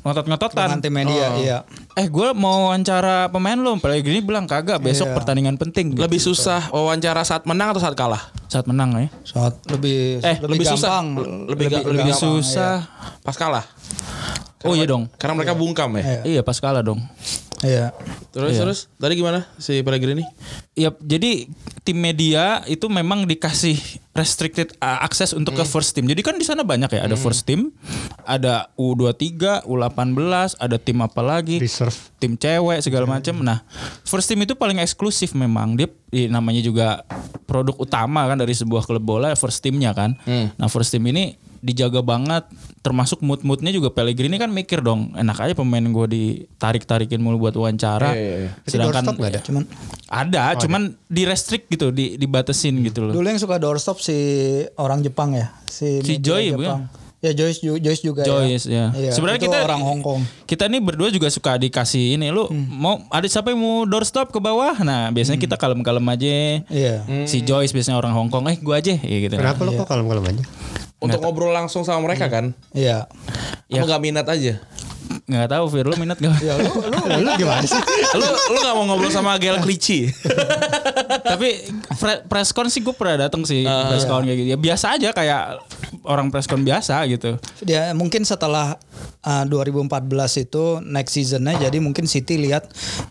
ngotot-ngototan. 0.00 0.68
Nanti 0.72 0.88
media 0.88 1.36
iya. 1.36 1.58
Eh 1.92 2.06
gue 2.06 2.32
mau 2.32 2.68
wawancara 2.68 3.28
pemain 3.28 3.54
lo, 3.54 3.76
Pellegrini 3.76 4.20
bilang 4.20 4.44
kagak, 4.44 4.80
besok 4.80 5.12
pertandingan 5.12 5.54
penting. 5.54 5.92
gitu. 5.92 6.00
Lebih 6.00 6.16
susah 6.18 6.70
wawancara 6.70 7.20
saat 7.20 7.44
menang 7.44 7.72
atau 7.72 7.80
saat 7.80 7.94
kalah? 7.94 8.32
saat 8.46 8.66
menang 8.66 8.90
ya. 8.96 9.06
Saat 9.22 9.62
lebih 9.68 10.18
Eh, 10.20 10.36
lebih, 10.40 10.66
susah. 10.66 10.98
gampang. 10.98 11.46
Lebih, 11.46 11.66
ga- 11.68 11.84
lebih, 11.84 12.02
Lebih 12.02 12.06
gampang. 12.10 12.24
susah. 12.40 12.74
Pas 13.22 13.36
kalah. 13.36 13.62
Oh 14.62 14.74
iya 14.74 14.84
dong. 14.84 15.06
Karena 15.14 15.34
mereka 15.36 15.54
bungkam 15.54 15.94
ya. 15.94 16.26
Iya 16.26 16.40
pas 16.42 16.58
kalah 16.58 16.82
dong. 16.82 16.98
Iya. 17.60 17.92
Terus 18.30 18.56
terus 18.58 18.78
tadi 18.94 19.14
gimana 19.14 19.44
si 19.56 19.80
Pellegrini? 19.80 20.24
Ya, 20.72 20.88
jadi 20.96 21.44
tim 21.82 21.92
media 21.94 22.64
itu 22.64 22.86
memang 22.86 23.24
dikasih 23.24 23.76
restricted 24.10 24.72
uh, 24.78 25.00
akses 25.00 25.30
untuk 25.30 25.52
ke 25.54 25.64
first 25.66 25.92
team. 25.92 26.04
Jadi 26.04 26.20
kan 26.20 26.34
di 26.34 26.42
sana 26.42 26.62
banyak 26.62 26.88
ya, 26.90 27.04
ada 27.04 27.16
first 27.16 27.44
team, 27.44 27.68
ada 28.22 28.72
U23, 28.74 29.62
U18, 29.62 30.00
ada 30.56 30.76
tim 30.76 30.98
apa 30.98 31.20
lagi? 31.20 31.56
Reserve. 31.58 31.92
Tim 32.16 32.34
cewek 32.34 32.80
segala 32.80 33.04
macam. 33.06 33.36
Nah, 33.38 33.60
first 34.02 34.24
team 34.24 34.40
itu 34.40 34.54
paling 34.54 34.78
eksklusif 34.78 35.32
memang. 35.32 35.74
Dia 35.74 35.88
i- 36.10 36.26
namanya 36.26 36.60
juga 36.60 37.04
produk 37.44 37.76
utama 37.76 38.24
kan 38.24 38.36
dari 38.36 38.52
sebuah 38.52 38.82
klub 38.82 39.00
bola 39.00 39.32
first 39.34 39.60
teamnya 39.60 39.92
kan. 39.92 40.16
Nah, 40.54 40.66
first 40.66 40.88
team 40.88 41.04
ini 41.04 41.36
dijaga 41.60 42.00
banget 42.00 42.48
termasuk 42.80 43.20
mood-moodnya 43.20 43.68
juga 43.68 43.92
Pellegrini 43.92 44.40
kan 44.40 44.48
mikir 44.48 44.80
dong 44.80 45.12
enak 45.12 45.36
aja 45.36 45.52
pemain 45.52 45.84
gue 45.84 46.06
ditarik-tarikin 46.08 47.20
mulu 47.20 47.36
buat 47.36 47.52
wawancara 47.52 48.16
Iya, 48.16 48.20
iya, 48.20 48.36
iya. 48.40 48.50
Tapi 48.64 48.76
doorstop 48.80 49.16
ada? 49.20 49.40
Cuman 49.44 49.62
ada, 50.08 50.42
cuman 50.56 50.82
di 51.06 51.22
restrict 51.28 51.68
gitu, 51.68 51.92
di 51.92 52.16
dibatesin 52.16 52.80
gitu 52.80 53.04
loh. 53.04 53.12
dulu 53.12 53.26
yang 53.28 53.36
suka 53.36 53.60
doorstop 53.60 54.00
si 54.00 54.16
orang 54.74 55.04
Jepang 55.04 55.36
ya. 55.36 55.52
Si, 55.68 56.00
Si 56.00 56.16
Joy 56.16 56.50
Jepang. 56.50 56.88
bukan? 56.88 56.98
Ya 57.20 57.36
Joyce 57.36 57.60
Joyce 57.60 58.00
juga 58.00 58.24
Joyce 58.24 58.64
ya. 58.64 58.88
ya. 58.96 58.96
Iya, 58.96 59.10
Sebenarnya 59.12 59.44
itu 59.44 59.52
kita 59.52 59.58
orang 59.60 59.82
Hong 59.84 60.00
Kong. 60.00 60.24
Kita 60.48 60.64
nih 60.72 60.80
berdua 60.80 61.12
juga 61.12 61.28
suka 61.28 61.60
dikasih 61.60 62.16
ini 62.16 62.32
lu 62.32 62.48
mau 62.72 62.96
ada 63.12 63.28
siapa 63.28 63.52
yang 63.52 63.60
mau 63.60 63.84
doorstop 63.84 64.32
ke 64.32 64.40
bawah. 64.40 64.72
Nah, 64.80 65.12
biasanya 65.12 65.36
kita 65.36 65.60
kalem-kalem 65.60 66.00
aja. 66.08 66.64
Iya. 66.72 67.04
Si 67.28 67.44
Joyce 67.44 67.76
biasanya 67.76 68.00
orang 68.00 68.16
Hong 68.16 68.32
Kong, 68.32 68.48
eh 68.48 68.56
gua 68.64 68.80
aja 68.80 68.96
ya 68.96 69.16
gitu. 69.20 69.36
Kenapa 69.36 69.60
lo 69.68 69.76
kok 69.76 69.84
kalem-kalem 69.84 70.32
aja? 70.32 70.42
Untuk 71.00 71.20
ngobrol 71.24 71.56
langsung 71.56 71.80
sama 71.82 72.04
mereka 72.04 72.28
kan? 72.28 72.52
Iya. 72.76 73.08
Apa 73.72 73.84
nggak 73.88 74.02
minat 74.04 74.26
aja? 74.28 74.60
Nggak 75.30 75.46
tahu 75.48 75.64
Fir, 75.70 75.86
lu 75.86 75.94
minat 75.94 76.18
gak? 76.18 76.34
Ya 76.42 76.58
lu 76.58 76.66
lu 76.82 76.98
Lu 77.22 77.30
gimana 77.38 77.62
sih? 77.62 77.78
lu 78.12 78.26
lu 78.26 78.58
nggak 78.58 78.74
mau 78.74 78.84
ngobrol 78.84 79.08
sama 79.08 79.38
Gail 79.38 79.62
Clichy? 79.62 80.10
Tapi 81.30 81.48
pre- 81.94 82.22
presscon 82.26 82.66
sih 82.66 82.80
gue 82.80 82.90
pernah 82.90 83.26
datang 83.26 83.42
sih 83.42 83.62
presscon 83.62 84.26
kayak 84.26 84.36
gitu. 84.36 84.48
Ya 84.50 84.58
biasa 84.58 84.98
aja 84.98 85.08
kayak 85.14 85.62
orang 86.02 86.28
presscon 86.28 86.60
biasa 86.60 87.02
gitu. 87.06 87.36
dia 87.60 87.92
mungkin 87.92 88.24
setelah 88.24 88.74
uh, 89.22 89.44
2014 89.46 89.86
itu 90.40 90.64
next 90.80 91.12
seasonnya 91.12 91.60
jadi 91.60 91.76
mungkin 91.78 92.08
City 92.08 92.40
lihat 92.40 92.66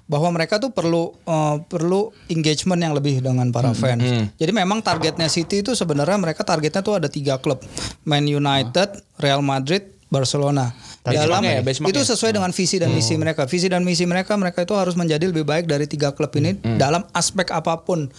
bahwa 0.05 0.34
mereka 0.34 0.57
tuh 0.57 0.74
perlu 0.74 1.13
uh, 1.24 1.61
perlu 1.61 2.09
engagement 2.28 2.82
yang 2.82 2.91
lebih 2.91 3.22
dengan 3.22 3.47
para 3.49 3.72
fans. 3.72 4.03
Jadi 4.36 4.51
memang 4.51 4.82
targetnya 4.82 5.30
City 5.30 5.61
itu 5.61 5.72
sebenarnya 5.72 6.17
mereka 6.17 6.41
targetnya 6.41 6.82
tuh 6.82 6.97
ada 6.97 7.07
tiga 7.07 7.38
klub, 7.38 7.61
Man 8.03 8.26
United, 8.26 8.89
Real 9.15 9.39
Madrid, 9.39 9.86
Barcelona. 10.09 10.74
Dalam 11.16 11.41
Benchmarknya 11.41 11.93
ya, 11.93 12.01
itu 12.01 12.01
sesuai 12.05 12.32
dengan 12.36 12.51
visi 12.53 12.78
dan 12.78 12.91
misi 12.93 13.14
mereka. 13.18 13.49
Visi 13.49 13.68
dan 13.72 13.82
misi 13.82 14.05
mereka 14.05 14.36
mereka 14.36 14.62
itu 14.66 14.76
harus 14.78 14.93
menjadi 14.93 15.30
lebih 15.30 15.47
baik 15.47 15.66
dari 15.66 15.89
tiga 15.89 16.14
klub 16.14 16.30
ini 16.38 16.57
dalam 16.78 17.05
aspek 17.16 17.49
apa 17.49 17.82
pun 17.82 18.12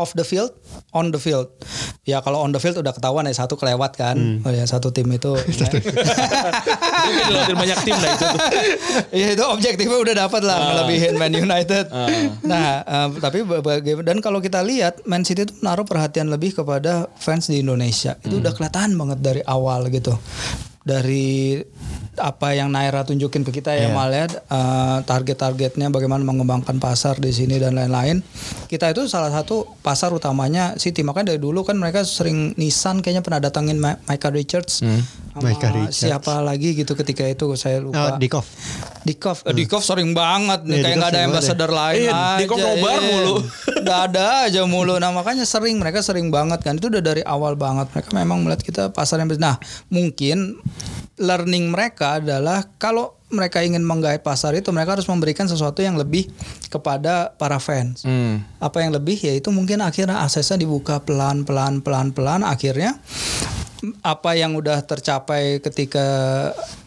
off 0.00 0.16
the 0.16 0.24
field, 0.24 0.48
on 0.96 1.12
the 1.12 1.20
field. 1.20 1.52
Ya 2.08 2.24
kalau 2.24 2.40
on 2.40 2.56
the 2.56 2.60
field 2.62 2.80
udah 2.80 2.96
ketahuan 2.96 3.28
ya 3.28 3.36
satu 3.36 3.60
kelewat 3.60 4.00
kan. 4.00 4.40
Oh 4.40 4.48
ya 4.48 4.64
satu 4.64 4.88
tim 4.88 5.12
itu. 5.12 5.36
Itu 7.00 7.20
dilawatin 7.28 7.56
banyak 7.60 7.78
tim 7.84 7.96
lah 8.00 8.10
itu. 8.16 8.28
Iya 9.12 9.28
itu 9.36 9.44
objektifnya 9.44 9.98
udah 10.00 10.14
dapat 10.26 10.42
lah 10.44 10.56
ngelebihin 10.72 11.14
Man 11.20 11.36
United. 11.36 11.92
Nah 12.48 12.80
eh, 12.80 13.08
tapi 13.20 13.44
bagaimana 13.44 14.04
dan 14.06 14.24
kalau 14.24 14.40
kita 14.40 14.64
lihat 14.64 15.04
Man 15.04 15.28
City 15.28 15.44
itu 15.44 15.54
naruh 15.60 15.84
perhatian 15.84 16.32
lebih 16.32 16.56
kepada 16.56 17.12
fans 17.20 17.52
di 17.52 17.60
Indonesia 17.60 18.16
itu 18.24 18.40
udah 18.40 18.52
kelihatan 18.56 18.96
banget 18.96 19.18
dari 19.20 19.42
awal 19.44 19.92
gitu. 19.92 20.16
Dari 20.80 21.60
apa 22.18 22.52
yang 22.52 22.68
Naira 22.68 23.00
tunjukin 23.00 23.42
ke 23.42 23.54
kita 23.54 23.70
ya 23.70 23.88
Mal 23.90 24.10
ya 24.10 24.26
eh, 24.26 24.98
target-targetnya 25.04 25.88
bagaimana 25.88 26.20
mengembangkan 26.20 26.76
pasar 26.76 27.16
di 27.16 27.30
sini 27.30 27.56
dan 27.56 27.72
lain-lain. 27.72 28.20
Kita 28.66 28.90
itu 28.90 29.06
salah 29.06 29.30
satu 29.30 29.64
pasar 29.78 30.10
utamanya 30.10 30.74
City 30.74 31.00
makanya 31.00 31.32
dari 31.32 31.40
dulu 31.40 31.62
kan 31.62 31.74
mereka 31.74 32.02
sering 32.02 32.52
Nissan 32.54 32.98
kayaknya 32.98 33.22
pernah 33.22 33.40
datangin 33.40 33.78
Ma- 33.78 33.96
Micah 34.04 34.28
Richards. 34.28 34.82
Sama 34.82 35.40
Micah 35.40 35.70
Richards. 35.70 35.96
siapa 35.96 36.42
lagi 36.42 36.74
gitu 36.74 36.92
ketika 36.92 37.22
itu 37.24 37.46
saya 37.54 37.78
lupa. 37.78 38.14
Oh, 38.14 38.18
Dikov. 38.18 38.44
Dikov, 39.00 39.46
eh, 39.46 39.54
Dikov 39.54 39.80
sering 39.80 40.12
banget 40.12 40.66
nih 40.66 40.76
Iya, 40.76 40.84
kayak 40.84 40.96
nggak 40.98 41.10
ada 41.10 41.20
ambassador 41.24 41.70
lain 41.70 42.04
Iya, 42.04 42.12
aja. 42.12 42.38
Dikov 42.42 42.58
nobar 42.58 42.98
iya. 42.98 43.06
mulu. 43.06 43.34
Nggak 43.80 44.00
ada 44.12 44.24
aja 44.44 44.62
mulu. 44.68 44.94
Nah 45.00 45.08
makanya 45.08 45.48
sering 45.48 45.80
mereka 45.80 46.04
sering 46.04 46.28
banget 46.28 46.60
kan 46.60 46.76
itu 46.76 46.92
udah 46.92 47.00
dari 47.00 47.24
awal 47.24 47.56
banget 47.56 47.88
mereka 47.90 48.12
memang 48.12 48.44
melihat 48.44 48.60
kita 48.60 48.82
pasar 48.92 49.16
yang. 49.16 49.32
Nah 49.40 49.56
mungkin 49.88 50.60
learning 51.20 51.68
mereka 51.68 52.18
adalah 52.18 52.64
kalau 52.80 53.20
mereka 53.30 53.62
ingin 53.62 53.86
menggait 53.86 54.26
pasar 54.26 54.58
itu 54.58 54.74
mereka 54.74 54.98
harus 54.98 55.06
memberikan 55.06 55.46
sesuatu 55.46 55.84
yang 55.84 55.94
lebih 55.94 56.26
kepada 56.66 57.36
para 57.38 57.62
fans. 57.62 58.02
Hmm. 58.02 58.42
Apa 58.58 58.82
yang 58.82 58.90
lebih 58.90 59.20
yaitu 59.22 59.54
mungkin 59.54 59.84
akhirnya 59.86 60.26
aksesnya 60.26 60.58
dibuka 60.58 60.98
pelan 60.98 61.46
pelan 61.46 61.78
pelan 61.84 62.10
pelan 62.10 62.42
akhirnya 62.42 62.98
apa 64.04 64.36
yang 64.36 64.52
udah 64.56 64.84
tercapai 64.84 65.58
ketika 65.64 66.06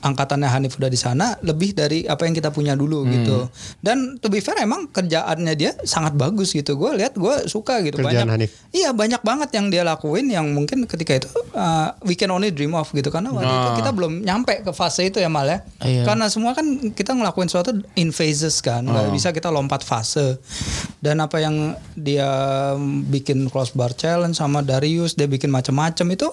angkatannya 0.06 0.50
Hanif 0.50 0.78
udah 0.78 0.91
di 0.91 1.00
sana 1.00 1.38
lebih 1.41 1.74
dari 1.74 2.06
apa 2.06 2.26
yang 2.30 2.38
kita 2.38 2.54
punya 2.54 2.78
dulu 2.78 3.06
gitu. 3.10 3.50
Dan 3.82 4.22
to 4.22 4.30
be 4.30 4.39
fair 4.44 4.62
emang 4.62 4.89
kerjaannya 4.89 5.54
dia 5.58 5.72
sangat 5.84 6.14
bagus 6.14 6.54
gitu. 6.54 6.78
Gue 6.78 6.94
lihat 6.98 7.18
gue 7.18 7.50
suka 7.50 7.82
gitu 7.82 8.02
Kerjaan 8.02 8.30
banyak. 8.30 8.48
Hanif. 8.48 8.50
Iya 8.70 8.94
banyak 8.94 9.22
banget 9.26 9.50
yang 9.58 9.74
dia 9.74 9.82
lakuin 9.82 10.30
yang 10.30 10.50
mungkin 10.54 10.86
ketika 10.86 11.18
itu 11.18 11.30
uh, 11.58 11.94
we 12.06 12.14
can 12.14 12.30
only 12.30 12.54
dream 12.54 12.78
of 12.78 12.89
gitu 12.94 13.10
karena 13.10 13.34
waktu 13.34 13.50
itu 13.50 13.70
kita 13.82 13.91
belum 13.94 14.22
nyampe 14.22 14.62
ke 14.62 14.72
fase 14.72 15.10
itu 15.10 15.18
ya 15.18 15.30
mal 15.30 15.50
ya. 15.50 15.66
Iya. 15.82 16.04
Karena 16.06 16.30
semua 16.30 16.54
kan 16.54 16.66
kita 16.94 17.14
ngelakuin 17.18 17.50
sesuatu 17.50 17.74
in 17.98 18.14
phases 18.14 18.62
kan, 18.62 18.86
nggak 18.86 19.10
bisa 19.14 19.30
kita 19.34 19.50
lompat 19.50 19.82
fase. 19.82 20.38
Dan 21.04 21.20
apa 21.20 21.41
yang 21.44 21.76
dia 21.98 22.30
bikin 23.10 23.50
crossbar 23.52 23.91
challenge 23.98 24.39
sama 24.39 24.64
Darius, 24.64 25.14
dia 25.18 25.28
bikin 25.28 25.52
macam-macam 25.52 26.08
itu 26.14 26.28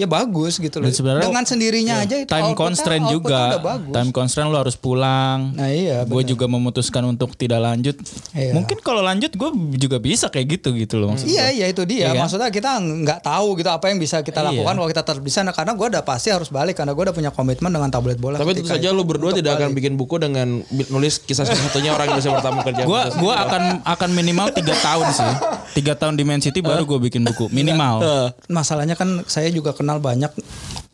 ya 0.00 0.08
bagus 0.08 0.56
gitu 0.56 0.80
loh. 0.80 0.88
Dan 0.88 0.96
sebenarnya 0.96 1.28
Dengan 1.28 1.44
sendirinya 1.44 1.94
aja 2.00 2.16
itu 2.16 2.30
time 2.32 2.56
constraint 2.56 3.04
juga. 3.12 3.60
bagus. 3.60 3.92
Time 3.92 4.10
constraint 4.10 4.48
lu 4.48 4.56
harus 4.56 4.74
pulang. 4.74 5.52
Nah 5.52 5.68
iya. 5.68 6.08
gue 6.08 6.22
juga 6.24 6.48
memutuskan 6.48 7.04
untuk 7.04 7.36
tidak 7.36 7.60
lanjut. 7.60 8.00
Iya. 8.32 8.56
Mungkin 8.56 8.80
kalau 8.80 9.04
lanjut 9.04 9.28
gue 9.30 9.50
juga 9.76 10.00
bisa 10.00 10.32
kayak 10.32 10.56
gitu 10.56 10.72
gitu 10.72 10.96
loh 10.96 11.12
maksud 11.12 11.28
Iya 11.28 11.52
iya 11.52 11.66
itu 11.68 11.84
dia. 11.84 12.08
Iya 12.08 12.16
kan? 12.16 12.22
Maksudnya 12.24 12.48
kita 12.48 12.70
nggak 12.80 13.20
tahu 13.20 13.60
gitu 13.60 13.68
apa 13.68 13.84
yang 13.92 14.00
bisa 14.00 14.24
kita 14.24 14.40
Iya. 14.40 14.48
lakukan 14.56 14.74
kalau 14.74 14.88
kita 14.88 15.02
tetap 15.04 15.20
di 15.20 15.32
sana 15.32 15.50
karena 15.52 15.72
gue 15.76 15.86
udah 15.90 16.02
pasti 16.02 16.32
harus 16.32 16.48
balik 16.48 16.80
karena 16.80 16.96
gue 16.96 17.02
udah 17.04 17.14
punya 17.14 17.30
komitmen 17.30 17.68
dengan 17.68 17.92
tablet 17.92 18.16
bola. 18.16 18.40
Tapi 18.40 18.56
tentu 18.56 18.72
saja 18.72 18.88
lu 18.90 19.04
berdua 19.04 19.30
tidak 19.30 19.60
akan 19.60 19.70
balik. 19.70 19.76
bikin 19.76 19.92
buku 19.94 20.16
dengan 20.16 20.64
nulis 20.88 21.20
kisah 21.20 21.44
satu-satunya 21.44 21.92
orang 21.92 22.08
Indonesia 22.08 22.32
pertama 22.32 22.64
kerja. 22.64 22.82
Gua 22.86 23.02
gua 23.18 23.34
akan 23.44 23.62
akan 23.84 24.08
minimal 24.10 24.46
tiga 24.50 24.72
tahun 24.74 25.06
sih. 25.10 25.32
Tiga 25.70 25.94
tahun 25.94 26.14
di 26.14 26.24
Man 26.24 26.40
City 26.40 26.60
baru 26.60 26.82
gue 26.82 26.98
bikin 27.00 27.22
buku 27.22 27.50
minimal. 27.50 28.00
Masalahnya 28.46 28.94
kan 28.94 29.22
saya 29.26 29.50
juga 29.50 29.70
kenal 29.90 29.98
banyak 30.00 30.30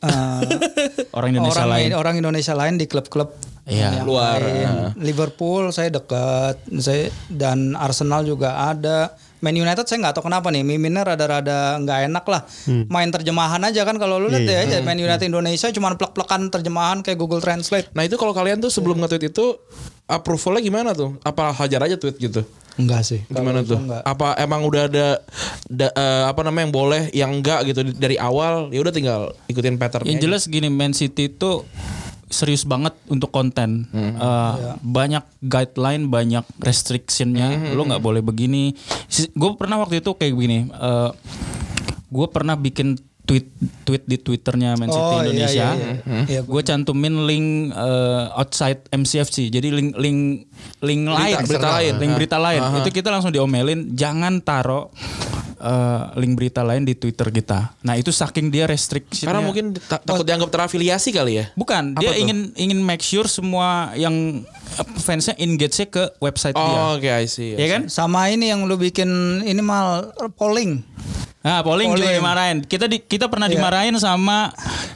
eh, 0.00 0.40
Orang 1.16 1.28
Indonesia 1.30 1.60
orang 1.60 1.70
lain. 1.70 1.90
orang 1.92 2.14
Indonesia 2.16 2.54
lain 2.54 2.74
di 2.76 2.88
klub-klub 2.88 3.28
Iya. 3.66 3.98
yang 3.98 4.06
Luar. 4.06 4.38
lain. 4.38 4.94
Liverpool 4.96 5.74
saya 5.74 5.90
dekat, 5.90 6.54
saya 6.78 7.10
dan 7.26 7.74
Arsenal 7.74 8.22
juga 8.22 8.62
ada. 8.64 9.10
Man 9.38 9.54
United 9.54 9.84
saya 9.84 9.98
nggak 10.00 10.14
tahu 10.14 10.26
kenapa 10.26 10.48
nih, 10.48 10.62
miminnya 10.62 11.04
rada-rada 11.04 11.76
nggak 11.76 11.98
enak 12.06 12.24
lah. 12.24 12.42
Main 12.86 13.10
terjemahan 13.10 13.60
aja 13.60 13.82
kan 13.82 13.96
kalau 13.96 14.16
lu 14.16 14.26
lihat 14.26 14.42
Iya. 14.42 14.52
ya 14.54 14.64
aja 14.64 14.76
Man 14.80 14.96
United 14.96 15.24
Indonesia 15.24 15.68
cuma 15.70 15.92
plek-plekan 15.92 16.48
terjemahan 16.48 17.00
kayak 17.00 17.16
Google 17.16 17.38
Translate. 17.38 17.92
Nah 17.92 18.02
itu 18.02 18.14
kalau 18.14 18.32
kalian 18.32 18.58
tuh 18.58 18.68
sebelum 18.68 18.96
nge-tweet 18.98 19.28
itu 19.28 19.60
approvalnya 20.04 20.62
gimana 20.62 20.90
tuh? 20.92 21.20
Apa 21.20 21.52
hajar 21.52 21.82
aja 21.82 21.94
tweet 21.94 22.16
gitu? 22.18 22.46
Enggak 22.76 23.02
sih. 23.02 23.24
Gimana 23.26 23.60
tuh? 23.62 23.76
enggak. 23.78 24.02
Apa 24.02 24.36
emang 24.36 24.60
udah 24.62 24.82
ada 24.84 25.06
da- 25.66 25.90
eh, 25.90 26.24
apa 26.26 26.40
namanya 26.40 26.64
yang 26.64 26.74
boleh, 26.74 27.02
yang 27.10 27.30
enggak 27.32 27.64
gitu 27.66 27.80
dari 27.90 28.16
awal? 28.16 28.68
Ya 28.68 28.80
udah 28.80 28.92
tinggal 28.92 29.20
ikutin 29.46 29.76
patternnya. 29.76 30.08
Yang 30.08 30.20
jelas 30.22 30.42
gini 30.44 30.68
Man 30.68 30.92
City 30.92 31.28
itu 31.30 31.64
serius 32.28 32.62
banget 32.62 32.92
untuk 33.06 33.30
konten. 33.30 33.86
Eh, 33.88 34.54
Banyak 34.78 35.24
guideline, 35.40 36.06
banyak 36.06 36.42
restrictionnya. 36.58 37.72
Lo 37.72 37.82
nggak 37.82 38.00
boleh 38.00 38.20
begini. 38.20 38.74
Gue 39.32 39.54
pernah 39.54 39.78
waktu 39.78 39.98
itu 39.98 40.10
kayak 40.10 40.32
begini. 40.32 40.58
gue 42.06 42.26
pernah 42.26 42.54
bikin 42.54 42.94
tweet 43.26 43.50
tweet 43.82 44.06
di 44.06 44.16
twitternya 44.16 44.78
Man 44.78 44.86
City 44.86 45.02
Oh, 45.02 45.18
iya, 45.18 45.26
Indonesia. 45.26 45.68
iya, 45.68 45.86
iya. 45.98 46.22
Iya, 46.24 46.40
gue 46.42 46.62
cantumin 46.62 47.26
link 47.26 47.46
eh, 47.68 48.24
outside 48.32 48.86
MCFC. 48.88 49.50
Jadi 49.50 49.68
link 49.68 49.98
link 49.98 50.46
link 50.80 51.02
lain, 51.04 51.34
berita 51.42 51.68
lain. 51.72 51.92
link 51.98 52.12
berita 52.14 52.38
lain. 52.38 52.62
Itu 52.78 52.90
kita 52.92 53.10
langsung 53.10 53.34
diomelin. 53.34 53.90
Jangan 53.92 54.38
taruh 54.40 54.94
eh, 55.56 56.02
link 56.16 56.36
berita 56.36 56.60
lain 56.60 56.84
di 56.84 56.92
Twitter 56.92 57.28
kita. 57.28 57.74
Nah 57.82 57.96
itu 57.96 58.08
saking 58.08 58.48
dia 58.48 58.64
restriction. 58.64 59.26
Karena 59.26 59.40
mungkin 59.40 59.72
ta- 59.76 59.98
takut 59.98 60.22
dianggap 60.22 60.52
terafiliasi 60.52 61.10
kali 61.10 61.40
ya. 61.40 61.46
Bukan, 61.52 61.96
Apa 61.96 62.00
dia 62.00 62.12
tuh? 62.12 62.20
ingin 62.22 62.38
ingin 62.54 62.78
make 62.78 63.00
sure 63.00 63.26
semua 63.26 63.92
yang 63.94 64.44
eh, 64.76 64.86
fansnya 64.98 65.34
engage 65.36 65.88
ke 65.88 66.12
website 66.18 66.54
dia. 66.54 66.78
Oh, 66.78 66.96
oke, 66.96 67.08
I 67.08 67.26
see. 67.26 67.56
Ya 67.56 67.66
kan? 67.68 67.88
Sama 67.88 68.28
ini 68.28 68.48
yang 68.48 68.64
lu 68.64 68.76
bikin 68.76 69.08
ini 69.42 69.60
mal 69.60 70.12
polling. 70.36 70.84
Nah, 71.46 71.62
polling, 71.62 71.86
juga 71.88 72.02
Polling. 72.02 72.18
dimarahin. 72.18 72.56
Kita 72.60 72.84
di, 72.84 72.98
kita 72.98 73.30
pernah 73.30 73.46
Iya. 73.46 73.54
dimarahin 73.54 73.94
sama 73.94 74.50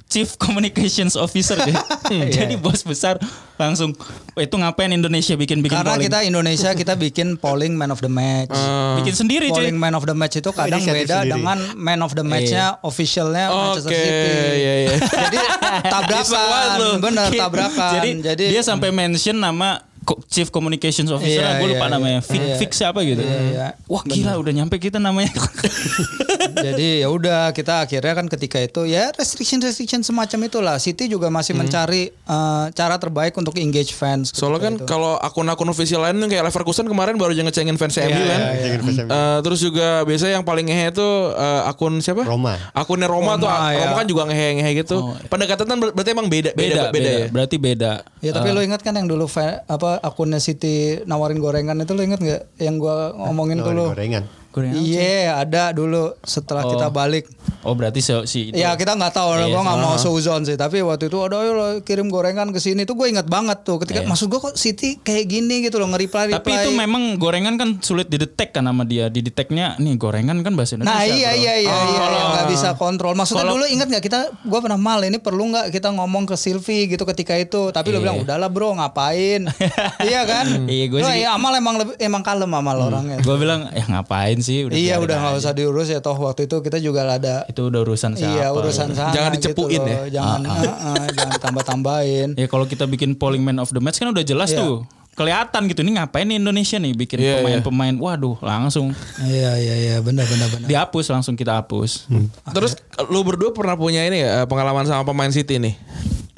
Chief 0.05 0.27
Communications 0.35 1.15
Officer 1.15 1.55
deh. 1.57 1.71
Jadi 2.33 2.59
bos 2.59 2.83
besar 2.83 3.23
langsung 3.55 3.95
"Wah, 4.35 4.43
itu 4.43 4.51
ngapain 4.53 4.91
Indonesia 4.91 5.31
bikin 5.33 5.63
bikin 5.63 5.79
Karena 5.79 5.95
polling? 5.95 6.11
kita 6.11 6.19
Indonesia 6.25 6.71
kita 6.73 6.99
bikin 6.99 7.39
polling 7.39 7.79
man 7.79 7.89
of 7.89 8.01
the 8.01 8.11
match. 8.11 8.51
bikin 8.99 9.15
sendiri 9.15 9.47
cuy. 9.47 9.63
polling 9.63 9.79
man 9.79 9.95
of 9.95 10.03
the 10.03 10.11
match 10.13 10.35
itu 10.35 10.51
kadang 10.51 10.83
inisiatif 10.83 11.07
beda 11.07 11.17
sendiri. 11.21 11.31
dengan 11.31 11.59
man 11.79 12.01
of 12.01 12.13
the 12.13 12.25
match-nya 12.25 12.83
officialnya 12.83 13.47
Manchester 13.47 13.87
Oke, 13.87 14.01
City. 14.01 14.31
iya, 14.57 14.75
iya. 14.83 14.95
Jadi 15.23 15.39
Iseng 15.39 15.55
banget 15.71 15.87
tabrakan, 15.87 16.99
bener 16.99 17.29
tabrakan. 17.31 17.93
Jadi, 17.95 18.11
Jadi, 18.25 18.45
dia 18.51 18.63
sampai 18.65 18.91
mention 18.91 19.37
nama 19.37 19.87
Chief 20.27 20.49
Communications 20.49 21.07
Officer, 21.09 21.39
Iya, 21.39 21.61
gue 21.61 21.69
lupa 21.71 21.87
iya, 21.87 21.93
namanya, 21.93 22.19
iya. 22.19 22.25
Fix, 22.25 22.41
Iya. 22.43 22.57
Fix 22.57 22.71
siapa 22.75 23.05
gitu. 23.05 23.21
Iya, 23.21 23.39
iya. 23.47 23.67
Wah 23.85 24.03
gila 24.03 24.35
udah 24.35 24.53
nyampe 24.53 24.75
kita 24.77 24.99
namanya. 24.99 25.31
Jadi 26.41 27.01
ya 27.01 27.09
udah 27.09 27.53
kita 27.53 27.85
akhirnya 27.85 28.15
kan 28.15 28.27
ketika 28.27 28.59
itu 28.59 28.85
ya 28.85 29.13
restriction 29.13 29.61
restriction 29.61 30.01
semacam 30.01 30.47
itulah. 30.47 30.77
City 30.77 31.07
juga 31.07 31.29
masih 31.29 31.53
Hmm. 31.53 31.67
mencari 31.67 32.11
eh, 32.11 32.65
cara 32.73 32.97
terbaik 32.97 33.35
untuk 33.35 33.57
engage 33.57 33.93
fans. 33.93 34.31
Soalnya 34.31 34.61
kan 34.63 34.75
kalau 34.85 35.17
akun-akun 35.17 35.69
official 35.69 36.01
lain 36.01 36.21
kayak 36.25 36.47
Leverkusen 36.47 36.87
kemarin 36.87 37.17
baru 37.17 37.33
aja 37.33 37.43
ngecengin 37.43 37.75
fans 37.75 37.97
MU 37.97 38.09
kan. 38.23 38.41
Jangan 38.57 38.81
fans 38.81 38.99
MU. 39.01 39.11
Eh, 39.11 39.39
terus 39.43 39.61
juga 39.61 39.89
biasanya 40.03 40.33
yang 40.37 40.47
paling 40.47 40.65
ngehe 40.65 40.91
itu 40.91 41.09
eh, 41.33 41.63
akun 41.67 41.99
siapa? 41.99 42.23
Roma. 42.25 42.57
Akunnya 42.73 43.11
Roma, 43.11 43.37
tuh 43.37 43.47
Roma, 43.47 43.71
Roma 43.71 43.91
ya. 43.93 43.99
kan 43.99 44.07
juga 44.07 44.23
ngehe-ngehe 44.27 44.71
gitu. 44.79 44.97
Pendekatan 45.27 45.67
kan 45.67 45.79
ber- 45.79 45.93
berarti 45.93 46.11
emang 46.11 46.29
beda 46.29 46.51
beda 46.53 46.69
beda, 46.71 46.83
beda, 46.91 47.11
ya. 47.11 47.27
Berarti 47.29 47.57
beda. 47.57 47.93
Ya 48.23 48.31
tapi 48.33 48.49
lo 48.51 48.61
ingat 48.63 48.81
kan 48.81 48.95
yang 48.95 49.07
dulu 49.07 49.27
apa 49.67 50.01
akunnya 50.01 50.39
Siti 50.41 51.01
nawarin 51.05 51.39
gorengan 51.39 51.77
itu 51.77 51.93
lo 51.93 52.03
ingat 52.03 52.21
nggak 52.21 52.43
yang 52.59 52.79
gua 52.81 53.13
ngomongin 53.13 53.61
tuh 53.61 53.73
lo? 53.75 53.93
gorengan. 53.93 54.25
Iya 54.53 55.39
ada 55.39 55.71
dulu 55.71 56.11
setelah 56.21 56.67
kita 56.67 56.91
balik. 56.91 57.31
Oh 57.61 57.73
berarti 57.73 58.01
si, 58.01 58.11
si 58.27 58.41
itu. 58.51 58.57
Ya 58.57 58.75
kita 58.75 58.93
nggak 58.93 59.13
tahu, 59.13 59.37
Iya, 59.37 59.47
gue 59.47 59.61
nggak 59.61 59.77
sih. 59.77 59.85
mau 59.85 59.95
seuzon 59.97 60.43
sih. 60.43 60.57
Tapi 60.57 60.81
waktu 60.81 61.07
itu 61.07 61.19
ada 61.21 61.39
lo 61.45 61.79
kirim 61.81 62.09
gorengan 62.09 62.51
ke 62.51 62.59
sini 62.59 62.83
tuh 62.83 62.95
gue 62.95 63.07
ingat 63.07 63.27
banget 63.27 63.63
tuh. 63.63 63.79
Ketika 63.79 64.03
maksud 64.03 64.27
gue 64.27 64.41
kok 64.41 64.55
Siti 64.55 64.99
kayak 64.99 65.25
gini 65.25 65.63
gitu 65.63 65.77
loh 65.77 65.87
nge-reply 65.89 66.35
Tapi 66.35 66.51
itu 66.53 66.71
memang 66.73 67.15
gorengan 67.15 67.55
kan 67.55 67.79
sulit 67.79 68.09
didetek 68.09 68.51
kan 68.51 68.65
sama 68.65 68.83
dia. 68.83 69.07
Dideteknya 69.07 69.77
nih 69.77 69.95
gorengan 69.95 70.41
kan 70.41 70.53
bahasa 70.53 70.75
Indonesia. 70.75 70.91
Nah 70.91 71.05
iya 71.05 71.31
bro. 71.31 71.39
iya 71.39 71.53
iya 71.61 71.71
Oh, 71.71 71.85
iya 71.87 72.05
yang 72.11 72.29
nggak 72.33 72.49
bisa 72.49 72.69
kontrol. 72.75 73.13
Maksudnya 73.15 73.45
kalau- 73.45 73.55
dulu 73.55 73.67
ingat 73.69 73.87
nggak 73.87 74.03
kita 74.03 74.19
gue 74.35 74.59
pernah 74.59 74.77
mal 74.77 75.01
ini 75.01 75.17
perlu 75.17 75.47
nggak 75.47 75.71
kita 75.71 75.93
ngomong 75.93 76.25
ke 76.25 76.35
Sylvie 76.35 76.89
gitu 76.89 77.05
ketika 77.05 77.37
itu. 77.37 77.71
Tapi 77.71 77.93
lo 77.93 78.01
bilang 78.01 78.19
udahlah 78.19 78.49
bro 78.49 78.75
ngapain? 78.75 79.47
iya 80.03 80.25
kan? 80.25 80.67
Iya, 80.67 80.85
Lo, 80.91 81.07
sih- 81.07 81.23
iya, 81.23 81.29
amal 81.31 81.53
emang 81.53 81.77
lebih, 81.77 81.95
emang 81.99 82.21
kalem 82.21 82.49
amal 82.49 82.77
orangnya. 82.81 83.21
Gue 83.21 83.37
bilang 83.37 83.69
ya 83.71 83.85
ngapain 83.87 84.40
sih 84.41 84.65
udah 84.65 84.75
iya 84.75 84.97
udah 84.97 85.17
nggak 85.17 85.35
usah 85.39 85.53
diurus 85.53 85.87
ya 85.87 85.99
toh 85.99 86.17
waktu 86.17 86.45
itu 86.45 86.57
kita 86.59 86.77
juga 86.77 87.07
ada 87.07 87.45
Itu 87.45 87.67
udah 87.67 87.81
urusan 87.81 88.13
siapa. 88.13 88.33
iya 88.33 88.47
urusan 88.51 88.91
sana 88.91 89.11
Jangan 89.11 89.31
gitu 89.33 89.53
dicepuin 89.53 89.79
loh. 89.79 89.89
ya. 89.89 90.01
Jangan 90.13 90.41
eh, 90.43 90.65
eh, 90.67 91.09
jangan 91.13 91.37
tambah-tambahin. 91.41 92.29
Ya 92.35 92.47
kalau 92.47 92.65
kita 92.65 92.85
bikin 92.85 93.15
polling 93.15 93.41
man 93.41 93.57
of 93.57 93.69
the 93.69 93.79
match 93.79 93.97
kan 93.97 94.09
udah 94.09 94.23
jelas 94.23 94.51
Iya. 94.51 94.61
tuh. 94.61 94.83
Kelihatan 95.11 95.67
gitu 95.67 95.83
nih 95.83 95.93
ngapain 95.95 96.25
nih 96.25 96.39
Indonesia 96.39 96.77
nih 96.77 96.93
bikin 96.95 97.19
Iya, 97.19 97.35
pemain-pemain. 97.39 97.93
Waduh, 97.95 98.41
langsung 98.41 98.95
Iya 99.21 99.53
iya 99.57 99.75
iya 99.77 99.97
benar 99.99 100.25
benar 100.25 100.49
benar. 100.49 100.65
dihapus 100.65 101.07
langsung 101.09 101.35
kita 101.35 101.57
hapus. 101.57 102.09
Terus 102.49 102.79
lu 103.07 103.21
berdua 103.21 103.51
pernah 103.51 103.75
punya 103.75 104.01
ini 104.03 104.19
ya 104.19 104.45
pengalaman 104.45 104.85
sama 104.85 105.05
pemain 105.05 105.29
City 105.29 105.59
nih? 105.59 105.75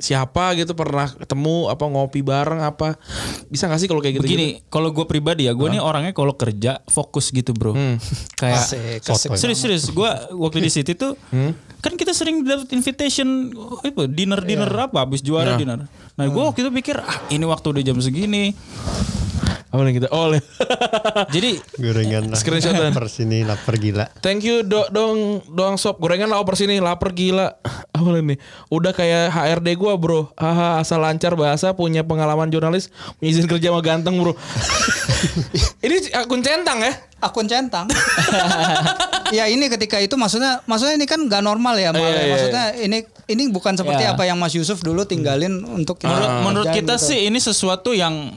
Siapa 0.02 0.58
gitu 0.58 0.74
pernah 0.74 1.06
ketemu 1.06 1.70
apa 1.70 1.86
ngopi 1.86 2.26
bareng 2.26 2.58
apa? 2.58 2.98
Bisa 3.46 3.70
gak 3.70 3.78
sih 3.78 3.86
kalau 3.86 4.02
kayak 4.02 4.18
gitu? 4.18 4.26
Begini, 4.26 4.58
kalau 4.66 4.90
gue 4.90 5.06
pribadi 5.06 5.46
ya, 5.46 5.54
gue 5.54 5.70
nih 5.70 5.78
orangnya 5.78 6.10
kalau 6.10 6.34
kerja 6.34 6.82
fokus 6.90 7.30
gitu 7.30 7.54
bro. 7.54 7.70
Kayak 8.42 8.66
Asik, 8.66 9.06
asik. 9.06 9.38
serius 9.38 9.62
serius, 9.62 9.84
gue 9.94 10.10
waktu 10.34 10.58
di 10.58 10.70
City 10.74 10.98
tuh 10.98 11.14
kan 11.78 11.94
kita 11.94 12.10
sering 12.10 12.42
dapat 12.42 12.70
invitation 12.74 13.50
apa 13.82 14.06
dinner 14.06 14.42
dinner 14.42 14.70
apa 14.70 15.06
habis 15.06 15.22
juara 15.22 15.54
dinner. 15.54 15.86
Nah 16.18 16.24
gue 16.26 16.42
waktu 16.42 16.66
itu 16.66 16.70
pikir 16.74 16.98
ah 16.98 17.22
ini 17.30 17.46
waktu 17.46 17.66
udah 17.70 17.82
jam 17.82 17.98
segini. 17.98 18.54
Apa 19.68 19.80
nih 19.82 19.94
kita? 19.96 20.08
Oh, 20.08 20.28
le- 20.28 20.44
Jadi 21.34 21.56
gorengan 21.74 22.28
lah. 22.28 22.36
Screenshotan. 22.36 22.90
lapar 22.90 23.06
sini 23.06 23.40
lapar 23.40 23.74
gila. 23.74 24.04
Thank 24.20 24.42
you 24.42 24.60
do, 24.60 24.84
dong 24.88 25.40
doang 25.48 25.74
sop 25.74 25.96
gorengan 25.96 26.28
lapar 26.28 26.54
sini 26.54 26.76
lapar 26.76 27.10
gila. 27.10 27.56
Apa 27.96 28.08
nih? 28.14 28.36
Udah 28.68 28.90
kayak 28.90 29.30
HRD 29.30 29.74
gua 29.74 29.94
bro. 29.94 30.28
Haha 30.34 30.78
asal 30.78 30.98
lancar 30.98 31.32
bahasa 31.32 31.72
punya 31.72 32.02
pengalaman 32.02 32.48
jurnalis 32.48 32.88
punya 33.16 33.30
izin 33.30 33.46
kerja 33.46 33.68
sama 33.68 33.80
ganteng 33.80 34.16
bro. 34.16 34.36
ini 35.84 35.96
akun 36.12 36.40
centang 36.40 36.80
ya? 36.80 36.92
akun 37.18 37.46
centang. 37.46 37.86
ya 39.30 39.46
ini 39.46 39.70
ketika 39.70 39.96
itu 39.96 40.18
maksudnya 40.18 40.58
maksudnya 40.64 40.94
ini 40.94 41.06
kan 41.06 41.22
nggak 41.22 41.38
normal 41.40 41.74
ya, 41.74 41.88
Mal. 41.90 42.02
Iya, 42.02 42.10
iya, 42.10 42.26
maksudnya 42.28 42.64
ini 42.76 42.98
ini 43.28 43.42
bukan 43.48 43.72
seperti 43.72 44.02
Iya. 44.02 44.12
apa 44.12 44.26
yang 44.26 44.36
Mas 44.36 44.52
Yusuf 44.52 44.82
dulu 44.82 45.06
tinggalin 45.06 45.62
untuk 45.62 46.02
Menurut 46.02 46.18
kita 46.20 46.42
menurut 46.42 46.66
kita 46.68 46.94
gitu. 46.96 47.06
sih 47.06 47.18
ini 47.24 47.38
sesuatu 47.38 47.94
yang 47.94 48.34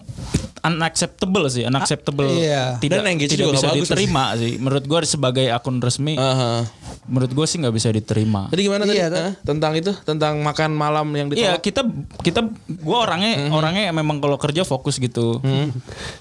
unacceptable 0.66 1.46
sih, 1.48 1.64
unacceptable. 1.64 2.30
iya. 2.34 2.76
Tidak 2.82 2.98
Dan 3.00 3.06
engage 3.06 3.32
tidak 3.34 3.54
juga 3.54 3.56
bisa 3.58 3.68
bagus 3.72 3.88
diterima 3.88 4.24
sih. 4.36 4.54
Menurut 4.58 4.84
gue 4.84 5.00
sebagai 5.06 5.46
akun 5.54 5.78
resmi, 5.80 6.18
Aha. 6.18 6.66
Menurut 7.06 7.32
gue 7.32 7.46
sih 7.46 7.58
nggak 7.62 7.76
bisa 7.76 7.90
diterima. 7.94 8.50
Tadi 8.50 8.62
gimana 8.66 8.84
tadi? 8.86 8.98
Iya? 8.98 9.38
Tentang 9.46 9.72
itu, 9.78 9.92
tentang 10.02 10.42
makan 10.42 10.74
malam 10.74 11.08
yang 11.14 11.28
Iya 11.34 11.58
ditolak. 11.58 11.62
kita 11.62 11.82
kita 12.22 12.40
gue 12.66 12.98
orangnya 12.98 13.50
orangnya 13.54 13.94
memang 13.94 14.18
kalau 14.22 14.38
kerja 14.42 14.66
fokus 14.66 14.98
gitu. 14.98 15.40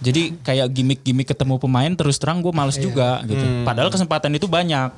Jadi 0.05 0.37
kayak 0.45 0.69
gimmick-gimmick 0.73 1.29
ketemu 1.31 1.57
pemain 1.57 1.91
terus 1.97 2.21
terang 2.21 2.45
gue 2.45 2.53
males 2.53 2.77
juga 2.77 3.25
gitu. 3.25 3.65
Padahal 3.65 3.89
kesempatan 3.89 4.33
itu 4.37 4.45
banyak. 4.49 4.93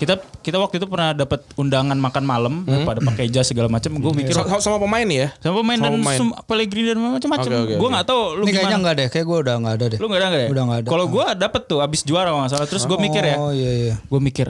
Kita 0.00 0.16
kita 0.40 0.56
waktu 0.56 0.80
itu 0.80 0.88
pernah 0.88 1.12
dapat 1.12 1.44
undangan 1.60 1.96
makan 1.96 2.24
malam 2.24 2.54
pada 2.84 3.00
pakai 3.04 3.28
jas 3.28 3.48
segala 3.48 3.68
macam. 3.68 3.92
Gue 4.00 4.12
mikir 4.16 4.32
Sama, 4.32 4.60
sama 4.60 4.78
pemain 4.80 5.04
ya? 5.04 5.28
sama 5.40 5.60
pemain 5.60 5.76
dan 5.76 5.92
pemain. 6.00 6.18
Pellegrini 6.48 6.92
dan 6.92 6.98
macam-macam. 7.00 7.50
Oke, 7.50 7.56
oke, 7.60 7.74
gue 7.76 7.88
nggak 7.90 8.06
tahu 8.06 8.22
lu 8.40 8.42
ini 8.44 8.52
kayaknya 8.52 8.68
gimana. 8.68 8.82
nggak 8.82 8.94
deh, 8.96 9.08
kayak 9.12 9.26
gue 9.28 9.38
udah 9.44 9.54
nggak 9.60 9.74
ada 9.76 9.84
deh. 9.84 9.98
Lu 10.00 10.06
nggak 10.08 10.20
ada 10.20 10.26
nggak 10.30 10.42
ya? 10.42 10.48
Udah 10.48 10.62
nggak 10.64 10.78
ada. 10.80 10.88
Kalau 10.88 11.06
gue 11.06 11.26
dapet 11.36 11.62
tuh 11.68 11.78
abis 11.84 12.00
juara 12.06 12.28
kalau 12.32 12.40
nggak 12.44 12.52
salah. 12.52 12.68
Terus 12.70 12.84
gue 12.88 12.98
mikir 12.98 13.22
ya. 13.22 13.36
Oh 13.36 13.52
iya 13.52 13.70
iya. 13.72 13.94
Gue 14.08 14.20
mikir 14.22 14.48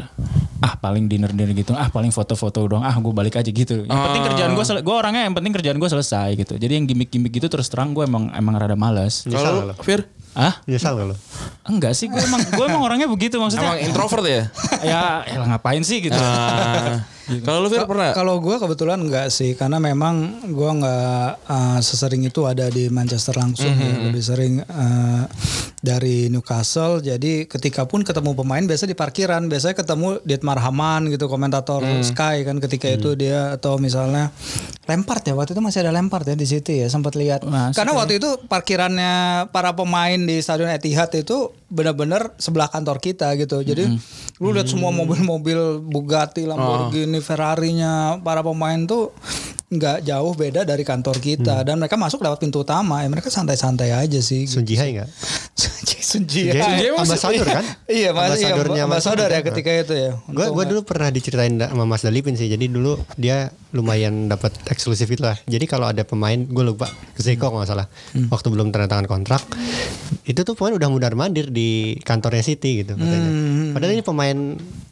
ah 0.60 0.76
paling 0.76 1.08
dinner 1.08 1.32
dinner 1.32 1.52
gitu. 1.56 1.72
Ah 1.72 1.88
paling 1.88 2.12
foto-foto 2.12 2.64
doang. 2.68 2.84
Ah 2.84 2.94
gue 2.96 3.12
balik 3.12 3.40
aja 3.40 3.48
gitu. 3.48 3.84
Yang 3.84 4.00
penting 4.00 4.22
kerjaan 4.32 4.50
gue 4.52 4.64
gue 4.80 4.96
orangnya 4.96 5.22
yang 5.24 5.34
penting 5.34 5.52
kerjaan 5.56 5.76
gue 5.80 5.90
selesai 5.90 6.28
gitu. 6.36 6.54
Jadi 6.60 6.72
yang 6.76 6.86
gimmick-gimmick 6.86 7.32
gitu 7.40 7.48
terus 7.48 7.68
terang 7.72 7.96
gue 7.96 8.04
emang 8.04 8.32
emang 8.36 8.54
rada 8.60 8.76
males. 8.76 9.24
Nyesal 9.24 9.72
Kalau? 9.72 9.76
Fir, 9.80 10.06
ah 10.36 10.60
Nyesal 10.68 10.94
gak 10.96 11.06
lo? 11.10 11.16
enggak 11.66 11.92
sih 11.94 12.10
gue 12.10 12.20
emang 12.20 12.40
gue 12.44 12.64
emang 12.64 12.82
orangnya 12.82 13.08
begitu 13.08 13.40
maksudnya. 13.40 13.76
Emang 13.76 13.80
introvert 13.82 14.24
ya? 14.26 14.44
ya 14.84 15.02
elah 15.28 15.56
ngapain 15.56 15.82
sih 15.84 16.00
gitu 16.04 16.18
Ah. 17.30 17.44
Kalau 17.46 17.58
lu 17.62 17.68
Fir 17.70 17.86
pernah? 17.86 18.10
Kalau 18.10 18.34
gue 18.36 18.56
kebetulan 18.56 18.98
nggak 19.00 19.28
sih, 19.28 19.54
karena 19.54 19.78
memang 19.78 20.14
gue 20.44 20.70
nggak 20.82 21.26
uh, 21.46 21.78
sesering 21.78 22.26
itu 22.26 22.42
ada 22.44 22.66
di 22.66 22.88
Manchester 22.88 23.38
langsung, 23.38 23.70
Mhm. 23.70 23.80
ya. 23.80 23.94
lebih 24.10 24.22
sering 24.22 24.54
uh, 24.60 25.24
dari 25.78 26.26
Newcastle. 26.26 26.98
Jadi 26.98 27.46
ketika 27.46 27.86
pun 27.86 28.02
ketemu 28.02 28.34
pemain, 28.34 28.60
biasa 28.60 28.84
di 28.84 28.92
parkiran, 28.92 29.46
biasanya 29.46 29.72
ketemu 29.74 30.18
Dietmar 30.22 30.58
Hamann 30.58 31.08
gitu, 31.08 31.24
komentator 31.26 31.80
Mhm. 31.80 32.02
Sky 32.04 32.42
kan 32.42 32.58
ketika 32.58 32.90
itu 32.90 33.14
dia 33.14 33.54
atau 33.54 33.78
misalnya 33.78 34.34
Lampard 34.84 35.22
ya 35.22 35.32
waktu 35.32 35.54
itu 35.54 35.62
masih 35.62 35.86
ada 35.86 35.94
Lampard 35.94 36.26
ya 36.26 36.34
di 36.34 36.44
situ 36.44 36.74
ya 36.74 36.90
sempat 36.90 37.14
lihat. 37.14 37.46
Masih 37.46 37.78
Karena 37.78 37.94
waktu 37.94 38.18
itu 38.18 38.26
parkirannya 38.44 39.12
para 39.48 39.70
pemain 39.70 40.18
di 40.18 40.42
Stadion 40.42 40.66
Etihad 40.68 41.14
itu 41.14 41.54
benar-benar 41.70 42.34
sebelah 42.36 42.66
kantor 42.66 42.98
kita 42.98 43.32
gitu. 43.38 43.62
Jadi 43.62 43.86
lu 44.42 44.50
lihat 44.50 44.66
semua 44.66 44.90
mobil-mobil 44.90 45.78
Bugatti, 45.80 46.44
Lamborghini, 46.44 47.22
Ferrari-nya 47.22 48.18
para 48.20 48.42
pemain 48.42 48.82
tuh 48.84 49.14
nggak 49.70 50.02
jauh 50.02 50.34
beda 50.34 50.66
dari 50.66 50.82
kantor 50.82 51.22
kita 51.22 51.62
dan 51.62 51.78
mereka 51.78 51.94
masuk 51.94 52.18
lewat 52.18 52.42
pintu 52.42 52.66
utama 52.66 53.06
ya 53.06 53.08
mereka 53.08 53.30
santai-santai 53.30 53.94
aja 53.94 54.18
sih. 54.18 54.44
Gitu. 54.44 54.58
Sun 54.58 54.66
Jihai 54.66 54.98
nggak? 54.98 55.10
Sunji. 56.10 56.50
Sunji 56.50 56.84
emang 56.90 57.06
ambasador 57.06 57.46
kan? 57.46 57.64
Iya, 57.90 58.10
mas, 58.10 58.38
iya, 58.38 58.54
Ambasadornya 58.54 58.82
ambasador 58.86 59.28
ya 59.30 59.40
ketika 59.46 59.70
itu 59.70 59.94
ya. 59.94 60.10
Gue 60.26 60.46
gue 60.50 60.64
dulu 60.74 60.80
pernah 60.82 61.10
diceritain 61.10 61.54
sama 61.54 61.86
Mas 61.86 62.02
Dalipin 62.02 62.34
sih. 62.34 62.50
Jadi 62.50 62.66
dulu 62.66 62.98
dia 63.14 63.54
lumayan 63.70 64.26
dapat 64.26 64.54
eksklusif 64.66 65.06
itu 65.06 65.22
lah. 65.22 65.38
Jadi 65.46 65.70
kalau 65.70 65.86
ada 65.86 66.02
pemain, 66.02 66.38
gue 66.38 66.64
lupa 66.66 66.90
Zeko 67.14 67.54
nggak 67.54 67.68
salah. 67.70 67.86
Waktu 68.30 68.46
belum 68.50 68.74
tanda 68.74 68.90
tangan 68.90 69.06
kontrak, 69.06 69.42
itu 70.26 70.40
tuh 70.42 70.58
pemain 70.58 70.74
udah 70.74 70.88
mundar 70.90 71.14
mandir 71.14 71.50
di 71.50 71.98
kantornya 72.02 72.42
City 72.42 72.82
gitu 72.82 72.98
katanya. 72.98 73.30
Padahal 73.74 73.92
ini 73.94 74.02
pemain 74.02 74.38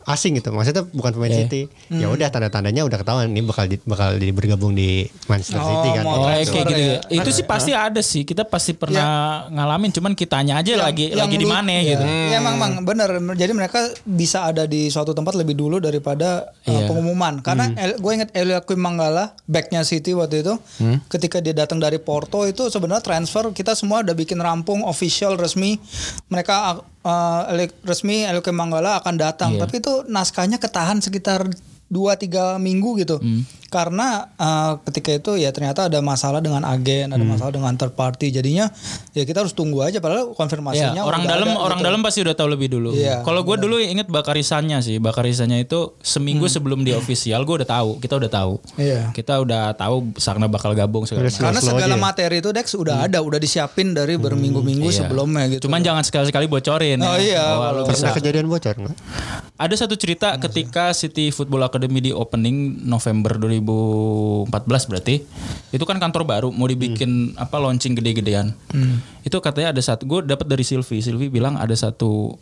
asing 0.09 0.40
gitu. 0.40 0.48
Maksudnya 0.50 0.88
bukan 0.88 1.12
pemain 1.12 1.30
City. 1.30 1.68
Ya 1.92 2.09
udah 2.09 2.32
tanda 2.32 2.48
tandanya 2.48 2.82
udah 2.88 2.96
ketahuan 2.96 3.28
ini 3.28 3.44
bakal 3.44 3.68
di, 3.68 3.76
bakal 3.84 4.16
di, 4.16 4.32
bergabung 4.32 4.72
di 4.72 5.04
Manchester 5.28 5.61
Oh, 5.61 5.68
City 5.68 5.88
kan. 5.92 6.04
Oh, 6.09 6.24
kayak 6.24 6.44
gitu 6.48 6.72
ya. 6.72 6.96
ya. 7.04 7.20
Itu 7.20 7.30
sih 7.30 7.44
pasti 7.44 7.76
ada 7.76 8.00
sih. 8.00 8.24
Kita 8.24 8.48
pasti 8.48 8.72
pernah 8.72 9.44
ngalamin. 9.52 9.92
Cuman 9.92 10.16
kitanya 10.16 10.64
aja 10.64 10.72
lagi 10.80 11.12
yang 11.12 11.28
lagi 11.28 11.36
di 11.36 11.44
mana 11.44 11.68
ya, 11.68 11.82
gitu. 11.94 12.04
Ya 12.09 12.36
emang, 12.40 12.56
emang 12.56 12.72
bener. 12.82 13.09
Jadi 13.36 13.52
mereka 13.52 13.80
bisa 14.02 14.48
ada 14.48 14.64
di 14.64 14.88
suatu 14.88 15.12
tempat 15.12 15.36
lebih 15.36 15.52
dulu 15.52 15.76
daripada 15.78 16.48
uh, 16.64 16.72
Iya. 16.72 16.88
pengumuman. 16.88 17.44
Karena 17.44 17.68
gue 17.94 18.12
inget 18.16 18.30
Eliakim 18.32 18.80
Manggala, 18.80 19.36
backnya 19.44 19.84
City 19.84 20.16
waktu 20.16 20.40
itu, 20.40 20.54
ketika 21.06 21.44
dia 21.44 21.52
datang 21.52 21.76
dari 21.76 22.00
Porto 22.00 22.48
itu 22.48 22.72
sebenarnya 22.72 23.04
transfer 23.04 23.50
kita 23.52 23.76
semua 23.76 24.00
udah 24.00 24.16
bikin 24.16 24.38
rampung 24.38 24.86
official 24.86 25.36
resmi. 25.36 25.76
Mereka 26.30 26.80
uh, 27.05 27.42
resmi 27.84 28.24
Eliakim 28.26 28.57
Manggala 28.57 28.99
akan 29.03 29.14
datang. 29.18 29.51
Iya. 29.55 29.66
Tapi 29.66 29.74
itu 29.82 30.07
naskahnya 30.09 30.59
ketahan 30.59 30.99
sekitar 31.03 31.46
dua 31.89 32.14
tiga 32.14 32.57
minggu 32.57 33.01
gitu 33.01 33.16
karena 33.66 34.09
eh, 34.34 34.72
ketika 34.82 35.11
itu 35.11 35.30
ya 35.36 35.49
ternyata 35.51 35.89
ada 35.89 36.01
masalah 36.01 36.39
dengan 36.39 36.61
agen 36.62 37.11
ada 37.11 37.20
masalah 37.22 37.49
dengan 37.51 37.72
third 37.74 37.93
party 37.93 38.28
jadinya 38.30 38.68
ya 39.12 39.22
kita 39.22 39.41
harus 39.41 39.53
tunggu 39.53 39.80
aja 39.80 39.97
padahal 39.99 40.32
konfirmasinya 40.32 40.76
Ya, 40.91 41.03
orang 41.03 41.24
dalam 41.24 41.49
ada 41.49 41.61
orang 41.61 41.78
gitu. 41.78 41.86
dalam 41.86 42.01
pasti 42.01 42.18
udah 42.20 42.34
tahu 42.34 42.49
lebih 42.49 42.68
dulu. 42.70 42.91
Iya, 42.91 43.20
Kalau 43.22 43.41
gue 43.43 43.57
dulu 43.57 43.76
inget 43.78 44.09
bakarisannya 44.09 44.80
sih, 44.80 44.97
bakarisannya 44.99 45.61
itu 45.61 45.93
seminggu 45.99 46.45
sebelum 46.47 46.80
di 46.80 46.93
official 46.93 47.41
gue 47.43 47.61
udah 47.61 47.68
tahu, 47.70 47.91
kita 47.99 48.16
udah 48.16 48.28
tahu. 48.28 48.53
Iya. 48.74 49.12
Kita 49.12 49.39
udah 49.39 49.72
tahu 49.74 50.16
Sakna 50.16 50.45
bakal 50.47 50.72
gabung 50.72 51.05
segala 51.05 51.28
macam. 51.28 51.41
karena 51.43 51.61
slow 51.61 51.72
segala 51.72 51.86
aja 51.86 51.95
ya? 51.95 52.01
materi 52.01 52.36
itu 52.39 52.51
Dex 52.51 52.66
udah 52.72 53.05
ada 53.05 53.18
udah 53.20 53.36
disiapin 53.36 53.93
dari 53.93 54.16
berminggu-minggu 54.16 54.89
Iya. 54.89 54.99
sebelumnya 55.05 55.45
gitu 55.49 55.62
Cuman 55.64 55.80
jangan 55.80 56.03
sekali-sekali 56.03 56.47
bocorin. 56.47 56.99
Oh 56.99 57.14
ya. 57.14 57.20
iya, 57.20 57.45
kalau- 57.45 57.84
Pernah 57.86 58.12
kejadian 58.12 58.47
bocor 58.47 58.74
nggak? 58.74 58.97
Ada 59.57 59.74
satu 59.76 59.95
cerita 59.95 60.34
ketika 60.39 60.91
City 60.93 61.28
Football 61.28 61.62
Academy 61.62 61.78
di 61.87 62.11
opening 62.11 62.83
November 62.83 63.39
2014 63.39 64.51
berarti. 64.91 65.22
Itu 65.70 65.87
kan 65.87 66.03
kantor 66.03 66.26
baru 66.26 66.49
mau 66.51 66.66
dibikin 66.66 67.39
apa 67.39 67.62
launching 67.62 67.95
gede-gedean. 67.95 68.57
Itu 69.22 69.39
katanya 69.39 69.70
ada 69.70 69.83
satu 69.85 70.09
gue 70.09 70.26
dapat 70.26 70.51
dari 70.51 70.66
Silvi. 70.66 70.99
Silvi 70.99 71.31
bilang 71.31 71.55
ada 71.55 71.76
satu 71.76 72.35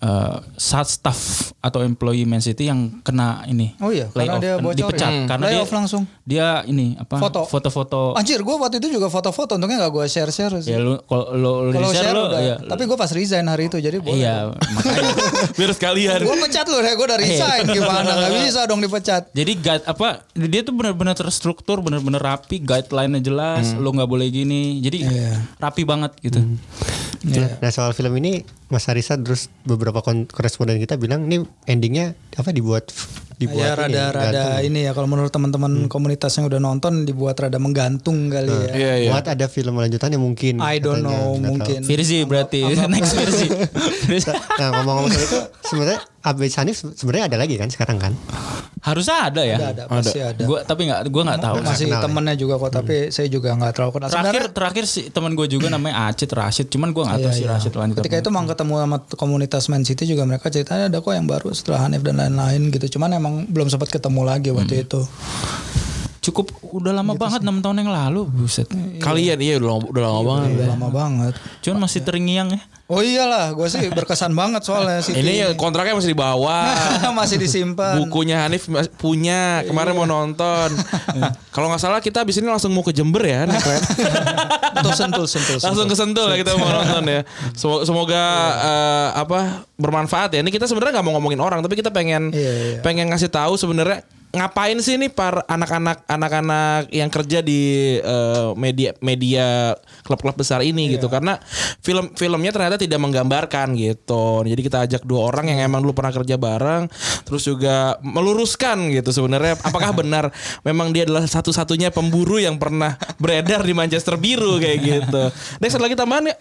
uh, 0.00 0.36
staff 0.56 1.52
atau 1.60 1.80
employee 1.80 2.24
Man 2.24 2.40
City 2.40 2.66
yang 2.66 3.00
kena 3.00 3.44
ini. 3.44 3.76
Oh 3.78 3.88
iya, 3.88 4.08
karena 4.08 4.36
dia 4.36 4.56
kan, 4.56 4.64
bocorin. 4.64 4.78
dipecat 4.80 5.12
Hmm. 5.12 5.26
karena 5.28 5.44
dia 5.46 5.56
Layoff 5.56 5.72
langsung. 5.72 6.02
Dia 6.22 6.46
ini 6.64 6.96
apa? 6.96 7.16
Foto. 7.16 7.44
Foto-foto. 7.44 8.16
Anjir 8.16 8.40
gue 8.40 8.56
waktu 8.56 8.76
itu 8.78 8.88
juga 8.90 9.06
foto-foto 9.06 9.54
untungnya 9.54 9.76
gak 9.78 9.92
gue 9.92 10.04
share-share 10.06 10.56
sih 10.58 10.70
Ya 10.70 10.78
lu 10.78 10.96
kalau 11.02 11.30
lu, 11.30 11.50
lu 11.68 11.76
di-share 11.78 12.00
share 12.02 12.16
lu 12.16 12.24
ya. 12.32 12.56
tapi 12.58 12.82
gue 12.82 12.94
pas 12.94 13.10
resign 13.10 13.44
hari 13.44 13.66
itu 13.66 13.76
jadi 13.76 13.96
boleh. 13.96 14.16
Iya, 14.16 14.48
makanya 14.50 15.12
Biar 15.58 15.70
sekalian. 15.70 16.18
Gue 16.22 16.36
pecat 16.40 16.64
lu 16.64 16.78
deh, 16.78 16.92
gue 16.92 17.06
udah 17.06 17.18
resign 17.18 17.62
gimana? 17.66 18.10
Gak 18.18 18.30
bisa 18.40 18.60
dong 18.64 18.80
dipecat. 18.80 19.22
Jadi 19.30 19.52
guide 19.54 19.84
apa 19.84 20.08
dia 20.32 20.60
tuh 20.60 20.72
benar-benar 20.72 21.12
terstruktur, 21.12 21.78
benar-benar 21.78 22.18
rapi, 22.18 22.56
guideline-nya 22.58 23.20
jelas, 23.20 23.74
lo 23.74 23.90
nggak 23.90 24.08
boleh 24.08 24.26
gini. 24.26 24.80
Jadi 24.80 24.98
Iya. 25.02 25.44
rapi 25.56 25.82
banget 25.82 26.16
gitu. 26.20 26.40
Nah 27.28 27.70
soal 27.72 27.92
film 27.92 28.16
ini 28.16 28.44
Mas 28.72 28.88
Arisa 28.88 29.18
terus 29.20 29.52
beberapa 29.66 30.00
koresponden 30.04 30.80
kita 30.80 30.96
bilang 30.96 31.28
ini 31.28 31.44
endingnya 31.68 32.16
apa 32.38 32.54
dibuat 32.54 32.88
ya 32.92 33.30
dibuat 33.40 33.88
ini, 33.88 33.96
rada-rada 33.96 34.60
gantung. 34.60 34.68
ini 34.68 34.80
ya 34.84 34.92
kalau 34.92 35.08
menurut 35.08 35.32
teman-teman 35.32 35.72
komunitas 35.88 36.36
yang 36.36 36.44
udah 36.52 36.60
nonton 36.60 37.08
dibuat 37.08 37.40
rada 37.40 37.56
menggantung 37.56 38.28
kali 38.28 38.52
ya. 38.52 38.72
Iya 38.76 38.92
iya. 39.00 39.10
Buat 39.16 39.32
ada 39.32 39.46
film 39.48 39.80
lanjutannya 39.80 40.20
mungkin. 40.20 40.60
I 40.60 40.76
don't 40.76 41.00
katanya, 41.00 41.08
know 41.08 41.24
nggak 41.24 41.40
tahu. 41.40 41.48
mungkin. 41.48 41.80
Virzi 41.88 42.18
berarti 42.28 42.60
next 42.92 43.12
Virzi. 43.16 43.48
Nah 44.60 44.68
ngomong-ngomong 44.76 45.12
soal 45.16 45.24
itu 45.24 45.38
sebenarnya 45.72 45.98
Abed 46.20 46.52
Sanif 46.52 46.84
sebenarnya 46.84 47.32
ada 47.32 47.38
lagi 47.40 47.56
kan 47.56 47.66
sekarang 47.66 47.96
kan? 47.96 48.12
Harusnya 48.80 49.28
ada 49.28 49.40
ya. 49.40 49.56
Ada, 49.56 49.68
ada, 49.72 49.82
pasti 49.88 50.20
ada. 50.20 50.40
Gua 50.40 50.60
tapi 50.62 50.84
nggak 50.84 51.00
gua 51.08 51.22
nggak 51.28 51.40
tahu. 51.40 51.54
Masih 51.60 51.86
kenal 51.86 51.96
ya. 51.96 52.04
temennya 52.04 52.34
juga 52.36 52.54
kok, 52.56 52.70
tapi 52.70 52.96
saya 53.08 53.28
juga 53.28 53.52
nggak 53.52 53.72
terlalu 53.72 53.92
kenal. 53.96 54.08
Terakhir 54.08 54.24
Sebenarnya 54.24 54.52
terakhir 54.52 54.84
si 54.84 55.00
teman 55.08 55.32
gue 55.32 55.46
juga 55.46 55.66
namanya 55.68 56.08
Acit 56.08 56.30
Rashid, 56.30 56.68
cuman 56.68 56.92
gua 56.92 57.04
nggak 57.08 57.20
tahu 57.20 57.28
Iya, 57.28 57.36
si 57.36 57.44
iya. 57.44 57.52
Rashid 57.52 57.72
lanjut. 57.72 58.00
Ketika 58.00 58.16
itu 58.18 58.30
mau 58.30 58.44
ketemu 58.44 58.74
sama 58.78 58.96
komunitas 59.10 59.64
Man 59.68 59.84
City 59.84 60.04
juga 60.04 60.24
mereka 60.24 60.48
ceritanya 60.48 60.88
ada 60.88 60.98
kok 60.98 61.12
yang 61.12 61.24
baru 61.24 61.52
setelah 61.52 61.84
Hanif 61.84 62.00
dan 62.00 62.16
lain-lain 62.16 62.68
gitu. 62.68 62.96
Cuman 62.96 63.12
emang 63.12 63.34
belum 63.44 63.68
sempat 63.68 63.88
ketemu 63.88 64.20
lagi 64.22 64.48
waktu 64.50 64.74
Hmm. 64.76 64.84
itu. 64.84 65.00
Cukup 66.20 66.52
udah 66.60 66.92
lama 66.92 67.16
banget 67.16 67.40
enam 67.40 67.64
tahun 67.64 67.80
yang 67.80 67.90
lalu, 67.92 68.28
buset. 68.28 68.68
Kalian 69.00 69.40
iya 69.40 69.56
udah 69.56 69.68
lama, 69.72 69.84
udah 69.88 70.02
lama 70.04 70.22
banget. 70.28 70.48
Udah 70.52 70.68
lama 70.76 70.88
banget. 70.92 71.34
Cuman 71.64 71.78
masih 71.88 72.00
terngiang 72.04 72.48
ya. 72.52 72.60
Oh 72.90 73.06
iyalah, 73.06 73.54
gue 73.54 73.70
sih 73.70 73.86
berkesan 73.94 74.34
banget 74.34 74.66
soalnya 74.66 74.98
City. 74.98 75.22
Ini 75.22 75.32
ya 75.38 75.48
kontraknya 75.54 75.94
masih 75.94 76.10
dibawa. 76.10 76.74
masih 77.22 77.38
disimpan. 77.38 78.02
Bukunya 78.02 78.42
Hanif 78.42 78.66
punya 78.98 79.62
kemarin 79.62 79.94
mau 79.94 80.10
nonton. 80.10 80.74
Kalau 81.54 81.70
nggak 81.70 81.80
salah 81.80 82.02
kita 82.02 82.26
abis 82.26 82.42
ini 82.42 82.50
langsung 82.50 82.74
mau 82.74 82.82
ke 82.82 82.90
Jember 82.90 83.22
ya, 83.22 83.46
nih, 83.46 83.56
keren. 83.62 83.82
Tuh 84.82 84.90
sentul, 84.90 85.24
sentul, 85.30 85.56
sentul. 85.62 85.66
langsung 85.70 85.86
ke 85.86 85.96
Sentul 85.96 86.26
lah 86.34 86.36
kita 86.36 86.58
mau 86.58 86.66
nonton 86.66 87.04
ya. 87.06 87.20
Semoga, 87.54 87.82
semoga 87.86 88.22
eh, 88.58 89.08
apa 89.22 89.40
bermanfaat 89.78 90.34
ya. 90.34 90.40
Ini 90.42 90.50
kita 90.50 90.66
sebenarnya 90.66 90.98
nggak 90.98 91.06
mau 91.06 91.14
ngomongin 91.14 91.38
orang, 91.38 91.62
tapi 91.62 91.78
kita 91.78 91.94
pengen 91.94 92.34
Iya, 92.34 92.52
iya. 92.52 92.78
pengen 92.82 93.06
ngasih 93.14 93.30
tahu 93.30 93.54
sebenarnya 93.54 94.02
ngapain 94.30 94.78
sih 94.78 94.94
nih 94.94 95.10
para 95.10 95.42
anak-anak 95.44 96.06
anak-anak 96.06 96.86
yang 96.88 97.06
kerja 97.06 97.42
di 97.42 97.60
eh, 97.96 98.48
media 98.54 98.94
media 99.00 99.74
klub-klub 100.02 100.36
besar 100.36 100.62
ini 100.62 100.94
gitu. 100.94 101.06
Karena 101.06 101.34
film 101.80 102.14
filmnya 102.14 102.50
ternyata 102.50 102.76
tidak 102.76 102.98
menggambarkan 102.98 103.74
gitu. 103.74 104.42
Jadi 104.42 104.60
kita 104.60 104.86
ajak 104.86 105.02
dua 105.02 105.26
orang 105.26 105.50
yang 105.50 105.66
emang 105.66 105.82
dulu 105.82 105.92
pernah 105.92 106.12
kerja 106.12 106.34
bareng 106.34 106.86
terus 107.22 107.42
juga 107.42 107.98
meluruskan 108.00 108.90
gitu 108.90 109.10
sebenarnya. 109.10 109.58
Apakah 109.60 109.90
benar 110.00 110.30
memang 110.62 110.94
dia 110.94 111.02
adalah 111.02 111.26
satu-satunya 111.26 111.90
pemburu 111.90 112.38
yang 112.38 112.54
pernah 112.54 112.94
beredar 113.18 113.60
di 113.60 113.74
Manchester 113.74 114.14
biru 114.14 114.56
kayak 114.56 114.78
gitu? 114.78 115.22
Dex 115.58 115.74
ada 115.74 115.82
lagi 115.82 115.98
tambahan 115.98 116.30
ya 116.30 116.36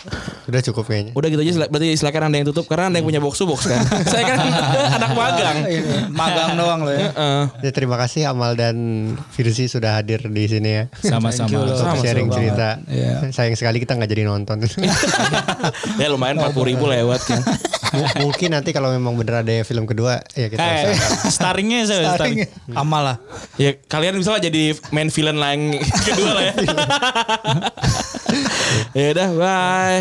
Sudah 0.46 0.62
cukup 0.62 0.84
kayaknya. 0.86 1.12
udah 1.14 1.28
gitu 1.28 1.42
aja 1.42 1.54
sila- 1.58 1.70
berarti 1.70 1.88
silakan 1.96 2.22
anda 2.26 2.38
yang 2.38 2.48
tutup 2.54 2.66
karena 2.66 2.94
anda 2.94 3.02
yang 3.02 3.08
punya 3.08 3.22
box 3.22 3.34
to 3.36 3.46
box 3.46 3.66
kan. 3.66 3.82
Saya 4.12 4.24
kan 4.28 4.38
anak 5.02 5.12
magang. 5.12 5.58
Ini 5.66 6.14
magang 6.14 6.54
doang 6.54 6.80
loh 6.86 6.94
ya. 6.94 7.10
Terima 7.80 7.96
kasih 7.96 8.28
Amal 8.28 8.54
dan 8.54 8.76
Firzi 9.30 9.66
sudah 9.66 9.96
hadir 9.96 10.20
di 10.22 10.44
sini 10.46 10.70
ya. 10.70 10.84
Sama-sama. 11.00 11.48
Untuk 11.64 11.80
sharing 11.98 12.28
cerita. 12.28 12.76
Iya. 12.86 13.32
Sayang 13.32 13.56
sekali 13.56 13.80
kita 13.80 13.96
nggak 13.96 14.10
jadi 14.10 14.24
nonton. 14.26 14.60
ya 16.02 16.08
lumayan 16.08 16.36
40 16.38 16.52
ribu 16.66 16.86
lewat 16.86 17.22
kan 17.24 17.40
M- 17.90 18.22
Mungkin 18.22 18.52
nanti 18.52 18.70
kalau 18.70 18.90
memang 18.90 19.16
bener 19.16 19.40
ada 19.40 19.64
film 19.64 19.86
kedua 19.86 20.20
ya 20.34 20.46
kita 20.46 20.60
Eh, 20.60 20.92
starringnya 21.32 21.88
saya 21.88 22.12
starring. 22.12 22.44
Amal 22.72 23.02
lah. 23.06 23.18
ya 23.56 23.80
kalian 23.82 24.16
bisa 24.16 24.30
lah 24.30 24.42
jadi 24.42 24.76
main 24.90 25.08
villain 25.08 25.38
lain 25.38 25.80
kedua 26.06 26.32
lah 26.34 26.44
ya 26.44 26.54
ya 28.94 29.06
udah 29.12 29.30
bye 29.34 30.00